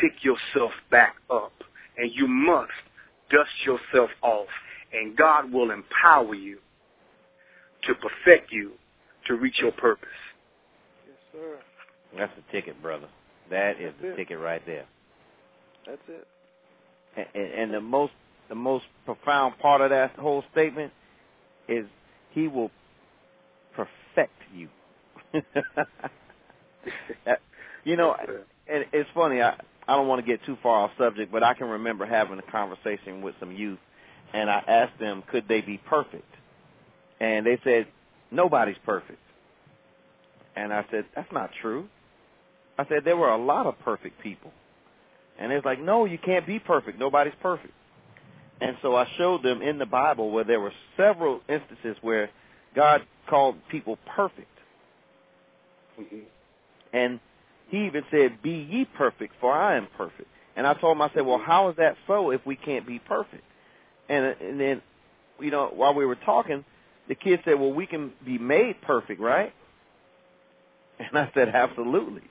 pick 0.00 0.12
yourself 0.22 0.72
back 0.90 1.16
up 1.30 1.52
and 1.96 2.10
you 2.14 2.26
must 2.26 2.70
dust 3.30 3.50
yourself 3.64 4.10
off 4.22 4.48
and 4.92 5.16
God 5.16 5.52
will 5.52 5.70
empower 5.70 6.34
you 6.34 6.58
to 7.84 7.94
perfect 7.94 8.52
you 8.52 8.72
to 9.26 9.34
reach 9.34 9.58
your 9.60 9.72
purpose. 9.72 10.08
Yes, 11.06 11.16
sir. 11.32 11.58
That's 12.18 12.32
the 12.36 12.52
ticket, 12.52 12.80
brother. 12.82 13.08
That 13.50 13.80
is 13.80 13.92
That's 13.92 14.02
the 14.02 14.08
it. 14.08 14.16
ticket 14.16 14.38
right 14.38 14.62
there. 14.66 14.86
That's 15.86 16.00
it. 16.08 16.26
And, 17.16 17.26
and, 17.34 17.52
and 17.62 17.74
the 17.74 17.80
most 17.80 18.12
the 18.48 18.54
most 18.56 18.84
profound 19.04 19.58
part 19.58 19.80
of 19.80 19.90
that 19.90 20.12
whole 20.16 20.42
statement 20.50 20.92
is 21.68 21.86
he 22.32 22.48
will 22.48 22.70
perfect 23.76 24.32
you. 24.52 24.68
you 27.84 27.96
know, 27.96 28.14
and 28.66 28.84
it's 28.92 29.10
funny. 29.14 29.40
I 29.42 29.56
I 29.88 29.96
don't 29.96 30.06
want 30.06 30.24
to 30.24 30.26
get 30.26 30.44
too 30.44 30.56
far 30.62 30.84
off 30.84 30.92
subject, 30.98 31.32
but 31.32 31.42
I 31.42 31.54
can 31.54 31.68
remember 31.68 32.06
having 32.06 32.38
a 32.38 32.50
conversation 32.50 33.22
with 33.22 33.34
some 33.40 33.52
youth, 33.52 33.78
and 34.32 34.48
I 34.48 34.62
asked 34.66 35.00
them, 35.00 35.22
could 35.30 35.48
they 35.48 35.60
be 35.62 35.78
perfect? 35.78 36.24
And 37.20 37.44
they 37.44 37.58
said, 37.64 37.86
nobody's 38.30 38.76
perfect. 38.84 39.18
And 40.56 40.72
I 40.72 40.84
said, 40.90 41.06
that's 41.14 41.32
not 41.32 41.50
true. 41.60 41.88
I 42.78 42.86
said, 42.86 43.04
there 43.04 43.16
were 43.16 43.30
a 43.30 43.42
lot 43.42 43.66
of 43.66 43.78
perfect 43.80 44.20
people. 44.22 44.52
And 45.38 45.52
it's 45.52 45.64
like, 45.64 45.80
no, 45.80 46.04
you 46.04 46.18
can't 46.18 46.46
be 46.46 46.58
perfect. 46.58 46.98
Nobody's 46.98 47.34
perfect. 47.42 47.72
And 48.60 48.76
so 48.82 48.94
I 48.94 49.06
showed 49.16 49.42
them 49.42 49.62
in 49.62 49.78
the 49.78 49.86
Bible 49.86 50.30
where 50.30 50.44
there 50.44 50.60
were 50.60 50.72
several 50.96 51.40
instances 51.48 51.96
where 52.02 52.30
God 52.74 53.02
called 53.28 53.56
people 53.70 53.98
perfect. 54.14 54.48
Mhm. 55.98 56.22
And 56.92 57.20
he 57.70 57.86
even 57.86 58.04
said, 58.10 58.42
Be 58.42 58.66
ye 58.70 58.84
perfect, 58.84 59.34
for 59.40 59.52
I 59.52 59.76
am 59.76 59.86
perfect. 59.96 60.28
And 60.56 60.66
I 60.66 60.74
told 60.74 60.96
him, 60.96 61.02
I 61.02 61.10
said, 61.14 61.24
Well, 61.24 61.38
how 61.38 61.70
is 61.70 61.76
that 61.76 61.96
so 62.06 62.30
if 62.30 62.44
we 62.44 62.56
can't 62.56 62.86
be 62.86 62.98
perfect? 62.98 63.44
And 64.08 64.24
and 64.40 64.60
then, 64.60 64.82
you 65.40 65.50
know, 65.50 65.70
while 65.74 65.94
we 65.94 66.04
were 66.04 66.16
talking, 66.16 66.64
the 67.08 67.14
kid 67.14 67.40
said, 67.44 67.58
Well, 67.58 67.72
we 67.72 67.86
can 67.86 68.12
be 68.24 68.38
made 68.38 68.82
perfect, 68.82 69.20
right? 69.20 69.52
And 70.98 71.16
I 71.16 71.30
said, 71.32 71.48
Absolutely. 71.48 72.22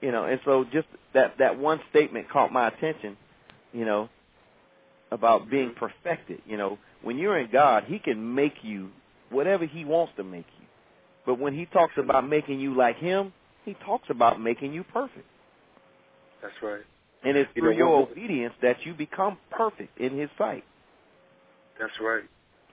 You 0.00 0.12
know, 0.12 0.24
and 0.24 0.40
so 0.44 0.64
just 0.64 0.88
that 1.12 1.38
that 1.38 1.58
one 1.58 1.80
statement 1.90 2.30
caught 2.30 2.52
my 2.52 2.68
attention, 2.68 3.16
you 3.72 3.84
know, 3.84 4.08
about 5.10 5.50
being 5.50 5.74
perfected. 5.74 6.40
You 6.46 6.56
know, 6.56 6.78
when 7.02 7.18
you're 7.18 7.38
in 7.38 7.50
God, 7.50 7.84
He 7.86 7.98
can 7.98 8.34
make 8.34 8.54
you 8.62 8.90
whatever 9.30 9.66
He 9.66 9.84
wants 9.84 10.14
to 10.16 10.24
make 10.24 10.46
you. 10.58 10.66
But 11.26 11.38
when 11.38 11.54
He 11.54 11.66
talks 11.66 11.94
about 11.98 12.26
making 12.26 12.60
you 12.60 12.74
like 12.74 12.96
Him, 12.96 13.32
He 13.68 13.76
talks 13.84 14.08
about 14.08 14.40
making 14.40 14.72
you 14.72 14.82
perfect. 14.82 15.26
That's 16.40 16.54
right. 16.62 16.80
And 17.22 17.36
it's 17.36 17.50
You 17.54 17.60
through 17.60 17.72
know, 17.72 17.76
your 17.76 18.02
obedience 18.10 18.54
that 18.62 18.76
you 18.86 18.94
become 18.94 19.36
perfect 19.50 19.98
in 19.98 20.18
His 20.18 20.30
sight. 20.38 20.64
That's 21.78 21.92
right. 22.00 22.24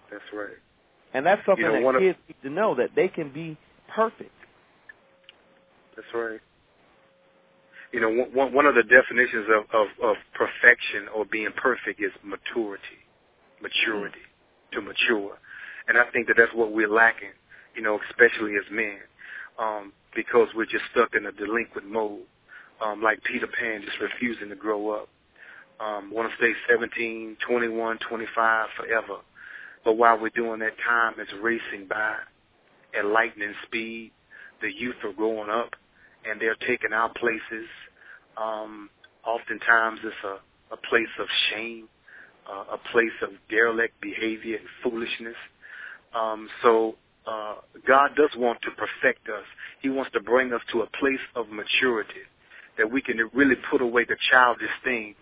That's 0.09 0.23
right. 0.33 0.55
And 1.13 1.25
that's 1.25 1.45
something 1.45 1.65
You 1.65 1.71
know, 1.71 1.75
that 1.75 1.83
one 1.83 1.95
of- 1.95 2.01
kids 2.01 2.17
need 2.29 2.41
to 2.43 2.49
know 2.49 2.75
that 2.75 2.95
they 2.95 3.09
can 3.09 3.29
be 3.29 3.57
perfect. 3.89 4.31
That's 5.97 6.07
right. 6.13 6.39
You 7.91 7.99
know, 7.99 8.09
one 8.33 8.53
one 8.53 8.65
of 8.65 8.75
the 8.75 8.83
definitions 8.83 9.47
of, 9.49 9.63
of, 9.73 9.87
of 10.01 10.15
perfection 10.33 11.09
or 11.13 11.25
being 11.25 11.51
perfect 11.57 11.99
is 11.99 12.11
maturity, 12.23 12.99
maturity, 13.61 14.23
to 14.71 14.81
mature, 14.81 15.37
and 15.89 15.97
I 15.97 16.05
think 16.11 16.27
that 16.27 16.35
that's 16.37 16.53
what 16.53 16.71
we're 16.71 16.87
lacking. 16.89 17.33
You 17.75 17.81
know, 17.83 17.99
especially 18.09 18.55
as 18.55 18.63
men, 18.71 18.99
um, 19.59 19.93
because 20.15 20.49
we're 20.55 20.65
just 20.65 20.85
stuck 20.91 21.15
in 21.15 21.27
a 21.27 21.33
delinquent 21.33 21.89
mode, 21.91 22.21
um, 22.83 23.01
like 23.03 23.23
Peter 23.23 23.47
Pan, 23.47 23.81
just 23.83 23.99
refusing 24.01 24.49
to 24.49 24.55
grow 24.55 24.91
up. 24.91 25.09
Um, 25.79 26.11
want 26.13 26.29
to 26.31 26.37
stay 26.37 26.53
17, 26.69 27.37
21, 27.47 27.99
25 28.09 28.67
forever, 28.77 29.21
but 29.85 29.97
while 29.97 30.19
we're 30.19 30.29
doing 30.29 30.59
that, 30.61 30.73
time 30.87 31.15
is 31.19 31.27
racing 31.41 31.87
by 31.89 32.17
at 32.97 33.05
lightning 33.05 33.53
speed. 33.65 34.11
The 34.61 34.69
youth 34.73 34.95
are 35.03 35.13
growing 35.13 35.49
up 35.49 35.71
and 36.29 36.41
they're 36.41 36.55
taking 36.67 36.93
our 36.93 37.11
places. 37.13 37.67
Um, 38.37 38.89
oftentimes 39.25 39.99
it's 40.03 40.15
a, 40.25 40.75
a 40.75 40.77
place 40.89 41.13
of 41.19 41.27
shame, 41.51 41.87
uh, 42.49 42.75
a 42.75 42.79
place 42.91 43.15
of 43.23 43.29
derelict 43.49 43.99
behavior 44.01 44.57
and 44.57 44.67
foolishness. 44.83 45.37
Um, 46.15 46.49
so 46.63 46.95
uh, 47.27 47.55
God 47.87 48.11
does 48.15 48.29
want 48.37 48.59
to 48.63 48.69
perfect 48.71 49.27
us. 49.29 49.45
He 49.81 49.89
wants 49.89 50.11
to 50.13 50.19
bring 50.19 50.53
us 50.53 50.61
to 50.71 50.81
a 50.81 50.87
place 50.99 51.23
of 51.35 51.47
maturity 51.49 52.25
that 52.77 52.91
we 52.91 53.01
can 53.01 53.17
really 53.33 53.55
put 53.71 53.81
away 53.81 54.05
the 54.05 54.17
childish 54.31 54.69
things 54.83 55.15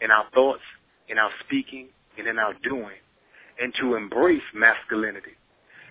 in 0.00 0.10
our 0.10 0.24
thoughts, 0.34 0.62
in 1.08 1.18
our 1.18 1.30
speaking, 1.46 1.88
and 2.18 2.26
in 2.26 2.38
our 2.38 2.54
doing, 2.62 2.96
and 3.60 3.74
to 3.80 3.96
embrace 3.96 4.42
masculinity. 4.54 5.32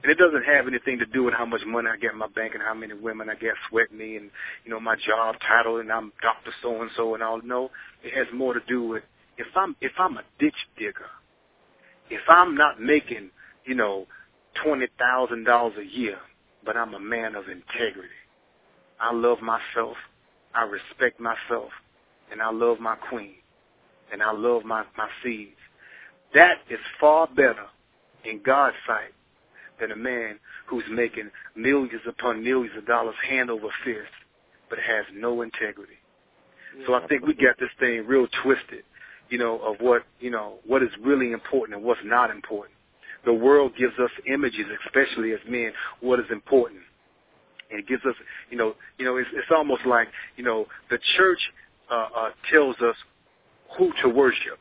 And 0.01 0.11
it 0.11 0.17
doesn't 0.17 0.43
have 0.45 0.67
anything 0.67 0.97
to 0.99 1.05
do 1.05 1.23
with 1.23 1.33
how 1.33 1.45
much 1.45 1.61
money 1.67 1.89
I 1.91 1.97
get 1.97 2.13
in 2.13 2.19
my 2.19 2.27
bank 2.27 2.53
and 2.53 2.63
how 2.63 2.73
many 2.73 2.93
women 2.93 3.29
I 3.29 3.35
get 3.35 3.53
sweating 3.69 3.97
me 3.97 4.15
and, 4.15 4.31
you 4.63 4.71
know, 4.71 4.79
my 4.79 4.95
job 4.95 5.35
title 5.45 5.79
and 5.79 5.91
I'm 5.91 6.13
Dr. 6.21 6.51
So 6.61 6.81
and 6.81 6.89
so 6.95 7.15
and 7.15 7.23
all. 7.23 7.41
No, 7.43 7.69
it 8.03 8.13
has 8.15 8.27
more 8.33 8.53
to 8.53 8.61
do 8.67 8.87
with 8.87 9.03
if 9.37 9.47
I'm 9.55 9.75
if 9.81 9.91
I'm 9.97 10.17
a 10.17 10.23
ditch 10.39 10.55
digger, 10.77 11.09
if 12.09 12.21
I'm 12.29 12.55
not 12.55 12.81
making, 12.81 13.31
you 13.65 13.75
know, 13.75 14.07
twenty 14.63 14.87
thousand 14.97 15.45
dollars 15.45 15.73
a 15.79 15.85
year, 15.85 16.17
but 16.65 16.75
I'm 16.77 16.93
a 16.93 16.99
man 16.99 17.35
of 17.35 17.45
integrity. 17.49 18.09
I 18.99 19.13
love 19.13 19.39
myself, 19.41 19.95
I 20.53 20.63
respect 20.63 21.19
myself, 21.19 21.69
and 22.31 22.41
I 22.41 22.51
love 22.51 22.79
my 22.79 22.95
queen, 22.95 23.35
and 24.11 24.21
I 24.21 24.31
love 24.31 24.65
my, 24.65 24.83
my 24.97 25.07
seeds. 25.23 25.51
That 26.33 26.57
is 26.69 26.79
far 26.99 27.27
better 27.27 27.65
in 28.25 28.41
God's 28.43 28.75
sight 28.85 29.13
than 29.79 29.91
a 29.91 29.95
man 29.95 30.37
who's 30.67 30.83
making 30.91 31.31
millions 31.55 32.01
upon 32.07 32.43
millions 32.43 32.75
of 32.77 32.85
dollars 32.85 33.15
hand 33.27 33.49
over 33.49 33.69
fist, 33.85 34.11
but 34.69 34.79
has 34.79 35.05
no 35.13 35.41
integrity. 35.41 35.93
Yeah. 36.77 36.87
So 36.87 36.93
I 36.93 37.07
think 37.07 37.25
we 37.25 37.33
got 37.33 37.57
this 37.59 37.69
thing 37.79 38.05
real 38.05 38.27
twisted, 38.43 38.83
you 39.29 39.37
know, 39.37 39.59
of 39.59 39.77
what, 39.79 40.03
you 40.19 40.29
know, 40.29 40.55
what 40.65 40.83
is 40.83 40.89
really 41.01 41.31
important 41.31 41.77
and 41.77 41.85
what's 41.85 42.01
not 42.03 42.29
important. 42.29 42.75
The 43.25 43.33
world 43.33 43.73
gives 43.77 43.93
us 43.99 44.11
images, 44.31 44.65
especially 44.85 45.33
as 45.33 45.39
men, 45.47 45.71
what 46.01 46.19
is 46.19 46.25
important. 46.31 46.81
And 47.69 47.79
it 47.79 47.87
gives 47.87 48.03
us, 48.05 48.15
you 48.49 48.57
know, 48.57 48.75
you 48.97 49.05
know, 49.05 49.17
it's, 49.17 49.29
it's 49.33 49.51
almost 49.55 49.85
like, 49.85 50.07
you 50.37 50.43
know, 50.43 50.65
the 50.89 50.97
church 51.17 51.39
uh, 51.91 52.07
uh, 52.15 52.29
tells 52.51 52.75
us 52.77 52.95
who 53.77 53.91
to 54.01 54.09
worship 54.09 54.59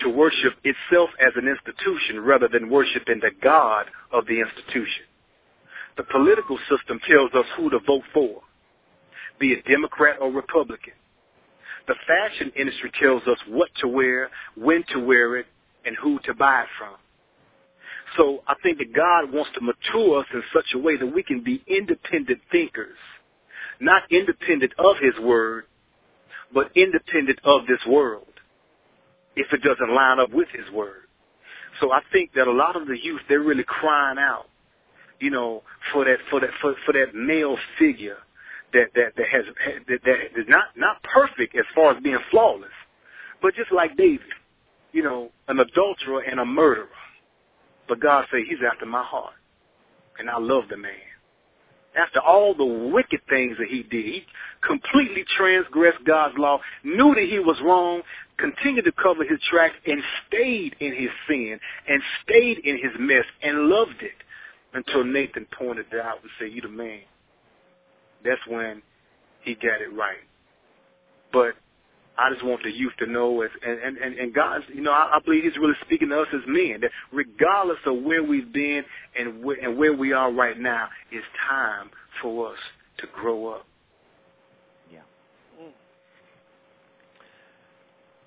to 0.00 0.08
worship 0.08 0.54
itself 0.64 1.10
as 1.20 1.32
an 1.36 1.46
institution 1.48 2.20
rather 2.20 2.48
than 2.48 2.70
worshiping 2.70 3.20
the 3.20 3.30
God 3.42 3.86
of 4.12 4.26
the 4.26 4.40
institution. 4.40 5.04
The 5.96 6.04
political 6.04 6.58
system 6.68 6.98
tells 7.08 7.32
us 7.34 7.46
who 7.56 7.70
to 7.70 7.78
vote 7.86 8.02
for, 8.12 8.40
be 9.38 9.52
it 9.52 9.64
Democrat 9.66 10.16
or 10.20 10.30
Republican. 10.32 10.94
The 11.86 11.94
fashion 12.06 12.50
industry 12.56 12.90
tells 13.00 13.22
us 13.24 13.38
what 13.48 13.68
to 13.80 13.88
wear, 13.88 14.30
when 14.56 14.84
to 14.92 14.98
wear 14.98 15.36
it, 15.36 15.46
and 15.84 15.94
who 16.02 16.18
to 16.24 16.34
buy 16.34 16.62
it 16.62 16.68
from. 16.78 16.94
So 18.16 18.42
I 18.46 18.54
think 18.62 18.78
that 18.78 18.94
God 18.94 19.32
wants 19.32 19.50
to 19.54 19.60
mature 19.60 20.20
us 20.20 20.26
in 20.32 20.42
such 20.52 20.66
a 20.74 20.78
way 20.78 20.96
that 20.96 21.06
we 21.06 21.22
can 21.22 21.42
be 21.42 21.62
independent 21.66 22.40
thinkers, 22.50 22.96
not 23.80 24.02
independent 24.10 24.72
of 24.78 24.96
His 25.00 25.18
Word, 25.22 25.64
but 26.52 26.70
independent 26.76 27.40
of 27.44 27.66
this 27.66 27.80
world 27.88 28.26
if 29.36 29.52
it 29.52 29.62
doesn't 29.62 29.94
line 29.94 30.20
up 30.20 30.30
with 30.32 30.48
his 30.52 30.72
word. 30.72 31.02
So 31.80 31.92
I 31.92 32.00
think 32.12 32.32
that 32.34 32.46
a 32.46 32.52
lot 32.52 32.76
of 32.76 32.86
the 32.86 32.96
youth 33.00 33.20
they're 33.28 33.40
really 33.40 33.64
crying 33.64 34.18
out, 34.18 34.46
you 35.20 35.30
know, 35.30 35.62
for 35.92 36.04
that 36.04 36.18
for 36.30 36.40
that 36.40 36.50
for, 36.60 36.74
for 36.86 36.92
that 36.92 37.14
male 37.14 37.56
figure 37.78 38.18
that 38.72 38.86
that 38.94 39.12
that 39.16 39.26
has 39.30 39.44
that, 39.88 40.00
that 40.04 40.40
is 40.40 40.46
not 40.48 40.66
not 40.76 41.02
perfect 41.02 41.56
as 41.56 41.64
far 41.74 41.96
as 41.96 42.02
being 42.02 42.18
flawless, 42.30 42.70
but 43.42 43.54
just 43.54 43.72
like 43.72 43.96
David, 43.96 44.20
you 44.92 45.02
know, 45.02 45.30
an 45.48 45.58
adulterer 45.58 46.20
and 46.20 46.38
a 46.38 46.44
murderer. 46.44 46.88
But 47.88 48.00
God 48.00 48.24
said 48.30 48.40
he's 48.48 48.58
after 48.70 48.86
my 48.86 49.02
heart, 49.02 49.34
and 50.18 50.30
I 50.30 50.38
love 50.38 50.64
the 50.70 50.76
man 50.76 50.92
after 51.96 52.20
all 52.20 52.54
the 52.54 52.64
wicked 52.64 53.20
things 53.28 53.56
that 53.58 53.68
he 53.68 53.82
did. 53.82 54.04
He 54.04 54.24
completely 54.66 55.24
transgressed 55.36 56.04
God's 56.04 56.34
law, 56.38 56.60
knew 56.82 57.14
that 57.14 57.26
he 57.28 57.38
was 57.38 57.56
wrong, 57.62 58.02
continued 58.38 58.84
to 58.84 58.92
cover 58.92 59.24
his 59.24 59.38
tracks, 59.50 59.74
and 59.86 60.02
stayed 60.26 60.76
in 60.80 60.94
his 60.94 61.10
sin, 61.28 61.58
and 61.88 62.02
stayed 62.22 62.58
in 62.58 62.76
his 62.76 62.92
mess, 62.98 63.24
and 63.42 63.68
loved 63.68 64.02
it 64.02 64.12
until 64.74 65.04
Nathan 65.04 65.46
pointed 65.56 65.86
it 65.92 66.00
out 66.00 66.20
and 66.22 66.30
said, 66.38 66.52
you 66.52 66.60
the 66.60 66.68
man. 66.68 67.00
That's 68.24 68.40
when 68.48 68.82
he 69.42 69.54
got 69.54 69.80
it 69.80 69.92
right. 69.94 70.16
But 71.32 71.54
I 72.16 72.30
just 72.32 72.44
want 72.44 72.62
the 72.62 72.70
youth 72.70 72.92
to 73.00 73.06
know, 73.06 73.42
as, 73.42 73.50
and, 73.66 73.96
and, 73.96 74.14
and 74.14 74.34
God, 74.34 74.62
you 74.72 74.80
know, 74.80 74.92
I, 74.92 75.16
I 75.16 75.18
believe 75.24 75.42
He's 75.42 75.56
really 75.56 75.74
speaking 75.84 76.10
to 76.10 76.20
us 76.20 76.28
as 76.32 76.42
men, 76.46 76.80
that 76.82 76.90
regardless 77.12 77.78
of 77.86 78.02
where 78.02 78.22
we've 78.22 78.52
been 78.52 78.84
and 79.18 79.44
where, 79.44 79.56
and 79.60 79.76
where 79.76 79.92
we 79.92 80.12
are 80.12 80.32
right 80.32 80.58
now, 80.58 80.88
it's 81.10 81.26
time 81.48 81.90
for 82.22 82.52
us 82.52 82.58
to 82.98 83.06
grow 83.12 83.48
up. 83.48 83.66
Yeah. 84.92 85.00
Mm. 85.60 85.72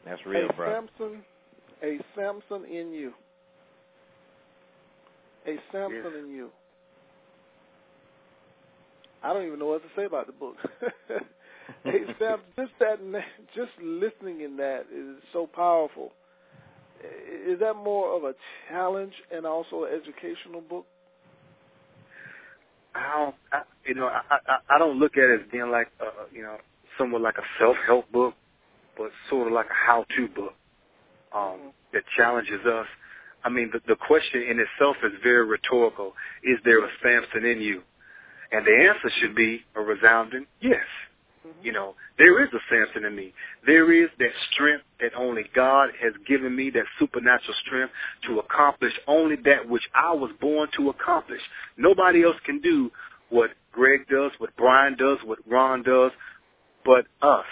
That's 0.06 0.26
real, 0.26 0.50
a 0.50 0.54
bro. 0.54 0.74
Samson, 1.00 1.24
a 1.82 2.00
Samson 2.16 2.66
in 2.66 2.92
you. 2.92 3.14
A 5.46 5.56
Samson 5.72 6.04
yes. 6.04 6.24
in 6.24 6.30
you. 6.30 6.50
I 9.24 9.34
don't 9.34 9.46
even 9.48 9.60
know 9.60 9.68
what 9.68 9.82
to 9.82 9.90
say 9.96 10.06
about 10.06 10.28
the 10.28 10.34
book. 10.34 10.56
hey, 11.84 12.02
Sam, 12.20 12.40
just 12.56 12.72
that, 12.80 13.00
just 13.56 13.72
listening 13.82 14.42
in 14.42 14.58
that 14.58 14.86
is 14.94 15.22
so 15.34 15.48
powerful. 15.48 16.14
Is 17.48 17.60
that 17.60 17.76
more 17.76 18.16
of 18.16 18.24
a 18.24 18.34
challenge 18.70 19.14
and 19.32 19.46
also 19.46 19.84
an 19.84 19.92
educational 19.94 20.62
book? 20.62 20.86
I 22.96 23.14
don't, 23.16 23.36
I, 23.54 23.62
you 23.86 23.94
know, 23.94 24.08
I, 24.08 24.22
I 24.32 24.76
I 24.76 24.80
don't 24.80 24.98
look 24.98 25.18
at 25.18 25.24
it 25.24 25.42
as 25.42 25.52
being 25.52 25.70
like, 25.70 25.90
uh, 26.02 26.26
you 26.34 26.42
know, 26.42 26.58
somewhat 26.98 27.22
like 27.22 27.38
a 27.38 27.46
self-help 27.60 28.12
book, 28.12 28.34
but 28.98 29.12
sort 29.30 29.48
of 29.48 29.54
like 29.54 29.68
a 29.68 29.88
how-to 29.88 30.28
book 30.30 30.54
um, 31.34 31.42
mm-hmm. 31.42 31.68
that 31.94 32.04
challenges 32.16 32.66
us. 32.66 32.88
I 33.44 33.50
mean, 33.50 33.70
the, 33.72 33.80
the 33.88 33.96
question 33.96 34.42
in 34.42 34.60
itself 34.60 34.98
is 35.04 35.12
very 35.24 35.46
rhetorical. 35.46 36.14
Is 36.44 36.58
there 36.66 36.84
a 36.84 36.90
Samson 37.04 37.46
in 37.46 37.62
you? 37.62 37.84
And 38.52 38.66
the 38.66 38.90
answer 38.90 39.14
should 39.22 39.36
be 39.36 39.62
a 39.76 39.82
resounding 39.82 40.48
yes. 40.62 40.86
You 41.64 41.72
know, 41.72 41.96
there 42.18 42.44
is 42.44 42.50
a 42.54 42.60
Samson 42.70 43.06
in 43.06 43.16
me. 43.16 43.34
There 43.66 43.92
is 43.92 44.10
that 44.20 44.32
strength 44.52 44.84
that 45.00 45.12
only 45.16 45.44
God 45.56 45.90
has 46.02 46.14
given 46.28 46.56
me, 46.56 46.70
that 46.72 46.84
supernatural 47.00 47.56
strength 47.66 47.94
to 48.28 48.40
accomplish 48.40 48.94
only 49.08 49.36
that 49.46 49.68
which 49.68 49.84
I 49.96 50.14
was 50.14 50.32
born 50.42 50.70
to 50.78 50.90
accomplish. 50.90 51.42
Nobody 51.78 52.24
else 52.24 52.36
can 52.46 52.60
do 52.62 52.92
what 53.30 53.52
Greg 53.72 54.08
does, 54.10 54.32
what 54.40 54.56
Brian 54.58 54.96
does, 54.98 55.20
what 55.24 55.40
Ron 55.48 55.84
does, 55.84 56.12
but 56.86 57.06
us. 57.22 57.46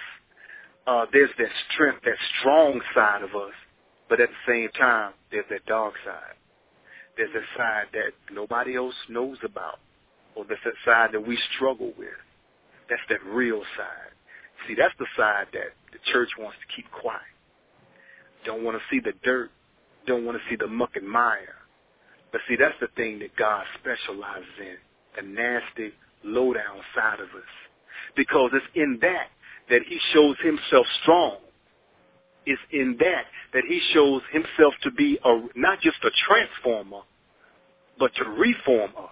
Uh, 0.87 1.05
there's 1.11 1.31
that 1.37 1.49
strength, 1.73 2.03
that 2.03 2.17
strong 2.39 2.79
side 2.93 3.23
of 3.23 3.29
us, 3.29 3.53
but 4.07 4.19
at 4.19 4.29
the 4.29 4.51
same 4.51 4.69
time, 4.79 5.13
there's 5.31 5.45
that 5.49 5.65
dark 5.65 5.93
side. 6.05 6.35
There's 7.17 7.31
that 7.33 7.57
side 7.57 7.85
that 7.93 8.33
nobody 8.33 8.75
else 8.75 8.93
knows 9.09 9.37
about, 9.43 9.79
or 10.35 10.45
there's 10.45 10.59
that 10.63 10.73
side 10.85 11.09
that 11.13 11.25
we 11.25 11.37
struggle 11.55 11.91
with. 11.97 12.09
That's 12.89 13.01
that 13.09 13.23
real 13.25 13.61
side. 13.77 14.11
See, 14.67 14.75
that's 14.75 14.93
the 14.99 15.07
side 15.17 15.47
that 15.53 15.73
the 15.91 15.99
church 16.11 16.29
wants 16.39 16.57
to 16.59 16.75
keep 16.75 16.89
quiet. 16.91 17.21
Don't 18.45 18.63
want 18.63 18.77
to 18.77 18.83
see 18.91 18.99
the 18.99 19.13
dirt. 19.23 19.51
Don't 20.05 20.25
want 20.25 20.37
to 20.37 20.43
see 20.49 20.55
the 20.55 20.67
muck 20.67 20.95
and 20.95 21.07
mire. 21.07 21.55
But 22.31 22.41
see, 22.47 22.55
that's 22.59 22.75
the 22.79 22.87
thing 22.95 23.19
that 23.19 23.35
God 23.35 23.65
specializes 23.79 24.49
in, 24.59 24.77
the 25.15 25.21
nasty, 25.33 25.93
low-down 26.23 26.77
side 26.93 27.19
of 27.19 27.29
us. 27.29 27.49
Because 28.15 28.51
it's 28.53 28.65
in 28.75 28.99
that 29.01 29.27
that 29.69 29.81
he 29.87 29.99
shows 30.13 30.35
himself 30.43 30.85
strong. 31.01 31.37
It's 32.45 32.61
in 32.71 32.97
that 32.99 33.25
that 33.53 33.63
he 33.67 33.81
shows 33.93 34.21
himself 34.31 34.73
to 34.83 34.91
be 34.91 35.17
a, 35.23 35.39
not 35.55 35.79
just 35.81 35.97
a 36.03 36.11
transformer, 36.27 37.01
but 37.97 38.11
to 38.15 38.25
reform 38.25 38.91
us. 38.97 39.09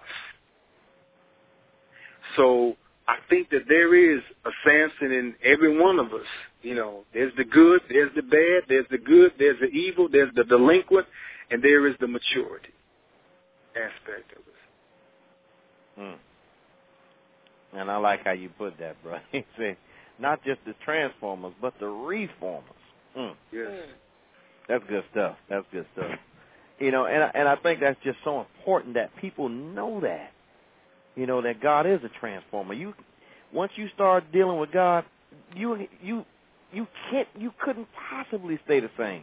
So 2.36 2.76
I 3.06 3.16
think 3.28 3.50
that 3.50 3.62
there 3.68 3.94
is 3.94 4.22
a 4.46 4.50
Samson 4.64 5.12
in 5.12 5.34
every 5.44 5.78
one 5.78 5.98
of 5.98 6.06
us. 6.14 6.26
You 6.62 6.74
know, 6.74 7.04
there's 7.12 7.32
the 7.36 7.44
good, 7.44 7.82
there's 7.90 8.10
the 8.16 8.22
bad, 8.22 8.62
there's 8.68 8.86
the 8.90 8.98
good, 8.98 9.32
there's 9.38 9.60
the 9.60 9.66
evil, 9.66 10.08
there's 10.10 10.32
the 10.34 10.44
delinquent, 10.44 11.06
and 11.50 11.62
there 11.62 11.86
is 11.86 11.94
the 12.00 12.08
maturity 12.08 12.72
aspect 13.76 14.32
of 14.32 14.38
us. 14.38 16.14
Hmm. 17.72 17.78
And 17.78 17.90
I 17.90 17.96
like 17.96 18.24
how 18.24 18.32
you 18.32 18.48
put 18.50 18.78
that, 18.78 19.02
bro. 19.02 19.18
He 19.32 19.44
said, 19.58 19.76
not 20.18 20.42
just 20.44 20.60
the 20.64 20.74
transformers, 20.84 21.52
but 21.60 21.74
the 21.80 21.86
reformers. 21.86 22.64
Hmm. 23.14 23.32
Yes. 23.52 23.70
That's 24.68 24.84
good 24.88 25.04
stuff. 25.10 25.36
That's 25.50 25.66
good 25.72 25.86
stuff. 25.92 26.18
You 26.78 26.90
know, 26.90 27.06
and 27.06 27.30
and 27.34 27.48
I 27.48 27.56
think 27.56 27.80
that's 27.80 27.98
just 28.02 28.18
so 28.24 28.40
important 28.40 28.94
that 28.94 29.14
people 29.20 29.48
know 29.48 30.00
that. 30.00 30.32
You 31.16 31.26
know 31.26 31.42
that 31.42 31.60
God 31.60 31.86
is 31.86 32.00
a 32.04 32.10
transformer. 32.20 32.74
You 32.74 32.94
once 33.52 33.72
you 33.76 33.88
start 33.94 34.24
dealing 34.32 34.58
with 34.58 34.72
God, 34.72 35.04
you 35.54 35.86
you 36.02 36.24
you 36.72 36.86
can't 37.10 37.28
you 37.38 37.52
couldn't 37.62 37.88
possibly 38.10 38.58
stay 38.64 38.80
the 38.80 38.90
same. 38.98 39.22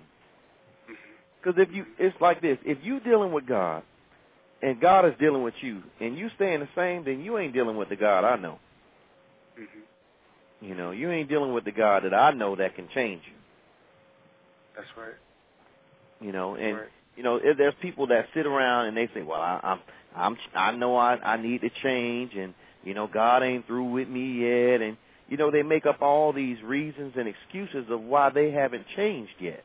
Because 1.41 1.59
if 1.59 1.73
you 1.73 1.85
it's 1.99 2.19
like 2.21 2.41
this, 2.41 2.57
if 2.63 2.77
you 2.83 2.99
dealing 2.99 3.31
with 3.31 3.45
God 3.45 3.83
and 4.61 4.79
God 4.79 5.05
is 5.05 5.13
dealing 5.19 5.43
with 5.43 5.55
you 5.61 5.81
and 5.99 6.17
you 6.17 6.29
staying 6.35 6.61
the 6.61 6.69
same, 6.75 7.03
then 7.03 7.21
you 7.21 7.37
ain't 7.37 7.53
dealing 7.53 7.77
with 7.77 7.89
the 7.89 7.95
God 7.95 8.23
I 8.23 8.37
know. 8.37 8.59
Mm-hmm. 9.59 10.65
You 10.65 10.75
know, 10.75 10.91
you 10.91 11.11
ain't 11.11 11.27
dealing 11.27 11.53
with 11.53 11.65
the 11.65 11.71
God 11.71 12.03
that 12.03 12.13
I 12.13 12.31
know 12.31 12.55
that 12.55 12.75
can 12.75 12.87
change 12.93 13.23
you. 13.25 13.33
That's 14.75 14.87
right. 14.97 15.15
You 16.21 16.31
know, 16.31 16.55
and 16.55 16.77
right. 16.77 16.87
You 17.17 17.23
know, 17.23 17.35
if 17.43 17.57
there's 17.57 17.73
people 17.81 18.07
that 18.07 18.27
sit 18.33 18.45
around 18.45 18.87
and 18.87 18.95
they 18.95 19.09
say, 19.13 19.21
"Well, 19.21 19.41
I, 19.41 19.59
I'm, 19.61 19.79
I'm, 20.15 20.37
I 20.53 20.71
know 20.71 20.95
I, 20.95 21.15
I 21.15 21.37
need 21.37 21.61
to 21.61 21.69
change, 21.83 22.33
and 22.35 22.53
you 22.83 22.93
know, 22.93 23.07
God 23.07 23.43
ain't 23.43 23.67
through 23.67 23.91
with 23.91 24.07
me 24.07 24.41
yet," 24.41 24.81
and 24.81 24.97
you 25.29 25.37
know, 25.37 25.49
they 25.51 25.63
make 25.63 25.85
up 25.85 26.01
all 26.01 26.33
these 26.33 26.61
reasons 26.61 27.13
and 27.15 27.27
excuses 27.27 27.89
of 27.89 28.01
why 28.01 28.29
they 28.29 28.51
haven't 28.51 28.85
changed 28.95 29.33
yet. 29.39 29.63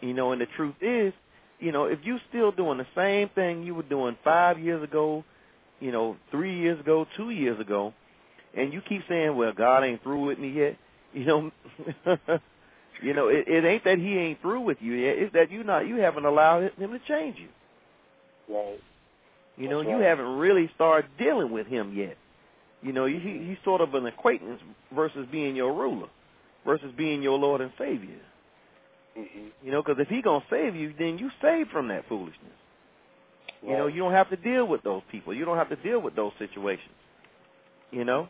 You 0.00 0.14
know, 0.14 0.32
and 0.32 0.40
the 0.40 0.46
truth 0.56 0.76
is, 0.80 1.12
you 1.58 1.72
know, 1.72 1.86
if 1.86 1.98
you're 2.04 2.20
still 2.28 2.52
doing 2.52 2.78
the 2.78 2.86
same 2.94 3.28
thing 3.30 3.64
you 3.64 3.74
were 3.74 3.82
doing 3.82 4.16
five 4.22 4.58
years 4.58 4.82
ago, 4.84 5.24
you 5.80 5.90
know, 5.90 6.16
three 6.30 6.58
years 6.58 6.78
ago, 6.78 7.06
two 7.16 7.30
years 7.30 7.58
ago, 7.58 7.94
and 8.54 8.72
you 8.72 8.80
keep 8.80 9.02
saying, 9.08 9.36
"Well, 9.36 9.52
God 9.52 9.84
ain't 9.84 10.02
through 10.02 10.26
with 10.26 10.38
me 10.38 10.50
yet," 10.50 10.76
you 11.12 11.24
know, 11.24 11.50
you 13.02 13.14
know, 13.14 13.28
it, 13.28 13.48
it 13.48 13.64
ain't 13.64 13.84
that 13.84 13.98
He 13.98 14.16
ain't 14.18 14.40
through 14.40 14.60
with 14.60 14.78
you 14.80 14.92
yet; 14.92 15.18
it's 15.18 15.32
that 15.32 15.50
you 15.50 15.64
not 15.64 15.88
you 15.88 15.96
haven't 15.96 16.24
allowed 16.24 16.70
Him 16.78 16.92
to 16.92 17.00
change 17.08 17.38
you. 17.38 17.48
Right. 18.54 18.80
You 19.56 19.68
know, 19.68 19.82
That's 19.82 19.90
you 19.90 19.98
haven't 19.98 20.38
really 20.38 20.70
started 20.74 21.10
dealing 21.18 21.50
with 21.50 21.66
Him 21.66 21.94
yet. 21.96 22.16
You 22.82 22.92
know, 22.92 23.06
he, 23.06 23.18
he's 23.18 23.56
sort 23.64 23.80
of 23.80 23.94
an 23.94 24.06
acquaintance 24.06 24.60
versus 24.94 25.26
being 25.32 25.56
your 25.56 25.72
ruler, 25.72 26.08
versus 26.64 26.92
being 26.96 27.22
your 27.22 27.38
Lord 27.38 27.60
and 27.60 27.72
Savior. 27.78 28.20
hmm 29.14 29.48
You 29.62 29.72
know, 29.72 29.82
because 29.82 30.00
if 30.00 30.08
he's 30.08 30.22
gonna 30.22 30.44
save 30.50 30.76
you, 30.76 30.92
then 30.98 31.18
you 31.18 31.30
saved 31.40 31.70
from 31.70 31.88
that 31.88 32.06
foolishness. 32.08 32.36
Right. 33.62 33.70
You 33.70 33.76
know, 33.78 33.86
you 33.86 33.98
don't 34.00 34.12
have 34.12 34.30
to 34.30 34.36
deal 34.36 34.66
with 34.66 34.82
those 34.82 35.02
people. 35.10 35.34
You 35.34 35.44
don't 35.44 35.56
have 35.56 35.70
to 35.70 35.76
deal 35.76 36.00
with 36.00 36.14
those 36.14 36.32
situations. 36.38 36.94
You 37.90 38.04
know? 38.04 38.28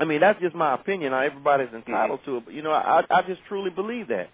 I 0.00 0.04
mean, 0.04 0.20
that's 0.20 0.40
just 0.40 0.54
my 0.54 0.74
opinion. 0.74 1.12
Now, 1.12 1.20
everybody's 1.20 1.72
entitled 1.74 2.20
to 2.24 2.36
it, 2.38 2.44
but 2.44 2.54
you 2.54 2.62
know, 2.62 2.72
I 2.72 3.02
I 3.10 3.22
just 3.22 3.40
truly 3.48 3.70
believe 3.70 4.08
that. 4.08 4.30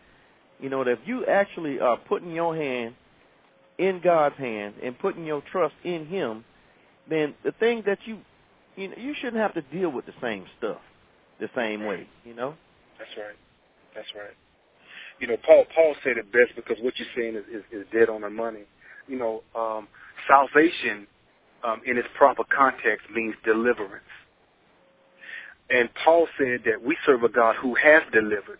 You 0.60 0.68
know, 0.68 0.84
that 0.84 0.90
if 0.90 0.98
you 1.06 1.26
actually 1.26 1.80
are 1.80 1.96
putting 1.96 2.32
your 2.32 2.54
hand 2.56 2.94
in 3.78 4.00
God's 4.02 4.36
hand 4.36 4.74
and 4.82 4.98
putting 4.98 5.24
your 5.24 5.42
trust 5.50 5.74
in 5.84 6.06
Him, 6.06 6.44
then 7.08 7.34
the 7.44 7.52
things 7.52 7.84
that 7.86 7.98
you 8.04 8.18
you 8.76 8.88
know, 8.88 8.94
you 8.96 9.14
shouldn't 9.20 9.36
have 9.36 9.54
to 9.54 9.62
deal 9.62 9.90
with 9.90 10.06
the 10.06 10.14
same 10.20 10.46
stuff 10.58 10.78
the 11.40 11.48
same 11.54 11.84
way. 11.84 12.06
You 12.24 12.34
know? 12.34 12.54
That's 12.98 13.10
right. 13.16 13.36
That's 13.94 14.08
right. 14.14 14.34
You 15.20 15.28
know, 15.28 15.36
Paul 15.46 15.64
Paul 15.74 15.94
said 16.02 16.18
it 16.18 16.32
best 16.32 16.56
because 16.56 16.76
what 16.82 16.94
you're 16.98 17.08
saying 17.16 17.36
is, 17.36 17.44
is, 17.52 17.62
is 17.70 17.86
dead 17.92 18.08
on 18.08 18.22
the 18.22 18.30
money. 18.30 18.64
You 19.06 19.18
know, 19.18 19.42
um, 19.54 19.88
salvation 20.28 21.06
um, 21.64 21.80
in 21.86 21.96
its 21.96 22.08
proper 22.16 22.42
context 22.54 23.06
means 23.14 23.34
deliverance. 23.44 24.04
And 25.70 25.88
Paul 26.04 26.26
said 26.38 26.60
that 26.66 26.82
we 26.84 26.96
serve 27.06 27.22
a 27.22 27.28
God 27.28 27.56
who 27.60 27.74
has 27.74 28.02
delivered, 28.12 28.58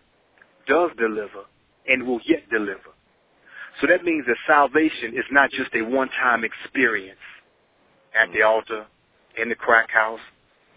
does 0.66 0.90
deliver, 0.96 1.44
and 1.86 2.06
will 2.06 2.20
yet 2.24 2.48
deliver. 2.50 2.93
So 3.80 3.86
that 3.88 4.04
means 4.04 4.24
that 4.26 4.36
salvation 4.46 5.14
is 5.14 5.24
not 5.30 5.50
just 5.50 5.74
a 5.74 5.82
one-time 5.82 6.44
experience 6.44 7.18
at 8.14 8.32
the 8.32 8.42
altar, 8.42 8.86
in 9.36 9.48
the 9.48 9.54
crack 9.54 9.90
house, 9.90 10.20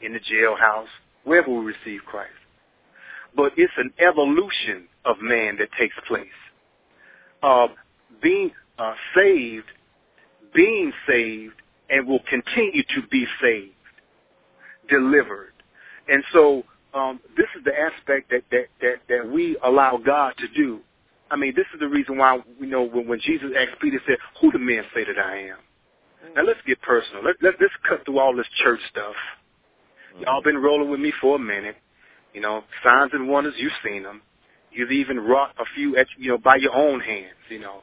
in 0.01 0.13
the 0.13 0.19
jailhouse, 0.19 0.87
wherever 1.23 1.51
we 1.51 1.65
receive 1.65 2.01
Christ. 2.05 2.31
But 3.35 3.53
it's 3.55 3.73
an 3.77 3.93
evolution 3.99 4.87
of 5.05 5.17
man 5.21 5.57
that 5.57 5.69
takes 5.77 5.95
place. 6.07 6.27
Uh, 7.43 7.67
being 8.21 8.51
uh, 8.79 8.95
saved, 9.15 9.67
being 10.55 10.91
saved, 11.07 11.53
and 11.89 12.07
will 12.07 12.23
continue 12.29 12.83
to 12.95 13.07
be 13.11 13.25
saved, 13.41 13.73
delivered. 14.89 15.53
And 16.09 16.23
so 16.33 16.63
um, 16.93 17.19
this 17.35 17.47
is 17.57 17.63
the 17.63 17.73
aspect 17.77 18.31
that, 18.31 18.43
that, 18.51 18.65
that, 18.81 18.95
that 19.09 19.31
we 19.31 19.57
allow 19.63 19.97
God 20.03 20.33
to 20.39 20.47
do. 20.47 20.79
I 21.29 21.35
mean, 21.35 21.53
this 21.55 21.65
is 21.73 21.79
the 21.79 21.87
reason 21.87 22.17
why, 22.17 22.39
you 22.59 22.67
know, 22.67 22.83
when, 22.83 23.07
when 23.07 23.19
Jesus 23.19 23.49
asked 23.57 23.81
Peter, 23.81 23.99
said, 24.07 24.17
who 24.41 24.51
do 24.51 24.57
men 24.59 24.83
say 24.93 25.03
that 25.03 25.19
I 25.19 25.49
am? 25.49 25.57
Now 26.35 26.43
let's 26.43 26.59
get 26.65 26.81
personal. 26.81 27.23
Let, 27.23 27.35
let, 27.41 27.55
let's 27.59 27.73
cut 27.87 28.05
through 28.05 28.19
all 28.19 28.35
this 28.35 28.47
church 28.63 28.79
stuff. 28.89 29.15
Y'all 30.19 30.41
been 30.41 30.57
rolling 30.57 30.89
with 30.89 30.99
me 30.99 31.13
for 31.21 31.35
a 31.35 31.39
minute. 31.39 31.75
You 32.33 32.41
know, 32.41 32.63
signs 32.83 33.11
and 33.13 33.27
wonders, 33.27 33.53
you've 33.57 33.71
seen 33.83 34.03
them. 34.03 34.21
You've 34.71 34.91
even 34.91 35.19
wrought 35.19 35.55
a 35.59 35.65
few, 35.75 35.95
at, 35.97 36.07
you 36.17 36.29
know, 36.29 36.37
by 36.37 36.57
your 36.57 36.73
own 36.73 36.99
hands. 36.99 37.37
You 37.49 37.59
know, 37.59 37.81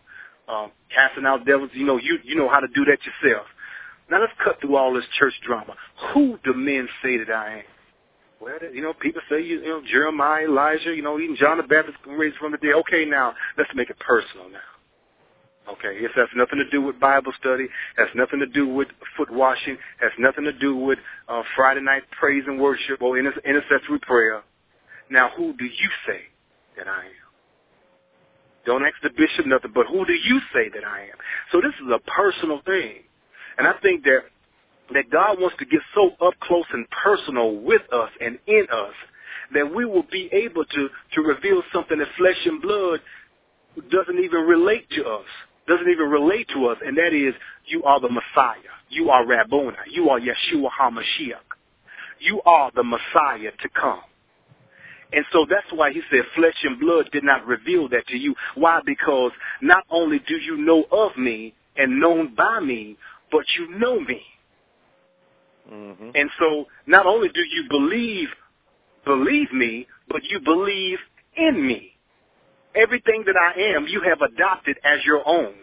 um, 0.48 0.70
casting 0.94 1.26
out 1.26 1.46
devils. 1.46 1.70
You 1.72 1.86
know, 1.86 1.96
you 1.96 2.18
you 2.22 2.36
know 2.36 2.48
how 2.48 2.60
to 2.60 2.68
do 2.68 2.84
that 2.84 2.98
yourself. 3.04 3.46
Now 4.10 4.20
let's 4.20 4.32
cut 4.44 4.60
through 4.60 4.76
all 4.76 4.92
this 4.94 5.04
church 5.18 5.32
drama. 5.46 5.74
Who 6.12 6.38
do 6.44 6.52
men 6.54 6.88
say 7.02 7.18
that 7.18 7.30
I 7.30 7.58
am? 7.58 7.64
You 8.72 8.82
know, 8.82 8.92
people 8.92 9.22
say 9.30 9.42
you, 9.42 9.62
know 9.62 9.82
Jeremiah, 9.90 10.44
Elijah, 10.44 10.94
you 10.94 11.02
know, 11.02 11.18
even 11.18 11.36
John 11.36 11.56
the 11.56 11.62
Baptist 11.62 11.98
raised 12.06 12.36
from 12.36 12.52
the 12.52 12.58
dead. 12.58 12.74
Okay, 12.86 13.04
now 13.04 13.34
let's 13.56 13.70
make 13.74 13.90
it 13.90 13.98
personal 13.98 14.48
now. 14.48 15.72
Okay, 15.72 15.98
this 16.00 16.10
that's 16.14 16.30
nothing 16.36 16.58
to 16.58 16.68
do 16.70 16.82
with 16.82 17.00
Bible 17.00 17.32
study, 17.40 17.66
has 17.96 18.08
nothing 18.14 18.38
to 18.40 18.46
do 18.46 18.68
with 18.68 18.88
foot 19.16 19.30
washing, 19.30 19.78
has 19.98 20.10
nothing 20.18 20.44
to 20.44 20.52
do 20.52 20.76
with 20.76 20.98
uh, 21.28 21.42
Friday 21.56 21.80
night 21.80 22.02
praise 22.18 22.44
and 22.46 22.60
worship 22.60 23.00
or 23.00 23.18
inter- 23.18 23.40
intercessory 23.46 23.98
prayer. 24.00 24.42
Now, 25.10 25.30
who 25.36 25.54
do 25.56 25.64
you 25.64 25.90
say 26.06 26.20
that 26.76 26.86
I 26.86 27.04
am? 27.04 27.24
Don't 28.66 28.84
ask 28.84 28.94
the 29.02 29.10
bishop 29.10 29.46
nothing, 29.46 29.72
but 29.74 29.86
who 29.86 30.04
do 30.04 30.12
you 30.12 30.40
say 30.52 30.68
that 30.74 30.84
I 30.84 31.02
am? 31.02 31.16
So 31.52 31.60
this 31.60 31.72
is 31.80 31.92
a 31.92 31.98
personal 32.10 32.60
thing. 32.66 33.04
And 33.56 33.66
I 33.66 33.72
think 33.82 34.04
that 34.04 34.20
that 34.92 35.10
God 35.10 35.40
wants 35.40 35.56
to 35.58 35.64
get 35.64 35.80
so 35.94 36.10
up 36.26 36.34
close 36.40 36.66
and 36.72 36.86
personal 36.90 37.56
with 37.56 37.82
us 37.92 38.10
and 38.20 38.38
in 38.46 38.66
us 38.72 38.94
that 39.52 39.74
we 39.74 39.84
will 39.84 40.04
be 40.10 40.28
able 40.32 40.64
to, 40.64 40.88
to 41.14 41.20
reveal 41.22 41.62
something 41.72 41.98
that 41.98 42.08
flesh 42.18 42.38
and 42.44 42.60
blood 42.60 43.00
doesn't 43.90 44.18
even 44.18 44.40
relate 44.42 44.88
to 44.90 45.04
us, 45.04 45.26
doesn't 45.66 45.88
even 45.88 46.08
relate 46.08 46.48
to 46.54 46.66
us, 46.66 46.78
and 46.84 46.96
that 46.96 47.12
is 47.12 47.34
you 47.66 47.82
are 47.84 48.00
the 48.00 48.08
Messiah. 48.08 48.56
You 48.90 49.10
are 49.10 49.26
Rabboni. 49.26 49.76
You 49.90 50.10
are 50.10 50.20
Yeshua 50.20 50.68
HaMashiach. 50.80 51.48
You 52.20 52.40
are 52.46 52.70
the 52.74 52.84
Messiah 52.84 53.50
to 53.62 53.68
come. 53.68 54.00
And 55.12 55.24
so 55.32 55.46
that's 55.48 55.66
why 55.72 55.92
he 55.92 56.00
said 56.10 56.22
flesh 56.34 56.56
and 56.64 56.80
blood 56.80 57.08
did 57.12 57.24
not 57.24 57.46
reveal 57.46 57.88
that 57.90 58.06
to 58.08 58.16
you. 58.16 58.34
Why? 58.56 58.80
Because 58.84 59.32
not 59.62 59.84
only 59.90 60.18
do 60.26 60.34
you 60.34 60.56
know 60.56 60.84
of 60.90 61.16
me 61.16 61.54
and 61.76 62.00
known 62.00 62.34
by 62.34 62.60
me, 62.60 62.96
but 63.30 63.44
you 63.58 63.78
know 63.78 64.00
me. 64.00 64.22
Mm-hmm. 65.72 66.10
And 66.14 66.30
so 66.38 66.66
not 66.86 67.06
only 67.06 67.28
do 67.28 67.40
you 67.40 67.64
believe, 67.68 68.28
believe 69.04 69.52
me, 69.52 69.86
but 70.08 70.22
you 70.24 70.40
believe 70.40 70.98
in 71.36 71.66
me. 71.66 71.92
Everything 72.74 73.24
that 73.26 73.36
I 73.36 73.76
am, 73.76 73.86
you 73.86 74.02
have 74.02 74.20
adopted 74.20 74.76
as 74.84 75.04
your 75.04 75.26
own. 75.26 75.54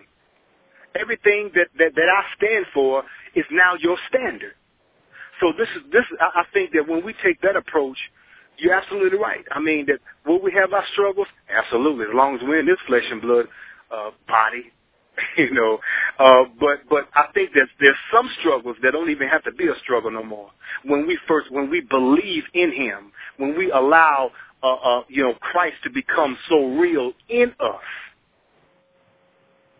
Everything 0.99 1.51
that, 1.55 1.67
that, 1.77 1.95
that 1.95 2.09
I 2.09 2.23
stand 2.37 2.65
for 2.73 3.03
is 3.35 3.45
now 3.51 3.73
your 3.79 3.97
standard. 4.09 4.53
So 5.39 5.51
this 5.57 5.67
is 5.75 5.91
this. 5.91 6.03
I 6.19 6.43
think 6.53 6.71
that 6.73 6.87
when 6.87 7.03
we 7.03 7.13
take 7.23 7.41
that 7.41 7.55
approach, 7.55 7.97
you're 8.57 8.73
absolutely 8.73 9.17
right. 9.17 9.43
I 9.51 9.59
mean 9.59 9.87
that 9.87 9.99
will 10.25 10.41
we 10.41 10.53
have 10.53 10.71
our 10.73 10.83
struggles? 10.93 11.27
Absolutely, 11.49 12.05
as 12.05 12.11
long 12.13 12.35
as 12.35 12.41
we're 12.43 12.59
in 12.59 12.65
this 12.65 12.77
flesh 12.87 13.03
and 13.09 13.21
blood 13.21 13.47
uh, 13.91 14.11
body, 14.27 14.71
you 15.37 15.51
know. 15.51 15.79
Uh, 16.19 16.43
but 16.59 16.79
but 16.89 17.07
I 17.13 17.27
think 17.33 17.53
that 17.53 17.67
there's 17.79 17.95
some 18.13 18.29
struggles 18.39 18.77
that 18.83 18.91
don't 18.91 19.09
even 19.09 19.27
have 19.27 19.43
to 19.43 19.51
be 19.51 19.67
a 19.67 19.75
struggle 19.83 20.11
no 20.11 20.23
more. 20.23 20.51
When 20.85 21.07
we 21.07 21.19
first, 21.27 21.51
when 21.51 21.69
we 21.69 21.81
believe 21.81 22.43
in 22.53 22.71
Him, 22.71 23.11
when 23.37 23.57
we 23.57 23.71
allow, 23.71 24.31
uh, 24.63 24.73
uh, 24.73 25.03
you 25.07 25.23
know, 25.23 25.33
Christ 25.41 25.75
to 25.83 25.89
become 25.89 26.37
so 26.49 26.77
real 26.77 27.13
in 27.29 27.53
us, 27.59 27.81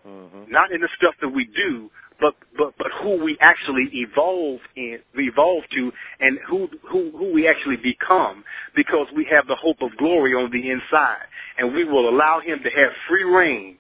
Mm-hmm. 0.08 0.52
not 0.52 0.72
in 0.72 0.82
the 0.82 0.90
stuff 0.98 1.14
that 1.22 1.30
we 1.30 1.46
do, 1.46 1.92
but 2.20 2.36
but 2.58 2.74
but 2.78 2.88
who 3.02 3.24
we 3.24 3.38
actually 3.40 3.88
evolve 3.94 4.60
in, 4.76 5.00
evolve 5.16 5.64
to, 5.74 5.92
and 6.20 6.40
who 6.48 6.68
who 6.90 7.12
who 7.12 7.32
we 7.32 7.48
actually 7.48 7.78
become, 7.78 8.44
because 8.76 9.08
we 9.16 9.28
have 9.30 9.46
the 9.48 9.56
hope 9.56 9.78
of 9.82 9.96
glory 9.98 10.34
on 10.34 10.50
the 10.52 10.72
inside, 10.72 11.26
and 11.60 11.72
we 11.74 11.84
will 11.84 12.10
allow 12.10 12.40
Him 12.40 12.60
to 12.64 12.70
have 12.70 12.92
free 13.08 13.24
reign 13.24 13.78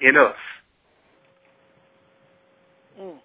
in 0.00 0.16
us. 0.16 0.36
Mm. 3.00 3.18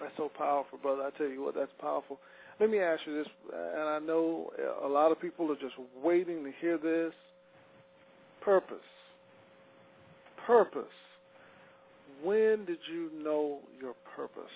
That's 0.00 0.12
so 0.16 0.30
powerful, 0.36 0.78
brother. 0.78 1.02
I 1.02 1.10
tell 1.18 1.28
you 1.28 1.42
what, 1.42 1.54
that's 1.54 1.72
powerful. 1.80 2.18
Let 2.60 2.70
me 2.70 2.78
ask 2.78 3.02
you 3.06 3.16
this, 3.16 3.28
and 3.52 3.82
I 3.82 3.98
know 3.98 4.50
a 4.84 4.88
lot 4.88 5.12
of 5.12 5.20
people 5.20 5.50
are 5.52 5.56
just 5.56 5.74
waiting 6.02 6.44
to 6.44 6.52
hear 6.60 6.76
this. 6.78 7.12
Purpose. 8.40 8.76
Purpose. 10.46 10.84
When 12.22 12.64
did 12.64 12.78
you 12.90 13.10
know 13.22 13.60
your 13.80 13.94
purpose? 14.16 14.50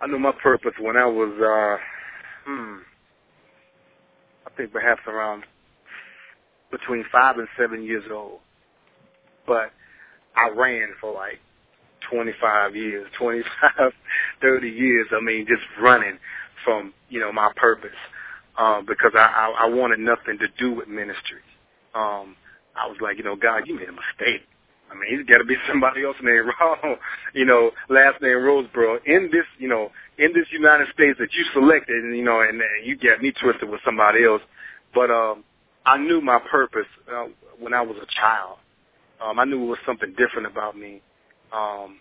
I 0.00 0.06
knew 0.06 0.18
my 0.18 0.32
purpose 0.42 0.72
when 0.80 0.96
I 0.96 1.04
was, 1.04 1.28
uh, 1.38 2.50
hmm, 2.50 2.76
I 4.46 4.50
think 4.56 4.72
perhaps 4.72 5.02
around 5.06 5.44
between 6.70 7.04
five 7.12 7.36
and 7.36 7.46
seven 7.58 7.82
years 7.82 8.04
old. 8.10 8.40
But 9.46 9.72
I 10.36 10.48
ran 10.56 10.88
for 11.00 11.12
like 11.12 11.38
25 12.10 12.76
years, 12.76 13.08
25, 13.18 13.92
30 14.42 14.68
years. 14.68 15.06
I 15.12 15.20
mean, 15.20 15.46
just 15.46 15.62
running 15.80 16.18
from, 16.64 16.92
you 17.08 17.20
know, 17.20 17.32
my 17.32 17.50
purpose. 17.56 17.96
Um, 18.58 18.84
because 18.86 19.12
I, 19.14 19.20
I, 19.20 19.66
I 19.66 19.68
wanted 19.68 20.00
nothing 20.00 20.38
to 20.38 20.48
do 20.58 20.74
with 20.74 20.88
ministry. 20.88 21.40
Um, 21.94 22.36
I 22.76 22.86
was 22.88 22.98
like, 23.00 23.16
you 23.16 23.24
know, 23.24 23.36
God, 23.36 23.62
you 23.66 23.76
made 23.76 23.88
a 23.88 23.92
mistake. 23.92 24.42
I 24.90 24.94
mean, 24.94 25.18
he's 25.18 25.26
got 25.26 25.38
to 25.38 25.44
be 25.44 25.56
somebody 25.68 26.04
else 26.04 26.16
named 26.22 26.46
Ron, 26.60 26.96
you 27.34 27.44
know, 27.44 27.70
last 27.88 28.20
name 28.20 28.38
Roseboro 28.38 28.98
in 29.06 29.30
this, 29.32 29.46
you 29.58 29.68
know, 29.68 29.90
in 30.18 30.32
this 30.34 30.46
United 30.52 30.88
States 30.92 31.18
that 31.18 31.30
you 31.32 31.44
selected, 31.54 32.04
and 32.04 32.16
you 32.16 32.24
know, 32.24 32.40
and, 32.42 32.60
and 32.60 32.84
you 32.84 32.96
got 32.96 33.22
me 33.22 33.32
twisted 33.32 33.68
with 33.68 33.80
somebody 33.84 34.24
else. 34.24 34.42
But 34.94 35.10
um, 35.10 35.44
I 35.86 35.96
knew 35.98 36.20
my 36.20 36.38
purpose 36.50 36.88
uh, 37.12 37.26
when 37.58 37.72
I 37.74 37.82
was 37.82 37.96
a 37.96 38.06
child. 38.20 38.58
Um, 39.22 39.38
I 39.38 39.44
knew 39.44 39.62
it 39.62 39.66
was 39.66 39.78
something 39.86 40.14
different 40.18 40.46
about 40.46 40.76
me. 40.76 41.02
Um, 41.52 41.98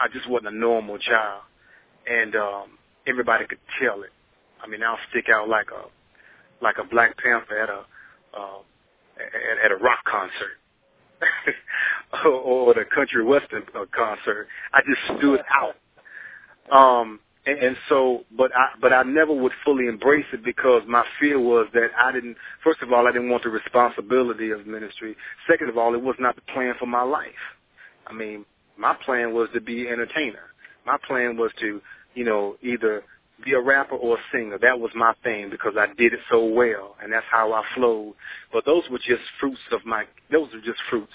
I 0.00 0.08
just 0.12 0.28
wasn't 0.28 0.54
a 0.54 0.58
normal 0.58 0.98
child, 0.98 1.42
and 2.08 2.36
um, 2.36 2.78
everybody 3.06 3.46
could 3.46 3.58
tell 3.80 4.02
it. 4.02 4.10
I 4.62 4.68
mean, 4.68 4.82
I'll 4.82 4.98
stick 5.10 5.26
out 5.34 5.48
like 5.48 5.68
a 5.70 5.86
like 6.64 6.76
a 6.78 6.84
Black 6.84 7.16
Panther 7.18 7.58
at 7.58 7.70
a 7.70 7.84
uh, 8.38 8.60
at, 9.18 9.66
at 9.66 9.72
a 9.72 9.76
rock 9.76 10.04
concert 10.04 10.58
or, 12.26 12.74
the 12.74 12.84
country 12.94 13.24
western 13.24 13.62
uh, 13.74 13.84
concert. 13.94 14.48
I 14.72 14.80
just 14.86 15.18
stood 15.18 15.40
out. 15.50 15.76
Um, 16.70 17.20
and, 17.46 17.58
and 17.58 17.76
so, 17.88 18.24
but 18.36 18.50
I, 18.54 18.68
but 18.80 18.92
I 18.92 19.02
never 19.02 19.32
would 19.32 19.52
fully 19.64 19.86
embrace 19.86 20.26
it 20.32 20.44
because 20.44 20.82
my 20.86 21.04
fear 21.20 21.40
was 21.40 21.66
that 21.74 21.88
I 21.98 22.12
didn't. 22.12 22.36
First 22.62 22.82
of 22.82 22.92
all, 22.92 23.06
I 23.06 23.12
didn't 23.12 23.30
want 23.30 23.44
the 23.44 23.50
responsibility 23.50 24.50
of 24.50 24.66
ministry. 24.66 25.16
Second 25.50 25.70
of 25.70 25.78
all, 25.78 25.94
it 25.94 26.02
was 26.02 26.16
not 26.18 26.36
the 26.36 26.42
plan 26.52 26.74
for 26.78 26.86
my 26.86 27.02
life. 27.02 27.28
I 28.06 28.12
mean, 28.12 28.44
my 28.78 28.94
plan 29.04 29.34
was 29.34 29.48
to 29.54 29.60
be 29.60 29.86
an 29.86 29.92
entertainer. 29.92 30.54
My 30.86 30.96
plan 31.06 31.36
was 31.36 31.50
to, 31.60 31.80
you 32.14 32.24
know, 32.24 32.56
either 32.62 33.02
be 33.44 33.52
a 33.52 33.60
rapper 33.60 33.96
or 33.96 34.16
a 34.16 34.20
singer. 34.32 34.58
That 34.58 34.80
was 34.80 34.90
my 34.94 35.12
thing 35.22 35.50
because 35.50 35.74
I 35.76 35.86
did 35.94 36.12
it 36.12 36.20
so 36.30 36.44
well, 36.44 36.96
and 37.02 37.12
that's 37.12 37.26
how 37.30 37.52
I 37.52 37.62
flowed. 37.74 38.14
But 38.52 38.64
those 38.64 38.84
were 38.90 38.98
just 38.98 39.22
fruits 39.40 39.60
of 39.72 39.84
my. 39.84 40.04
Those 40.30 40.48
were 40.52 40.60
just 40.60 40.80
fruits. 40.90 41.12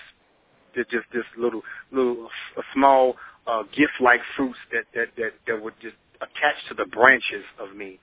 They're 0.76 0.86
just 0.86 1.06
this 1.14 1.26
little, 1.38 1.62
little, 1.92 2.30
a 2.58 2.62
small 2.74 3.16
uh, 3.46 3.64
gift-like 3.76 4.22
fruits 4.36 4.58
that 4.72 4.86
that 4.94 5.08
that 5.18 5.32
that 5.48 5.62
were 5.62 5.74
just 5.82 5.96
attached 6.18 6.68
to 6.70 6.76
the 6.76 6.86
branches 6.86 7.44
of 7.60 7.76
me. 7.76 8.00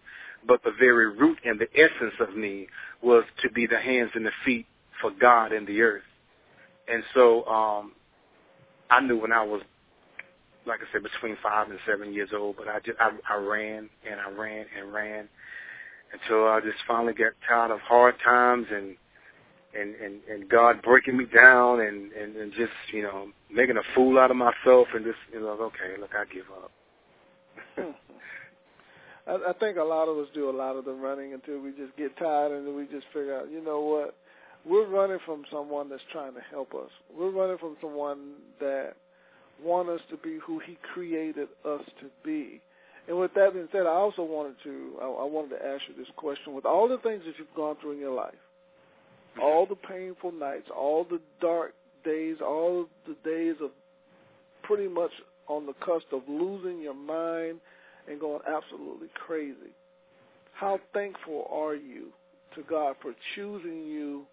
But 0.46 0.62
the 0.62 0.72
very 0.78 1.16
root 1.16 1.38
and 1.44 1.60
the 1.60 1.68
essence 1.74 2.14
of 2.20 2.34
me 2.34 2.66
was 3.02 3.24
to 3.42 3.50
be 3.50 3.66
the 3.66 3.78
hands 3.78 4.10
and 4.14 4.24
the 4.24 4.32
feet 4.44 4.66
for 5.00 5.10
God 5.10 5.52
in 5.52 5.66
the 5.66 5.82
earth. 5.82 6.02
And 6.88 7.02
so 7.14 7.44
um, 7.44 7.92
I 8.90 9.00
knew 9.00 9.18
when 9.18 9.32
I 9.32 9.44
was 9.44 9.62
like 10.66 10.80
I 10.80 10.92
said, 10.92 11.02
between 11.02 11.36
five 11.42 11.70
and 11.70 11.78
seven 11.86 12.12
years 12.12 12.30
old. 12.34 12.56
But 12.56 12.68
I 12.68 12.80
just 12.80 12.98
I, 13.00 13.10
I 13.28 13.36
ran 13.36 13.88
and 14.08 14.20
I 14.20 14.30
ran 14.30 14.66
and 14.78 14.92
ran 14.92 15.28
until 16.12 16.48
I 16.48 16.60
just 16.60 16.78
finally 16.86 17.14
got 17.14 17.32
tired 17.48 17.70
of 17.70 17.80
hard 17.80 18.16
times 18.24 18.66
and 18.70 18.96
and 19.78 19.94
and 19.96 20.20
and 20.28 20.48
God 20.48 20.82
breaking 20.82 21.16
me 21.16 21.26
down 21.26 21.80
and 21.80 22.12
and 22.12 22.36
and 22.36 22.52
just 22.52 22.72
you 22.92 23.02
know 23.02 23.28
making 23.50 23.76
a 23.76 23.94
fool 23.94 24.18
out 24.18 24.30
of 24.30 24.36
myself 24.36 24.88
and 24.94 25.04
just 25.04 25.18
you 25.32 25.40
know 25.40 25.50
okay 25.50 26.00
look 26.00 26.10
I 26.14 26.24
give 26.32 26.46
up. 26.62 26.72
I, 29.26 29.50
I 29.50 29.52
think 29.54 29.76
a 29.76 29.84
lot 29.84 30.08
of 30.08 30.18
us 30.18 30.28
do 30.34 30.50
a 30.50 30.56
lot 30.56 30.76
of 30.76 30.84
the 30.84 30.92
running 30.92 31.34
until 31.34 31.60
we 31.60 31.70
just 31.70 31.96
get 31.96 32.16
tired 32.16 32.52
and 32.52 32.66
then 32.66 32.76
we 32.76 32.84
just 32.84 33.06
figure 33.12 33.38
out 33.38 33.50
you 33.50 33.62
know 33.62 33.80
what 33.80 34.16
we're 34.66 34.86
running 34.86 35.18
from 35.24 35.44
someone 35.50 35.88
that's 35.88 36.02
trying 36.12 36.34
to 36.34 36.40
help 36.50 36.74
us. 36.74 36.90
We're 37.16 37.30
running 37.30 37.58
from 37.58 37.76
someone 37.80 38.34
that 38.60 38.94
want 39.62 39.88
us 39.88 40.00
to 40.10 40.16
be 40.16 40.38
who 40.44 40.58
He 40.58 40.76
created 40.94 41.48
us 41.64 41.82
to 42.00 42.06
be. 42.24 42.60
And 43.08 43.18
with 43.18 43.32
that 43.34 43.54
being 43.54 43.68
said, 43.72 43.86
I 43.86 43.90
also 43.90 44.22
wanted 44.22 44.56
to 44.64 44.96
I, 45.00 45.04
I 45.04 45.24
wanted 45.24 45.58
to 45.58 45.64
ask 45.64 45.82
you 45.88 45.94
this 45.96 46.12
question: 46.16 46.54
with 46.54 46.66
all 46.66 46.88
the 46.88 46.98
things 46.98 47.22
that 47.26 47.34
you've 47.38 47.54
gone 47.56 47.76
through 47.80 47.92
in 47.92 47.98
your 47.98 48.14
life, 48.14 48.34
mm-hmm. 48.34 49.42
all 49.42 49.66
the 49.66 49.76
painful 49.76 50.32
nights, 50.32 50.68
all 50.74 51.04
the 51.04 51.20
dark 51.40 51.74
days, 52.04 52.36
all 52.40 52.86
the 53.06 53.16
days 53.24 53.56
of 53.62 53.70
pretty 54.62 54.88
much 54.88 55.10
on 55.48 55.66
the 55.66 55.72
cusp 55.84 56.06
of 56.12 56.22
losing 56.28 56.80
your 56.80 56.94
mind 56.94 57.60
and 58.08 58.20
going 58.20 58.40
absolutely 58.46 59.08
crazy. 59.14 59.74
How 60.52 60.78
thankful 60.92 61.48
are 61.50 61.74
you 61.74 62.08
to 62.54 62.62
God 62.68 62.96
for 63.00 63.14
choosing 63.34 63.86
you 63.86 64.26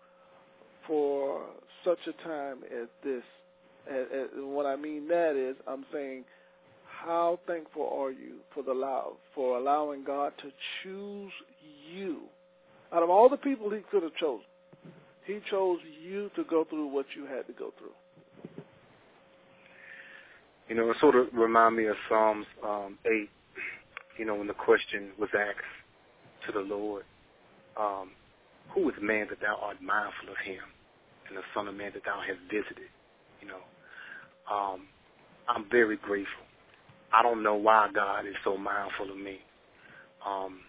for 0.87 1.43
such 1.83 1.99
a 2.07 2.13
time 2.23 2.63
as 2.71 2.87
this 3.03 3.23
and, 3.89 4.07
and 4.11 4.53
what 4.53 4.65
I 4.65 4.75
mean 4.75 5.07
that 5.07 5.35
is, 5.35 5.55
I'm 5.67 5.85
saying, 5.93 6.25
how 6.85 7.39
thankful 7.47 7.89
are 7.93 8.11
you 8.11 8.37
for 8.53 8.63
the 8.63 8.73
love, 8.73 9.13
for 9.33 9.57
allowing 9.57 10.03
God 10.03 10.33
to 10.41 10.51
choose 10.83 11.31
you 11.93 12.23
out 12.93 13.03
of 13.03 13.09
all 13.09 13.29
the 13.29 13.37
people 13.37 13.69
He 13.69 13.81
could 13.89 14.03
have 14.03 14.15
chosen? 14.15 14.45
He 15.25 15.39
chose 15.49 15.79
you 16.01 16.31
to 16.35 16.43
go 16.43 16.65
through 16.65 16.87
what 16.87 17.05
you 17.15 17.25
had 17.25 17.45
to 17.47 17.53
go 17.53 17.73
through. 17.77 18.63
You 20.69 20.75
know, 20.75 20.89
it 20.89 20.97
sort 20.99 21.15
of 21.15 21.27
remind 21.33 21.75
me 21.75 21.85
of 21.85 21.95
Psalms 22.09 22.45
um, 22.65 22.97
eight. 23.05 23.29
You 24.17 24.25
know, 24.25 24.35
when 24.35 24.47
the 24.47 24.53
question 24.53 25.11
was 25.19 25.29
asked 25.33 26.47
to 26.47 26.51
the 26.51 26.59
Lord, 26.59 27.03
um, 27.79 28.11
"Who 28.73 28.89
is 28.89 28.95
man 29.01 29.27
that 29.29 29.39
Thou 29.39 29.59
art 29.61 29.81
mindful 29.81 30.29
of 30.29 30.37
him, 30.43 30.63
and 31.29 31.37
the 31.37 31.43
Son 31.53 31.67
of 31.67 31.75
Man 31.75 31.91
that 31.93 32.05
Thou 32.05 32.21
hast 32.21 32.39
visited?" 32.51 32.89
You 33.41 33.49
know, 33.49 33.61
um, 34.53 34.87
I'm 35.49 35.69
very 35.69 35.97
grateful. 35.97 36.45
I 37.13 37.23
don't 37.23 37.43
know 37.43 37.55
why 37.55 37.89
God 37.93 38.27
is 38.27 38.35
so 38.43 38.57
mindful 38.57 39.11
of 39.11 39.17
me. 39.17 39.39
Um, 40.25 40.59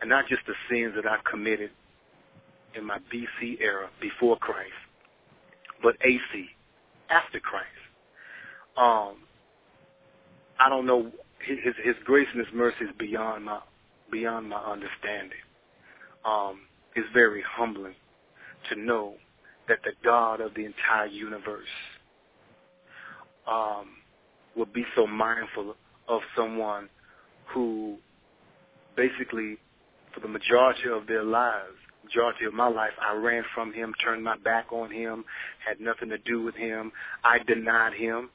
and 0.00 0.10
not 0.10 0.26
just 0.28 0.42
the 0.46 0.54
sins 0.70 0.94
that 0.96 1.06
I 1.06 1.18
committed 1.30 1.70
in 2.76 2.84
my 2.84 2.98
BC 3.12 3.60
era 3.60 3.88
before 4.00 4.36
Christ, 4.38 4.72
but 5.82 5.96
AC 6.04 6.46
after 7.10 7.40
Christ. 7.40 7.66
Um, 8.76 9.16
I 10.60 10.68
don't 10.68 10.86
know 10.86 11.10
his 11.46 11.58
his 11.84 11.96
grace 12.04 12.28
and 12.34 12.44
his 12.44 12.54
mercy 12.54 12.84
is 12.84 12.90
beyond 12.98 13.44
my 13.44 13.60
beyond 14.10 14.48
my 14.48 14.58
understanding. 14.58 15.38
Um, 16.24 16.60
it's 16.96 17.08
very 17.14 17.42
humbling 17.56 17.94
to 18.70 18.76
know 18.80 19.14
that 19.68 19.78
the 19.84 19.92
God 20.04 20.40
of 20.40 20.54
the 20.54 20.64
entire 20.64 21.06
universe 21.06 21.66
um, 23.46 23.88
would 24.56 24.72
be 24.72 24.84
so 24.94 25.06
mindful 25.06 25.74
of 26.08 26.20
someone 26.36 26.88
who 27.52 27.96
basically, 28.96 29.58
for 30.14 30.20
the 30.20 30.28
majority 30.28 30.88
of 30.92 31.06
their 31.06 31.22
lives, 31.24 31.74
majority 32.04 32.44
of 32.44 32.54
my 32.54 32.68
life, 32.68 32.92
I 33.00 33.14
ran 33.14 33.42
from 33.54 33.72
him, 33.72 33.92
turned 34.02 34.22
my 34.22 34.36
back 34.38 34.72
on 34.72 34.90
him, 34.90 35.24
had 35.66 35.80
nothing 35.80 36.08
to 36.10 36.18
do 36.18 36.42
with 36.42 36.54
him. 36.54 36.92
I 37.24 37.38
denied 37.46 37.94
him, 37.94 38.30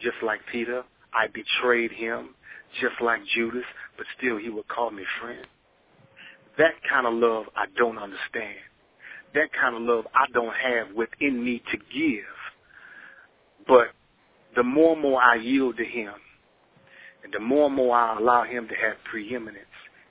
just 0.00 0.16
like 0.22 0.40
Peter. 0.50 0.82
I 1.12 1.26
betrayed 1.26 1.92
him, 1.92 2.30
just 2.80 3.00
like 3.00 3.20
Judas, 3.34 3.64
but 3.96 4.06
still 4.18 4.38
he 4.38 4.48
would 4.48 4.66
call 4.68 4.90
me 4.90 5.04
friend. 5.20 5.46
That 6.58 6.72
kind 6.88 7.06
of 7.06 7.14
love 7.14 7.44
I 7.54 7.66
don't 7.76 7.98
understand. 7.98 8.58
That 9.34 9.48
kind 9.58 9.76
of 9.76 9.82
love 9.82 10.06
I 10.14 10.26
don't 10.32 10.54
have 10.54 10.94
within 10.94 11.44
me 11.44 11.62
to 11.70 11.78
give. 11.78 12.24
But 13.66 13.88
the 14.56 14.62
more 14.62 14.92
and 14.92 15.02
more 15.02 15.20
I 15.22 15.36
yield 15.36 15.76
to 15.78 15.84
him, 15.84 16.12
and 17.24 17.32
the 17.32 17.40
more 17.40 17.66
and 17.66 17.74
more 17.74 17.96
I 17.96 18.18
allow 18.18 18.44
him 18.44 18.68
to 18.68 18.74
have 18.74 18.96
preeminence 19.10 19.64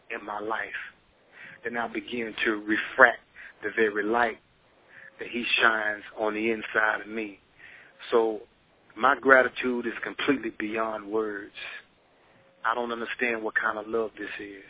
in 0.10 0.26
my 0.26 0.40
life, 0.40 0.62
then 1.64 1.78
I 1.78 1.88
begin 1.88 2.34
to 2.46 2.52
refract 2.54 3.20
the 3.64 3.70
very 3.76 4.04
light 4.04 4.40
that 5.20 5.28
he 5.30 5.46
shines 5.62 6.04
on 6.20 6.34
the 6.34 6.52
inside 6.52 7.02
of 7.02 7.08
me. 7.08 7.40
So 8.12 8.42
my 8.98 9.16
gratitude 9.20 9.86
is 9.86 9.94
completely 10.04 10.52
beyond 10.60 11.06
words. 11.06 11.54
I 12.66 12.76
don't 12.76 12.92
understand 12.92 13.44
what 13.44 13.56
kind 13.56 13.78
of 13.78 13.88
love 13.88 14.12
this 14.18 14.30
is. 14.40 14.64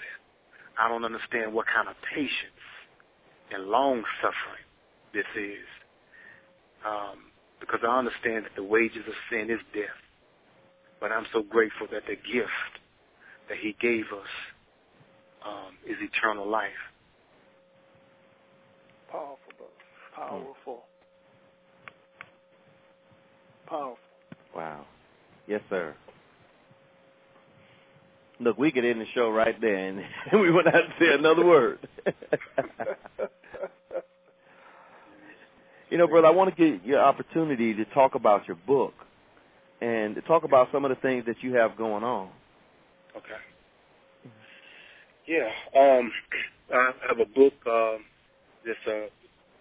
I 0.80 0.90
don't 0.90 1.06
understand 1.06 1.54
what 1.54 1.68
kind 1.74 1.88
of 1.90 1.96
patience 2.14 2.61
and 3.54 3.66
long 3.66 4.04
suffering 4.22 4.66
this 5.14 5.26
is. 5.36 5.68
Um, 6.86 7.32
because 7.60 7.80
I 7.88 7.98
understand 7.98 8.46
that 8.46 8.56
the 8.56 8.64
wages 8.64 9.04
of 9.08 9.14
sin 9.30 9.50
is 9.52 9.60
death. 9.74 9.86
But 11.00 11.12
I'm 11.12 11.26
so 11.34 11.44
grateful 11.44 11.88
that 11.92 12.04
the 12.08 12.16
gift 12.16 12.74
that 13.50 13.58
He 13.62 13.76
gave 13.80 14.06
us 14.06 14.32
um, 15.46 15.76
is 15.88 15.98
eternal 16.02 16.50
life. 16.50 16.70
Powerful, 19.12 19.38
brother. 19.58 19.72
Powerful. 20.16 20.84
Powerful. 23.68 23.98
Wow. 24.56 24.86
Yes, 25.48 25.62
sir. 25.70 25.96
Look, 28.40 28.58
we 28.58 28.72
could 28.72 28.86
end 28.86 29.00
the 29.00 29.06
show 29.14 29.30
right 29.30 29.60
there, 29.62 29.76
and 29.76 30.02
we 30.34 30.52
wouldn't 30.52 30.74
have 30.74 30.86
to 30.86 30.94
say 31.00 31.14
another 31.14 31.46
word. 31.46 31.80
You 35.92 35.98
know, 35.98 36.08
brother, 36.08 36.28
I 36.28 36.32
want 36.32 36.56
to 36.56 36.72
get 36.72 36.86
your 36.86 37.02
opportunity 37.02 37.74
to 37.74 37.84
talk 37.94 38.16
about 38.16 38.48
your 38.48 38.56
book 38.66 38.94
and 39.82 40.16
to 40.16 40.22
talk 40.22 40.46
about 40.46 40.70
some 40.72 40.86
of 40.86 40.90
the 40.90 40.96
things 40.96 41.26
that 41.26 41.36
you 41.42 41.54
have 41.56 41.76
going 41.76 42.02
on. 42.02 42.30
Okay. 43.18 44.32
Yeah. 45.28 45.50
Um, 45.78 46.10
I 46.74 46.92
have 47.10 47.20
a 47.20 47.26
book 47.26 47.54
um, 47.68 48.06
that's 48.66 48.80
uh, 48.88 49.08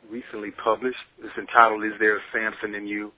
recently 0.08 0.52
published. 0.52 0.98
It's 1.18 1.36
entitled 1.36 1.82
"Is 1.84 1.94
There 1.98 2.18
a 2.18 2.20
Samson 2.32 2.76
in 2.76 2.86
You?" 2.86 3.10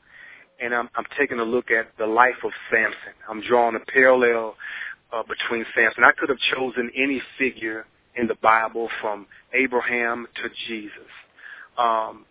And 0.59 0.75
I'm, 0.75 0.89
I'm 0.95 1.05
taking 1.19 1.39
a 1.39 1.45
look 1.45 1.71
at 1.71 1.89
the 1.99 2.07
life 2.07 2.43
of 2.43 2.51
Samson. 2.71 3.13
I'm 3.29 3.43
drawing 3.43 3.77
a 3.77 3.93
parallel 3.93 4.55
uh, 5.13 5.23
between 5.23 5.67
Samson. 5.75 6.03
I 6.03 6.13
could 6.19 6.31
have 6.31 6.39
chosen 6.57 6.91
any 6.97 7.21
figure 7.39 7.85
in 8.17 8.27
the 8.27 8.37
Bible 8.37 8.89
from 9.03 9.27
Abraham 9.53 10.27
to 10.37 10.49
Jesus 10.67 11.11
um, 11.77 12.25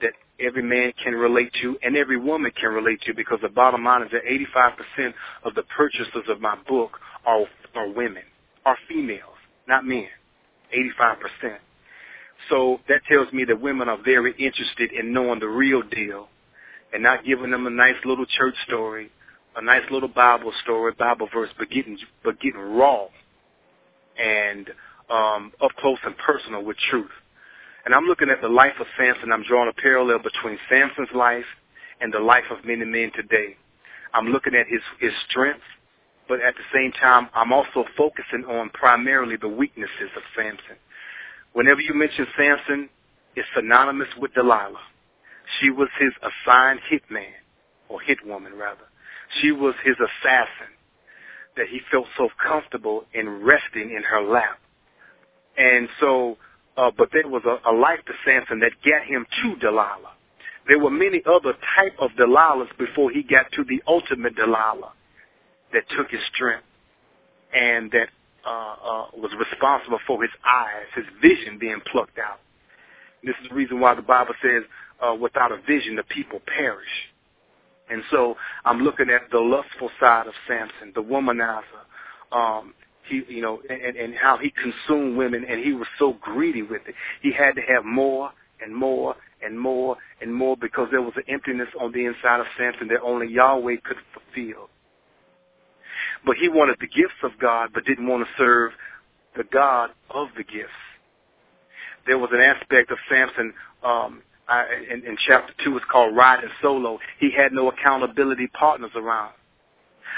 that 0.00 0.12
every 0.40 0.62
man 0.62 0.92
can 1.02 1.14
relate 1.14 1.50
to 1.62 1.76
and 1.82 1.96
every 1.96 2.18
woman 2.18 2.50
can 2.58 2.70
relate 2.70 3.00
to 3.02 3.14
because 3.14 3.38
the 3.42 3.48
bottom 3.48 3.84
line 3.84 4.02
is 4.02 4.10
that 4.12 4.22
85% 4.98 5.14
of 5.44 5.54
the 5.54 5.62
purchasers 5.76 6.24
of 6.28 6.40
my 6.40 6.56
book 6.68 6.98
are, 7.24 7.44
are 7.74 7.88
women, 7.88 8.22
are 8.64 8.76
females, 8.88 9.36
not 9.66 9.84
men. 9.84 10.08
85%. 10.74 11.56
So 12.50 12.80
that 12.88 13.00
tells 13.10 13.32
me 13.32 13.44
that 13.44 13.60
women 13.60 13.88
are 13.88 13.98
very 14.02 14.32
interested 14.32 14.92
in 14.92 15.12
knowing 15.12 15.40
the 15.40 15.48
real 15.48 15.82
deal 15.82 16.28
and 16.92 17.02
not 17.02 17.24
giving 17.24 17.50
them 17.50 17.66
a 17.66 17.70
nice 17.70 17.96
little 18.04 18.26
church 18.26 18.54
story, 18.66 19.10
a 19.56 19.62
nice 19.62 19.82
little 19.90 20.08
Bible 20.08 20.52
story, 20.62 20.92
Bible 20.98 21.28
verse, 21.32 21.50
but 21.58 21.70
getting 21.70 21.98
but 22.22 22.40
getting 22.40 22.60
raw 22.60 23.06
and 24.18 24.68
um, 25.10 25.52
up 25.62 25.70
close 25.78 25.98
and 26.04 26.16
personal 26.18 26.64
with 26.64 26.76
truth. 26.90 27.10
And 27.86 27.94
I'm 27.94 28.04
looking 28.04 28.30
at 28.30 28.42
the 28.42 28.48
life 28.48 28.74
of 28.80 28.86
Samson. 28.98 29.30
I'm 29.30 29.44
drawing 29.44 29.70
a 29.70 29.80
parallel 29.80 30.18
between 30.18 30.58
Samson's 30.68 31.14
life 31.14 31.46
and 32.00 32.12
the 32.12 32.18
life 32.18 32.44
of 32.50 32.64
many 32.64 32.84
men 32.84 33.12
today. 33.14 33.56
I'm 34.12 34.26
looking 34.26 34.56
at 34.56 34.66
his 34.66 34.82
his 34.98 35.12
strength, 35.30 35.62
but 36.28 36.40
at 36.40 36.54
the 36.56 36.64
same 36.74 36.90
time, 36.92 37.28
I'm 37.32 37.52
also 37.52 37.84
focusing 37.96 38.44
on 38.44 38.70
primarily 38.70 39.36
the 39.36 39.48
weaknesses 39.48 40.10
of 40.16 40.22
Samson. 40.34 40.76
Whenever 41.52 41.80
you 41.80 41.94
mention 41.94 42.26
Samson, 42.36 42.88
it's 43.36 43.46
synonymous 43.54 44.08
with 44.18 44.34
Delilah. 44.34 44.82
She 45.60 45.70
was 45.70 45.88
his 46.00 46.12
assigned 46.20 46.80
hitman, 46.90 47.38
or 47.88 48.00
hitwoman 48.00 48.58
rather. 48.58 48.88
She 49.40 49.52
was 49.52 49.74
his 49.84 49.94
assassin 49.94 50.74
that 51.56 51.68
he 51.70 51.80
felt 51.90 52.06
so 52.16 52.30
comfortable 52.44 53.04
in 53.14 53.44
resting 53.44 53.92
in 53.96 54.02
her 54.02 54.22
lap. 54.22 54.58
And 55.56 55.88
so, 56.00 56.36
uh, 56.76 56.90
but 56.96 57.08
there 57.12 57.28
was 57.28 57.42
a, 57.44 57.70
a 57.70 57.72
life 57.72 58.00
to 58.06 58.12
Samson 58.24 58.60
that 58.60 58.72
got 58.84 59.06
him 59.06 59.26
to 59.42 59.56
Delilah. 59.56 60.12
There 60.68 60.78
were 60.78 60.90
many 60.90 61.22
other 61.26 61.52
type 61.76 61.94
of 61.98 62.10
Delilahs 62.18 62.76
before 62.78 63.10
he 63.10 63.22
got 63.22 63.50
to 63.52 63.64
the 63.64 63.82
ultimate 63.86 64.34
Delilah 64.34 64.92
that 65.72 65.84
took 65.96 66.10
his 66.10 66.20
strength 66.34 66.64
and 67.54 67.90
that 67.92 68.08
uh, 68.44 68.50
uh, 68.50 69.06
was 69.16 69.30
responsible 69.38 69.98
for 70.06 70.22
his 70.22 70.30
eyes, 70.44 70.86
his 70.94 71.04
vision 71.22 71.58
being 71.58 71.80
plucked 71.90 72.18
out. 72.18 72.40
This 73.24 73.34
is 73.42 73.48
the 73.48 73.54
reason 73.54 73.80
why 73.80 73.94
the 73.94 74.02
Bible 74.02 74.34
says, 74.42 74.62
uh, 75.00 75.14
without 75.14 75.52
a 75.52 75.60
vision, 75.66 75.96
the 75.96 76.04
people 76.04 76.40
perish. 76.46 76.88
And 77.90 78.02
so 78.10 78.36
I'm 78.64 78.80
looking 78.80 79.10
at 79.10 79.30
the 79.30 79.38
lustful 79.38 79.90
side 80.00 80.26
of 80.26 80.34
Samson, 80.48 80.92
the 80.94 81.02
womanizer. 81.02 81.62
Um, 82.32 82.74
he, 83.08 83.22
you 83.28 83.42
know, 83.42 83.60
and, 83.68 83.96
and 83.96 84.14
how 84.14 84.38
he 84.38 84.50
consumed 84.52 85.16
women, 85.16 85.44
and 85.48 85.62
he 85.62 85.72
was 85.72 85.88
so 85.98 86.16
greedy 86.20 86.62
with 86.62 86.82
it. 86.86 86.94
He 87.22 87.32
had 87.32 87.54
to 87.56 87.62
have 87.62 87.84
more 87.84 88.30
and 88.60 88.74
more 88.74 89.16
and 89.42 89.58
more 89.58 89.96
and 90.20 90.34
more 90.34 90.56
because 90.56 90.88
there 90.90 91.02
was 91.02 91.12
an 91.16 91.24
emptiness 91.28 91.68
on 91.80 91.92
the 91.92 92.04
inside 92.06 92.40
of 92.40 92.46
Samson 92.58 92.88
that 92.88 93.00
only 93.02 93.28
Yahweh 93.28 93.76
could 93.84 93.98
fulfill. 94.12 94.68
But 96.24 96.36
he 96.36 96.48
wanted 96.48 96.76
the 96.80 96.86
gifts 96.86 97.20
of 97.22 97.32
God, 97.40 97.70
but 97.74 97.84
didn't 97.84 98.06
want 98.06 98.26
to 98.26 98.30
serve 98.36 98.72
the 99.36 99.44
God 99.44 99.90
of 100.10 100.28
the 100.36 100.44
gifts. 100.44 100.70
There 102.06 102.18
was 102.18 102.30
an 102.32 102.40
aspect 102.40 102.90
of 102.90 102.98
Samson 103.10 103.52
um, 103.82 104.22
I, 104.48 104.64
in, 104.90 105.04
in 105.04 105.16
chapter 105.26 105.52
two. 105.64 105.76
It's 105.76 105.86
called 105.90 106.16
riding 106.16 106.50
solo. 106.62 106.98
He 107.18 107.30
had 107.36 107.52
no 107.52 107.68
accountability 107.70 108.46
partners 108.48 108.92
around. 108.94 109.32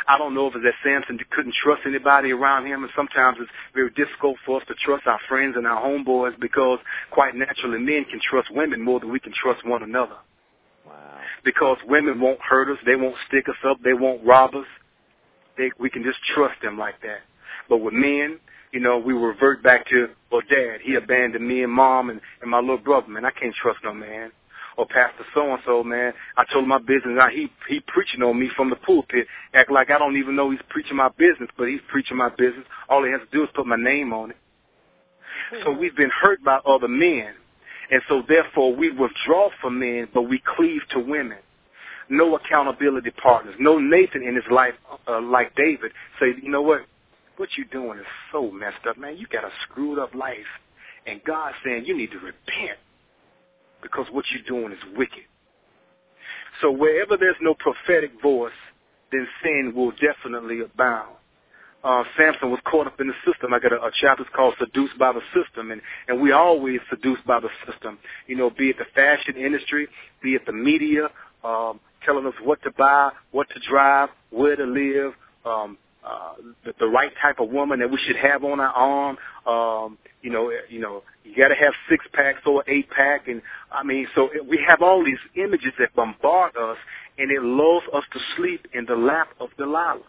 I 0.09 0.17
don't 0.17 0.35
know 0.35 0.47
if 0.47 0.55
it's 0.55 0.65
that 0.65 0.73
Samson 0.83 1.19
couldn't 1.31 1.55
trust 1.63 1.83
anybody 1.87 2.33
around 2.33 2.67
him, 2.67 2.83
and 2.83 2.91
sometimes 2.97 3.37
it's 3.41 3.51
very 3.75 3.91
difficult 3.91 4.37
for 4.47 4.59
us 4.59 4.67
to 4.69 4.75
trust 4.83 5.07
our 5.07 5.21
friends 5.29 5.55
and 5.57 5.67
our 5.67 5.85
homeboys 5.85 6.39
because, 6.41 6.79
quite 7.11 7.35
naturally, 7.35 7.79
men 7.79 8.07
can 8.07 8.19
trust 8.19 8.49
women 8.51 8.83
more 8.83 9.01
than 9.01 9.13
we 9.13 9.21
can 9.21 9.35
trust 9.35 9.67
one 9.67 9.83
another. 9.83 10.17
Wow. 10.87 11.19
Because 11.45 11.77
women 11.87 12.21
won't 12.21 12.41
hurt 12.41 12.71
us, 12.71 12.79
they 12.87 12.97
won't 12.97 13.17
stick 13.29 13.51
us 13.51 13.57
up, 13.69 13.77
they 13.85 13.93
won't 13.93 14.25
rob 14.25 14.55
us, 14.55 14.67
they, 15.59 15.71
we 15.79 15.91
can 15.91 16.03
just 16.03 16.19
trust 16.35 16.55
them 16.63 16.79
like 16.79 17.01
that. 17.03 17.21
But 17.69 17.79
with 17.79 17.93
men, 17.93 18.39
you 18.73 18.81
know, 18.81 18.97
we 18.97 19.13
revert 19.13 19.63
back 19.63 19.87
to, 19.89 20.09
well, 20.33 20.43
dad, 20.49 20.81
he 20.83 20.95
abandoned 20.95 21.47
me 21.47 21.63
and 21.63 21.73
mom 21.73 22.09
and, 22.09 22.21
and 22.41 22.51
my 22.51 22.61
little 22.61 22.79
brother, 22.79 23.09
man. 23.09 23.27
I 23.27 23.31
can't 23.31 23.55
trust 23.55 23.81
no 23.85 23.93
man. 23.93 24.31
Or 24.79 24.87
Pastor 24.87 25.25
so-and-so, 25.35 25.83
man, 25.83 26.13
I 26.37 26.45
told 26.53 26.63
him 26.63 26.69
my 26.69 26.79
business. 26.79 27.19
Now 27.19 27.29
he, 27.29 27.49
he 27.69 27.81
preaching 27.81 28.23
on 28.23 28.39
me 28.39 28.49
from 28.57 28.71
the 28.71 28.77
pulpit, 28.77 29.27
act 29.53 29.73
like 29.73 29.91
I 29.91 29.99
don't 29.99 30.17
even 30.17 30.37
know 30.37 30.53
he's 30.53 30.61
preaching 30.69 30.97
my 30.97 31.09
business, 31.19 31.51
but 31.59 31.67
he's 31.67 31.81
preaching 31.89 32.17
my 32.17 32.29
business. 32.31 32.65
All 32.89 33.05
he 33.05 33.11
has 33.11 33.21
to 33.21 33.37
do 33.37 33.43
is 33.43 33.51
put 33.57 33.67
my 33.67 33.77
name 33.77 34.13
on 34.13 34.31
it. 34.31 34.37
So 35.65 35.73
we've 35.73 35.97
been 35.97 36.11
hurt 36.11 36.45
by 36.45 36.61
other 36.65 36.87
men. 36.87 37.35
And 37.91 38.03
so 38.09 38.23
therefore 38.29 38.77
we 38.77 38.91
withdraw 38.91 39.49
from 39.61 39.81
men, 39.81 40.09
but 40.15 40.23
we 40.23 40.41
cleave 40.57 40.83
to 40.93 41.01
women 41.01 41.39
no 42.11 42.37
accountability 42.37 43.11
partners, 43.11 43.55
no 43.59 43.79
Nathan 43.79 44.23
in 44.23 44.35
his 44.35 44.45
life 44.51 44.75
uh, 45.07 45.21
like 45.21 45.55
David. 45.57 45.93
Say, 46.21 46.29
you 46.43 46.51
know 46.51 46.63
what? 46.63 46.81
What 47.37 47.51
you're 47.57 47.67
doing 47.67 47.99
is 47.99 48.07
so 48.33 48.51
messed 48.51 48.87
up, 48.89 48.99
man. 48.99 49.17
You 49.17 49.27
got 49.27 49.45
a 49.45 49.51
screwed 49.65 49.99
up 49.99 50.15
life. 50.15 50.39
And 51.07 51.23
God's 51.25 51.57
saying 51.65 51.85
you 51.85 51.97
need 51.97 52.11
to 52.11 52.19
repent 52.19 52.79
because 53.83 54.07
what 54.11 54.25
you're 54.31 54.43
doing 54.43 54.73
is 54.73 54.79
wicked. 54.97 55.25
So 56.61 56.71
wherever 56.71 57.17
there's 57.17 57.37
no 57.41 57.55
prophetic 57.55 58.21
voice, 58.21 58.53
then 59.13 59.27
sin 59.43 59.73
will 59.75 59.93
definitely 59.93 60.61
abound. 60.61 61.15
Uh, 61.85 62.03
Samson 62.17 62.51
was 62.51 62.59
caught 62.65 62.89
up 62.89 63.01
in 63.01 63.07
the 63.07 63.15
system. 63.25 63.55
I 63.55 63.61
got 63.61 63.73
a, 63.73 63.77
a 63.77 63.91
chapter 64.01 64.25
called 64.35 64.55
Seduced 64.59 64.99
by 64.99 65.13
the 65.13 65.21
System, 65.33 65.71
and, 65.71 65.81
and 66.09 66.21
we 66.21 66.33
always 66.33 66.81
seduced 66.91 67.25
by 67.25 67.39
the 67.39 67.49
system. 67.67 67.99
You 68.27 68.37
know, 68.37 68.51
be 68.51 68.71
it 68.71 68.79
the 68.79 68.85
fashion 68.95 69.37
industry, 69.37 69.87
be 70.21 70.35
it 70.35 70.45
the 70.45 70.53
media, 70.53 71.09
um, 71.45 71.79
telling 72.05 72.27
us 72.27 72.35
what 72.43 72.61
to 72.65 72.73
buy, 72.77 73.11
what 73.31 73.49
to 73.51 73.61
drive, 73.69 74.09
where 74.31 74.57
to 74.57 74.65
live, 74.65 75.13
um, 75.47 75.79
the, 76.65 76.75
the 76.81 76.87
right 76.87 77.13
type 77.21 77.41
of 77.41 77.51
woman 77.51 77.81
that 77.81 77.91
we 77.91 77.99
should 78.07 78.17
have 78.17 78.45
on 78.45 78.61
our 78.61 78.73
arm. 78.73 79.19
Um, 79.47 79.99
you 80.23 80.31
know, 80.31 80.53
you 80.69 80.81
know, 80.81 81.03
you 81.25 81.37
got 81.37 81.49
to 81.49 81.55
have 81.55 81.73
six 81.89 82.05
packs 82.13 82.41
or 82.47 82.65
eight 82.69 82.91
pack, 82.91 83.29
and 83.29 83.43
I 83.73 83.83
mean, 83.83 84.07
so 84.15 84.29
we 84.49 84.59
have 84.67 84.83
all 84.83 85.05
these 85.05 85.19
images 85.37 85.73
that 85.79 85.95
bombard 85.95 86.57
us, 86.57 86.77
and 87.19 87.31
it 87.31 87.43
lulls 87.43 87.85
us 87.95 88.05
to 88.13 88.19
sleep 88.37 88.67
in 88.73 88.85
the 88.87 88.97
lap 88.97 89.29
of 89.41 89.51
Delilah. 89.57 90.03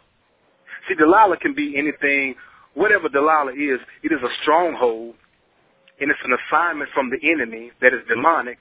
See, 0.87 0.95
Delilah 0.95 1.37
can 1.37 1.53
be 1.53 1.77
anything, 1.77 2.35
whatever 2.73 3.09
Delilah 3.09 3.53
is. 3.53 3.79
It 4.03 4.11
is 4.11 4.21
a 4.23 4.29
stronghold, 4.41 5.15
and 5.99 6.09
it's 6.09 6.19
an 6.23 6.35
assignment 6.47 6.89
from 6.93 7.09
the 7.09 7.19
enemy 7.29 7.71
that 7.81 7.93
is 7.93 8.01
demonic 8.07 8.59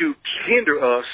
to 0.00 0.14
hinder 0.46 0.82
us 0.82 1.04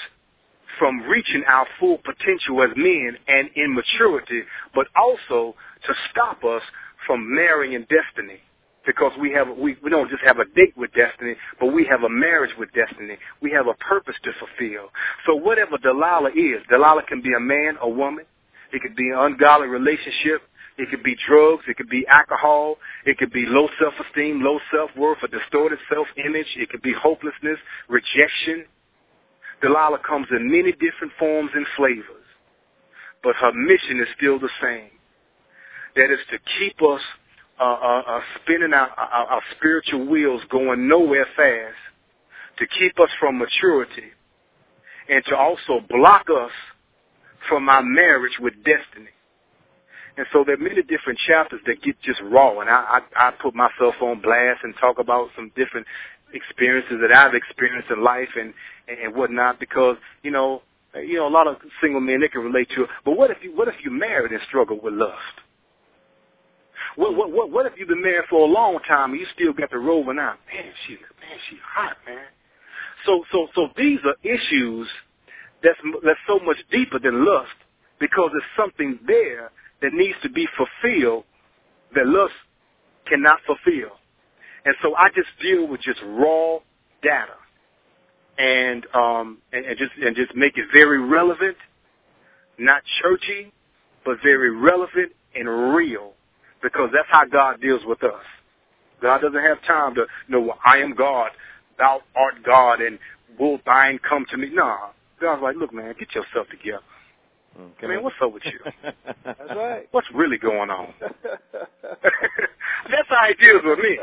from 0.78 1.00
reaching 1.02 1.44
our 1.48 1.66
full 1.78 1.98
potential 1.98 2.62
as 2.62 2.70
men 2.76 3.16
and 3.28 3.50
in 3.56 3.74
maturity, 3.74 4.42
but 4.74 4.86
also 4.96 5.54
to 5.86 5.94
stop 6.10 6.44
us 6.44 6.62
from 7.06 7.34
marrying 7.34 7.86
destiny. 7.88 8.40
Because 8.86 9.12
we 9.20 9.30
have 9.32 9.46
we, 9.56 9.76
we 9.82 9.90
don't 9.90 10.10
just 10.10 10.24
have 10.24 10.38
a 10.40 10.44
date 10.56 10.76
with 10.76 10.90
destiny, 10.94 11.36
but 11.60 11.66
we 11.66 11.86
have 11.86 12.02
a 12.02 12.08
marriage 12.08 12.50
with 12.58 12.68
destiny. 12.72 13.16
We 13.40 13.52
have 13.52 13.68
a 13.68 13.74
purpose 13.74 14.16
to 14.24 14.32
fulfill. 14.40 14.88
So 15.24 15.36
whatever 15.36 15.78
Delilah 15.78 16.30
is, 16.30 16.62
Delilah 16.68 17.04
can 17.08 17.22
be 17.22 17.32
a 17.36 17.40
man, 17.40 17.76
a 17.80 17.88
woman. 17.88 18.24
It 18.72 18.82
could 18.82 18.96
be 18.96 19.10
an 19.10 19.18
ungodly 19.18 19.68
relationship. 19.68 20.42
It 20.78 20.90
could 20.90 21.02
be 21.04 21.16
drugs. 21.28 21.64
It 21.68 21.76
could 21.76 21.90
be 21.90 22.06
alcohol. 22.08 22.76
It 23.06 23.18
could 23.18 23.32
be 23.32 23.44
low 23.46 23.68
self-esteem, 23.80 24.42
low 24.42 24.58
self-worth, 24.74 25.18
a 25.22 25.28
distorted 25.28 25.78
self-image. 25.92 26.48
It 26.56 26.70
could 26.70 26.82
be 26.82 26.92
hopelessness, 26.92 27.58
rejection. 27.88 28.64
Delilah 29.62 30.00
comes 30.06 30.26
in 30.30 30.50
many 30.50 30.72
different 30.72 31.12
forms 31.18 31.50
and 31.54 31.66
flavors, 31.76 32.26
but 33.22 33.36
her 33.36 33.52
mission 33.52 34.00
is 34.00 34.08
still 34.16 34.38
the 34.38 34.50
same. 34.60 34.90
That 35.94 36.10
is 36.12 36.18
to 36.30 36.38
keep 36.58 36.82
us 36.82 37.00
uh, 37.60 37.64
uh, 37.64 38.02
uh, 38.06 38.20
spinning 38.42 38.74
our, 38.74 38.88
our, 38.88 39.26
our 39.26 39.42
spiritual 39.56 40.06
wheels 40.06 40.42
going 40.50 40.88
nowhere 40.88 41.26
fast, 41.36 41.76
to 42.58 42.66
keep 42.66 42.98
us 42.98 43.10
from 43.20 43.38
maturity, 43.38 44.10
and 45.08 45.24
to 45.26 45.36
also 45.36 45.80
block 45.88 46.26
us 46.28 46.50
from 47.48 47.68
our 47.68 47.82
marriage 47.82 48.38
with 48.40 48.54
destiny. 48.64 49.10
And 50.16 50.26
so 50.32 50.44
there 50.44 50.56
are 50.56 50.58
many 50.58 50.82
different 50.82 51.18
chapters 51.26 51.60
that 51.66 51.82
get 51.82 52.00
just 52.02 52.20
raw, 52.24 52.60
and 52.60 52.68
I, 52.68 53.00
I, 53.16 53.28
I 53.28 53.30
put 53.30 53.54
myself 53.54 53.94
on 54.02 54.20
blast 54.20 54.60
and 54.62 54.74
talk 54.80 54.98
about 54.98 55.28
some 55.34 55.50
different 55.56 55.86
experiences 56.34 56.98
that 57.00 57.16
I've 57.16 57.34
experienced 57.34 57.90
in 57.90 58.02
life 58.02 58.28
and 58.38 58.52
and 58.88 59.14
whatnot 59.14 59.60
because 59.60 59.96
you 60.22 60.30
know 60.30 60.62
you 60.94 61.16
know 61.16 61.28
a 61.28 61.30
lot 61.30 61.46
of 61.46 61.56
single 61.80 62.00
men 62.00 62.20
they 62.20 62.28
can 62.28 62.42
relate 62.42 62.68
to. 62.74 62.86
But 63.04 63.16
what 63.16 63.30
if 63.30 63.38
you 63.42 63.56
what 63.56 63.68
if 63.68 63.74
you 63.84 63.90
married 63.90 64.32
and 64.32 64.40
struggle 64.48 64.78
with 64.82 64.94
lust? 64.94 65.36
What 66.96 67.16
what 67.16 67.30
what 67.32 67.50
what 67.50 67.66
if 67.66 67.72
you've 67.78 67.88
been 67.88 68.02
married 68.02 68.24
for 68.28 68.46
a 68.46 68.50
long 68.50 68.78
time 68.86 69.12
and 69.12 69.20
you 69.20 69.26
still 69.34 69.52
got 69.52 69.70
the 69.70 69.78
rolling 69.78 70.18
out? 70.18 70.38
Man, 70.52 70.72
she 70.86 70.94
man 70.94 71.38
she 71.48 71.56
hot 71.74 71.96
man. 72.06 72.26
So, 73.06 73.24
so, 73.32 73.48
so 73.54 73.68
these 73.76 73.98
are 74.04 74.14
issues 74.22 74.88
that's 75.62 75.78
that's 76.04 76.20
so 76.26 76.38
much 76.44 76.58
deeper 76.70 76.98
than 76.98 77.24
lust 77.24 77.50
because 78.00 78.30
there's 78.32 78.44
something 78.56 78.98
there 79.06 79.50
that 79.80 79.92
needs 79.92 80.16
to 80.22 80.30
be 80.30 80.46
fulfilled 80.56 81.24
that 81.94 82.06
lust 82.06 82.34
cannot 83.08 83.38
fulfill. 83.46 83.96
And 84.64 84.74
so 84.82 84.94
I 84.94 85.08
just 85.08 85.28
deal 85.40 85.66
with 85.66 85.80
just 85.82 86.00
raw 86.04 86.58
data 87.02 87.34
and 88.38 88.86
um 88.94 89.38
and, 89.52 89.66
and 89.66 89.78
just 89.78 89.92
and 90.00 90.16
just 90.16 90.34
make 90.34 90.56
it 90.56 90.66
very 90.72 91.00
relevant, 91.00 91.56
not 92.58 92.82
churchy, 93.02 93.52
but 94.04 94.16
very 94.22 94.54
relevant 94.54 95.12
and 95.34 95.74
real 95.74 96.12
because 96.62 96.90
that's 96.92 97.08
how 97.10 97.24
God 97.24 97.60
deals 97.60 97.82
with 97.84 98.02
us. 98.02 98.24
God 99.00 99.20
doesn't 99.20 99.42
have 99.42 99.62
time 99.66 99.94
to, 99.96 100.06
know, 100.28 100.40
well, 100.40 100.58
I 100.64 100.78
am 100.78 100.94
God, 100.94 101.30
thou 101.76 102.00
art 102.14 102.34
God, 102.44 102.80
and 102.80 102.98
will 103.38 103.58
thine 103.66 103.98
come 104.08 104.24
to 104.30 104.36
me. 104.36 104.48
Nah, 104.52 104.90
God's 105.20 105.42
like, 105.42 105.56
look, 105.56 105.74
man, 105.74 105.94
get 105.98 106.14
yourself 106.14 106.46
together. 106.50 106.82
Okay. 107.58 107.86
I 107.86 107.88
mean, 107.88 108.02
what's 108.02 108.16
up 108.22 108.32
with 108.32 108.44
you? 108.46 108.58
That's 109.24 109.38
right. 109.56 109.88
What's 109.90 110.06
really 110.14 110.38
going 110.38 110.70
on? 110.70 110.94
That's 111.02 113.08
how 113.08 113.26
he 113.28 113.34
deals 113.34 113.62
with 113.64 113.78
me. 113.78 113.98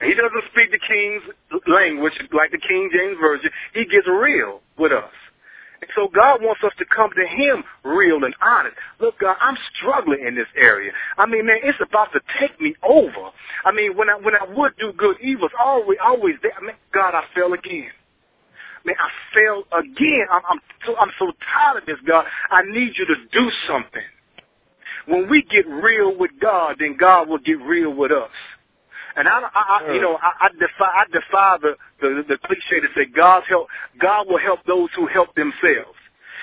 He 0.00 0.14
doesn't 0.14 0.44
speak 0.52 0.70
the 0.70 0.78
king's 0.78 1.22
language 1.66 2.12
like 2.32 2.50
the 2.50 2.58
King 2.58 2.90
James 2.92 3.16
Version. 3.20 3.50
He 3.72 3.84
gets 3.86 4.06
real 4.06 4.60
with 4.78 4.92
us. 4.92 5.10
And 5.80 5.90
so 5.94 6.08
God 6.08 6.42
wants 6.42 6.62
us 6.64 6.72
to 6.78 6.84
come 6.84 7.10
to 7.16 7.26
Him 7.26 7.64
real 7.84 8.24
and 8.24 8.34
honest. 8.40 8.76
Look, 9.00 9.18
God, 9.20 9.36
I'm 9.40 9.56
struggling 9.76 10.24
in 10.26 10.34
this 10.34 10.48
area. 10.56 10.92
I 11.18 11.26
mean, 11.26 11.46
man, 11.46 11.58
it's 11.62 11.78
about 11.80 12.12
to 12.12 12.20
take 12.40 12.60
me 12.60 12.74
over. 12.82 13.30
I 13.64 13.72
mean, 13.72 13.96
when 13.96 14.08
I 14.08 14.16
when 14.16 14.34
I 14.34 14.44
would 14.56 14.72
do 14.78 14.92
good, 14.92 15.16
evil's 15.20 15.52
always 15.58 15.98
always 16.04 16.36
there. 16.42 16.52
I 16.56 16.60
mean, 16.60 16.76
God, 16.92 17.14
I 17.14 17.24
fell 17.34 17.52
again. 17.52 17.90
Man, 18.84 18.96
I 18.98 19.08
fell 19.34 19.64
again. 19.78 20.26
I'm 20.30 20.42
I'm 20.48 20.60
so, 20.84 20.96
I'm 20.96 21.10
so 21.18 21.32
tired 21.54 21.82
of 21.82 21.86
this, 21.86 21.98
God. 22.06 22.24
I 22.50 22.62
need 22.70 22.92
you 22.96 23.06
to 23.06 23.14
do 23.32 23.50
something. 23.68 24.02
When 25.06 25.30
we 25.30 25.42
get 25.42 25.66
real 25.68 26.16
with 26.16 26.32
God, 26.40 26.76
then 26.80 26.96
God 26.98 27.28
will 27.28 27.38
get 27.38 27.60
real 27.60 27.94
with 27.94 28.10
us. 28.10 28.30
And 29.16 29.26
I, 29.28 29.40
I, 29.40 29.48
I 29.54 29.92
you 29.92 29.98
uh. 29.98 30.02
know, 30.02 30.18
I, 30.20 30.46
I 30.46 30.48
defy, 30.52 30.84
I 30.84 31.04
defy 31.10 31.56
the, 31.60 31.76
the 32.00 32.22
the 32.28 32.38
cliche 32.46 32.80
to 32.80 32.88
say 32.94 33.06
God's 33.06 33.46
help. 33.48 33.68
God 34.00 34.26
will 34.28 34.38
help 34.38 34.60
those 34.66 34.90
who 34.94 35.06
help 35.06 35.34
themselves. 35.34 35.98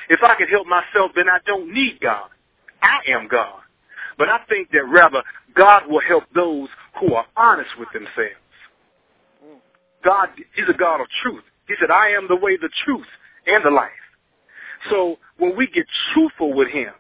If 0.09 0.21
I 0.23 0.35
can 0.35 0.47
help 0.47 0.67
myself, 0.67 1.11
then 1.15 1.29
I 1.29 1.39
don't 1.45 1.73
need 1.73 1.99
God. 2.01 2.29
I 2.81 2.99
am 3.11 3.27
God. 3.27 3.61
But 4.17 4.29
I 4.29 4.39
think 4.49 4.71
that 4.71 4.83
rather 4.87 5.23
God 5.55 5.83
will 5.87 6.01
help 6.01 6.23
those 6.35 6.67
who 6.99 7.13
are 7.13 7.25
honest 7.37 7.71
with 7.79 7.89
themselves. 7.93 8.41
God, 10.03 10.29
He's 10.55 10.67
a 10.69 10.77
God 10.77 10.99
of 10.99 11.07
truth. 11.21 11.43
He 11.67 11.75
said, 11.79 11.91
I 11.91 12.09
am 12.09 12.27
the 12.27 12.35
way, 12.35 12.57
the 12.57 12.69
truth, 12.85 13.07
and 13.47 13.63
the 13.63 13.69
life. 13.69 13.91
So 14.89 15.17
when 15.37 15.55
we 15.55 15.67
get 15.67 15.85
truthful 16.13 16.53
with 16.53 16.67
Him, 16.67 16.91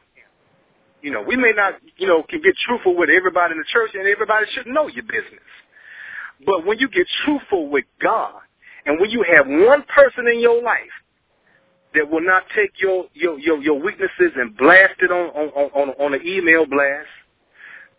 you 1.03 1.11
know, 1.11 1.21
we 1.21 1.35
may 1.35 1.51
not, 1.51 1.75
you 1.97 2.07
know, 2.07 2.23
can 2.23 2.41
get 2.41 2.55
truthful 2.65 2.95
with 2.95 3.09
everybody 3.09 3.51
in 3.51 3.59
the 3.59 3.65
church 3.71 3.91
and 3.93 4.07
everybody 4.07 4.47
should 4.53 4.67
know 4.67 4.87
your 4.87 5.03
business. 5.03 5.45
But 6.45 6.65
when 6.65 6.79
you 6.79 6.87
get 6.89 7.05
truthful 7.25 7.69
with 7.69 7.85
God, 8.01 8.41
and 8.85 8.99
when 8.99 9.11
you 9.11 9.23
have 9.35 9.45
one 9.47 9.83
person 9.83 10.27
in 10.27 10.39
your 10.39 10.63
life 10.63 10.95
that 11.93 12.09
will 12.09 12.25
not 12.25 12.43
take 12.55 12.71
your 12.81 13.05
your 13.13 13.37
your, 13.37 13.61
your 13.61 13.79
weaknesses 13.79 14.31
and 14.35 14.57
blast 14.57 14.95
it 14.99 15.11
on 15.11 15.29
on 15.29 15.69
on 15.75 15.89
on 15.99 16.13
an 16.13 16.21
email 16.25 16.65
blast, 16.65 17.07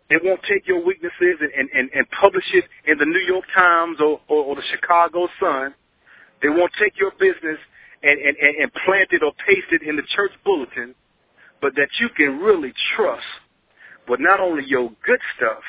they 0.09 0.17
won't 0.23 0.41
take 0.49 0.67
your 0.67 0.83
weaknesses 0.83 1.37
and, 1.41 1.51
and, 1.57 1.69
and, 1.73 1.89
and 1.93 2.09
publish 2.11 2.45
it 2.53 2.65
in 2.85 2.97
the 2.97 3.05
New 3.05 3.23
York 3.27 3.45
Times 3.55 3.97
or, 3.99 4.19
or, 4.27 4.43
or 4.45 4.55
the 4.55 4.61
Chicago 4.71 5.27
Sun. 5.39 5.73
They 6.41 6.49
won't 6.49 6.71
take 6.79 6.99
your 6.99 7.11
business 7.11 7.57
and, 8.03 8.19
and, 8.19 8.37
and 8.37 8.71
plant 8.85 9.09
it 9.11 9.23
or 9.23 9.31
paste 9.47 9.71
it 9.71 9.81
in 9.81 9.95
the 9.95 10.03
church 10.15 10.31
bulletin, 10.43 10.93
but 11.65 11.73
that 11.77 11.89
you 11.99 12.09
can 12.15 12.37
really 12.37 12.71
trust 12.95 13.25
with 14.07 14.19
not 14.19 14.39
only 14.39 14.63
your 14.67 14.91
good 15.03 15.19
stuff, 15.35 15.63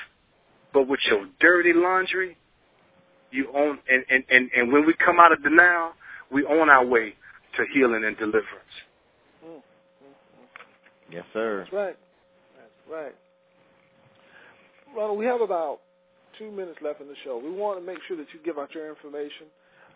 but 0.75 0.87
with 0.87 1.01
your 1.09 1.25
dirty 1.41 1.73
laundry 1.73 2.37
you 3.31 3.49
own, 3.57 3.79
and, 3.89 4.05
and, 4.11 4.23
and, 4.29 4.51
and 4.55 4.71
when 4.71 4.85
we 4.85 4.93
come 5.03 5.19
out 5.19 5.33
of 5.33 5.43
denial, 5.43 5.93
we 6.31 6.43
on 6.43 6.69
our 6.69 6.85
way 6.85 7.15
to 7.57 7.65
healing 7.73 8.05
and 8.05 8.15
deliverance. 8.19 8.77
Mm, 9.43 9.55
mm, 9.55 9.63
Yes, 11.11 11.25
sir. 11.33 11.61
That's 11.61 11.73
right. 11.73 11.97
That's 12.59 12.93
right. 12.93 13.15
Ronald, 14.95 15.19
we 15.19 15.25
have 15.25 15.41
about 15.41 15.79
two 16.39 16.51
minutes 16.51 16.77
left 16.83 17.01
in 17.01 17.07
the 17.07 17.17
show. 17.25 17.41
We 17.43 17.51
want 17.51 17.81
to 17.81 17.87
make 17.87 18.01
sure 18.07 18.19
that 18.19 18.27
you 18.35 18.41
give 18.45 18.59
out 18.59 18.75
your 18.75 18.87
information, 18.87 19.47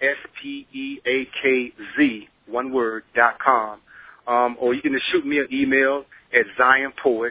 www.zionspeakz, 0.02 2.28
one 2.46 2.72
word, 2.72 3.04
dot 3.14 3.38
com. 3.44 3.80
Um, 4.26 4.56
or 4.60 4.74
you 4.74 4.82
can 4.82 4.92
just 4.92 5.04
shoot 5.12 5.24
me 5.26 5.38
an 5.38 5.48
email 5.52 6.04
at 6.34 6.44
zionpoet 6.58 7.30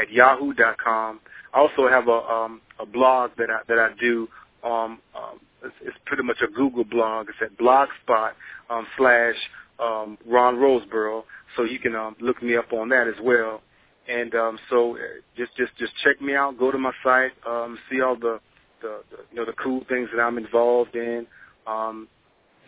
at 0.00 0.10
yahoo 0.12 0.52
dot 0.54 0.76
com. 0.84 1.20
I 1.54 1.58
also 1.60 1.88
have 1.88 2.08
a 2.08 2.12
um, 2.12 2.60
a 2.80 2.86
blog 2.86 3.30
that 3.38 3.48
I 3.50 3.60
that 3.68 3.78
I 3.78 3.88
do. 4.00 4.28
Um, 4.64 4.98
um, 5.16 5.40
it's, 5.64 5.74
it's 5.82 5.96
pretty 6.06 6.22
much 6.22 6.38
a 6.42 6.48
Google 6.52 6.84
blog. 6.84 7.26
It's 7.28 7.38
at 7.42 7.56
blogspot 7.58 8.32
um, 8.70 8.86
slash 8.96 9.34
um, 9.80 10.18
Ron 10.26 10.56
Roseboro. 10.56 11.24
So 11.56 11.64
you 11.64 11.78
can 11.78 11.94
um, 11.96 12.16
look 12.20 12.42
me 12.42 12.56
up 12.56 12.72
on 12.72 12.88
that 12.90 13.08
as 13.08 13.14
well. 13.22 13.62
And 14.08 14.34
um, 14.34 14.58
so 14.70 14.96
uh, 14.96 15.00
just 15.36 15.56
just 15.56 15.72
just 15.78 15.92
check 16.04 16.20
me 16.20 16.34
out. 16.34 16.58
Go 16.58 16.70
to 16.72 16.78
my 16.78 16.92
site. 17.04 17.32
Um, 17.46 17.78
see 17.90 18.00
all 18.02 18.16
the, 18.16 18.40
the, 18.82 19.00
the 19.10 19.16
you 19.30 19.36
know 19.36 19.44
the 19.46 19.52
cool 19.54 19.82
things 19.88 20.08
that 20.14 20.20
I'm 20.22 20.38
involved 20.38 20.94
in. 20.96 21.26
Um, 21.66 22.08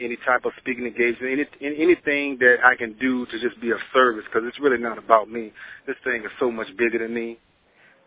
any 0.01 0.17
type 0.27 0.45
of 0.45 0.53
speaking 0.59 0.87
engagement, 0.87 1.49
any, 1.61 1.77
anything 1.83 2.39
that 2.41 2.57
I 2.65 2.77
can 2.77 2.95
do 2.99 3.27
to 3.27 3.41
just 3.41 3.61
be 3.61 3.71
of 3.71 3.79
service, 3.93 4.25
because 4.27 4.47
it's 4.49 4.61
really 4.61 4.79
not 4.79 4.99
about 4.99 5.31
me. 5.31 5.53
This 5.87 5.97
thing 6.05 6.23
is 6.25 6.31
so 6.41 6.51
much 6.51 6.69
bigger 6.77 6.99
than 6.99 7.15
me, 7.15 7.39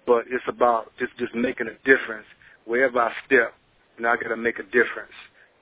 but 0.05 0.25
it's 0.29 0.43
about 0.47 0.91
just 0.99 1.11
just 1.17 1.35
making 1.35 1.67
a 1.67 1.75
difference 1.87 2.25
wherever 2.65 2.99
I 2.99 3.11
step. 3.25 3.53
And 3.97 4.07
I 4.07 4.15
got 4.17 4.29
to 4.29 4.37
make 4.37 4.59
a 4.59 4.63
difference, 4.63 5.13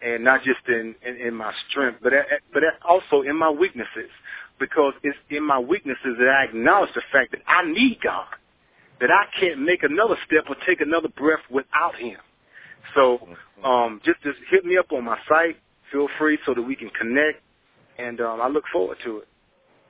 and 0.04 0.24
not 0.24 0.44
just 0.44 0.62
in 0.68 0.96
in, 1.06 1.18
in 1.18 1.34
my 1.36 1.54
strength, 1.70 2.00
but 2.04 2.14
at, 2.14 2.26
but 2.54 2.64
at 2.64 2.76
also 2.88 3.22
in 3.24 3.38
my 3.38 3.50
weaknesses, 3.50 4.12
because 4.60 4.94
it's 5.04 5.18
in 5.30 5.44
my 5.46 5.60
weaknesses 5.60 6.16
that 6.20 6.30
I 6.30 6.46
acknowledge 6.46 6.94
the 6.96 7.02
fact 7.12 7.32
that 7.32 7.42
I 7.48 7.70
need 7.72 8.00
God, 8.04 8.28
that 9.02 9.12
I 9.12 9.26
can't 9.40 9.62
make 9.62 9.84
another 9.84 10.18
step 10.28 10.46
or 10.50 10.56
take 10.68 10.82
another 10.82 11.10
breath 11.10 11.44
without 11.52 11.96
Him. 11.96 12.18
So 12.96 13.20
um, 13.64 14.02
just 14.04 14.22
just 14.24 14.38
hit 14.50 14.66
me 14.66 14.78
up 14.78 14.92
on 14.92 15.06
my 15.06 15.18
site 15.28 15.58
feel 15.92 16.08
free 16.18 16.38
so 16.46 16.54
that 16.54 16.62
we 16.62 16.76
can 16.76 16.90
connect, 16.90 17.42
and 17.98 18.20
um, 18.22 18.42
I 18.42 18.48
look 18.48 18.64
forward 18.72 18.98
to 19.04 19.20
it. 19.20 19.28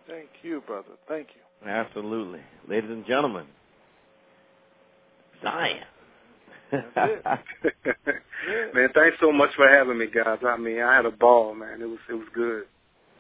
Thank 0.08 0.30
you, 0.42 0.62
brother. 0.66 0.88
Thank 1.08 1.28
you. 1.36 1.70
Absolutely. 1.70 2.40
Ladies 2.68 2.90
and 2.90 3.06
gentlemen, 3.06 3.46
Zion. 5.44 5.84
man, 6.72 6.84
thanks 8.94 9.18
so 9.20 9.32
much 9.32 9.50
for 9.56 9.68
having 9.68 9.98
me, 9.98 10.06
guys. 10.08 10.40
I 10.46 10.58
mean, 10.58 10.82
I 10.82 10.96
had 10.96 11.06
a 11.06 11.12
ball, 11.12 11.56
man. 11.56 11.82
It 11.82 11.86
was 11.86 12.00
it 12.10 12.14
was 12.14 12.28
good. 12.34 12.66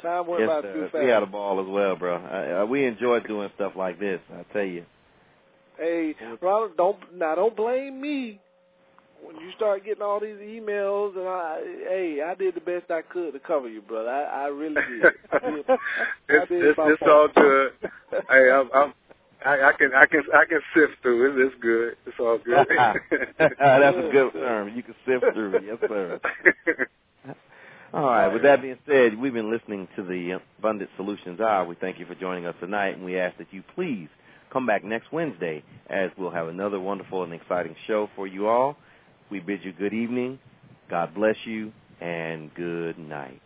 Time 0.01 0.27
went 0.27 0.41
yes, 0.41 0.49
by 0.49 0.61
sir. 0.61 0.73
too 0.73 0.87
fast. 0.91 1.03
We 1.03 1.09
had 1.09 1.23
a 1.23 1.27
ball 1.27 1.59
as 1.59 1.67
well, 1.67 1.95
bro. 1.95 2.15
I, 2.15 2.61
I, 2.61 2.63
we 2.63 2.85
enjoyed 2.85 3.27
doing 3.27 3.49
stuff 3.55 3.73
like 3.75 3.99
this. 3.99 4.21
I 4.31 4.43
tell 4.53 4.63
you. 4.63 4.85
Hey, 5.77 6.15
Ronald, 6.41 6.77
don't 6.77 6.97
now 7.17 7.35
don't 7.35 7.55
blame 7.55 7.99
me 7.99 8.39
when 9.23 9.35
you 9.37 9.51
start 9.55 9.85
getting 9.85 10.03
all 10.03 10.19
these 10.19 10.37
emails, 10.37 11.17
and 11.17 11.27
I, 11.27 11.59
hey, 11.89 12.21
I 12.25 12.35
did 12.35 12.55
the 12.55 12.61
best 12.61 12.91
I 12.91 13.01
could 13.01 13.33
to 13.33 13.39
cover 13.39 13.69
you, 13.69 13.81
brother. 13.81 14.09
I, 14.09 14.45
I 14.45 14.47
really 14.47 14.75
did. 14.75 15.13
I 15.31 15.39
did, 15.51 15.65
it's 15.67 15.69
I 16.29 16.45
did 16.45 16.63
it's, 16.65 16.79
it's 16.81 17.03
all 17.05 17.27
good. 17.35 17.71
hey, 18.29 18.51
I'm, 18.51 18.69
I'm, 18.73 18.93
I, 19.45 19.69
I 19.69 19.73
can 19.73 19.91
I 19.93 20.05
can 20.05 20.23
I 20.33 20.45
can 20.45 20.59
sift 20.75 21.01
through 21.01 21.41
it. 21.41 21.45
It's 21.45 21.55
good. 21.61 21.95
It's 22.05 22.19
all 22.19 22.37
good. 22.45 22.67
That's 22.69 23.97
a 23.97 24.09
good 24.11 24.33
term. 24.33 24.75
You 24.75 24.83
can 24.83 24.95
sift 25.05 25.33
through 25.33 25.57
it. 25.57 25.63
Yes, 25.67 25.77
sir. 25.87 26.19
All 27.93 28.03
right. 28.05 28.27
With 28.31 28.43
that 28.43 28.61
being 28.61 28.77
said, 28.87 29.17
we've 29.17 29.33
been 29.33 29.49
listening 29.49 29.87
to 29.95 30.03
the 30.03 30.39
Abundant 30.59 30.91
Solutions 30.95 31.39
Hour. 31.39 31.65
We 31.65 31.75
thank 31.75 31.97
you 31.97 32.05
for 32.05 32.13
joining 32.13 32.45
us 32.45 32.53
tonight, 32.59 32.95
and 32.95 33.03
we 33.03 33.17
ask 33.17 33.35
that 33.39 33.47
you 33.51 33.63
please 33.73 34.09
come 34.53 34.67
back 34.67 34.83
next 34.83 35.11
Wednesday 35.11 35.63
as 35.89 36.11
we'll 36.17 36.29
have 36.29 36.49
another 36.49 36.79
wonderful 36.79 37.23
and 37.23 37.33
exciting 37.33 37.75
show 37.87 38.07
for 38.15 38.27
you 38.27 38.47
all. 38.47 38.77
We 39.31 39.39
bid 39.39 39.63
you 39.63 39.73
good 39.73 39.93
evening, 39.93 40.39
God 40.89 41.13
bless 41.13 41.35
you, 41.45 41.71
and 42.01 42.53
good 42.55 42.97
night. 42.97 43.41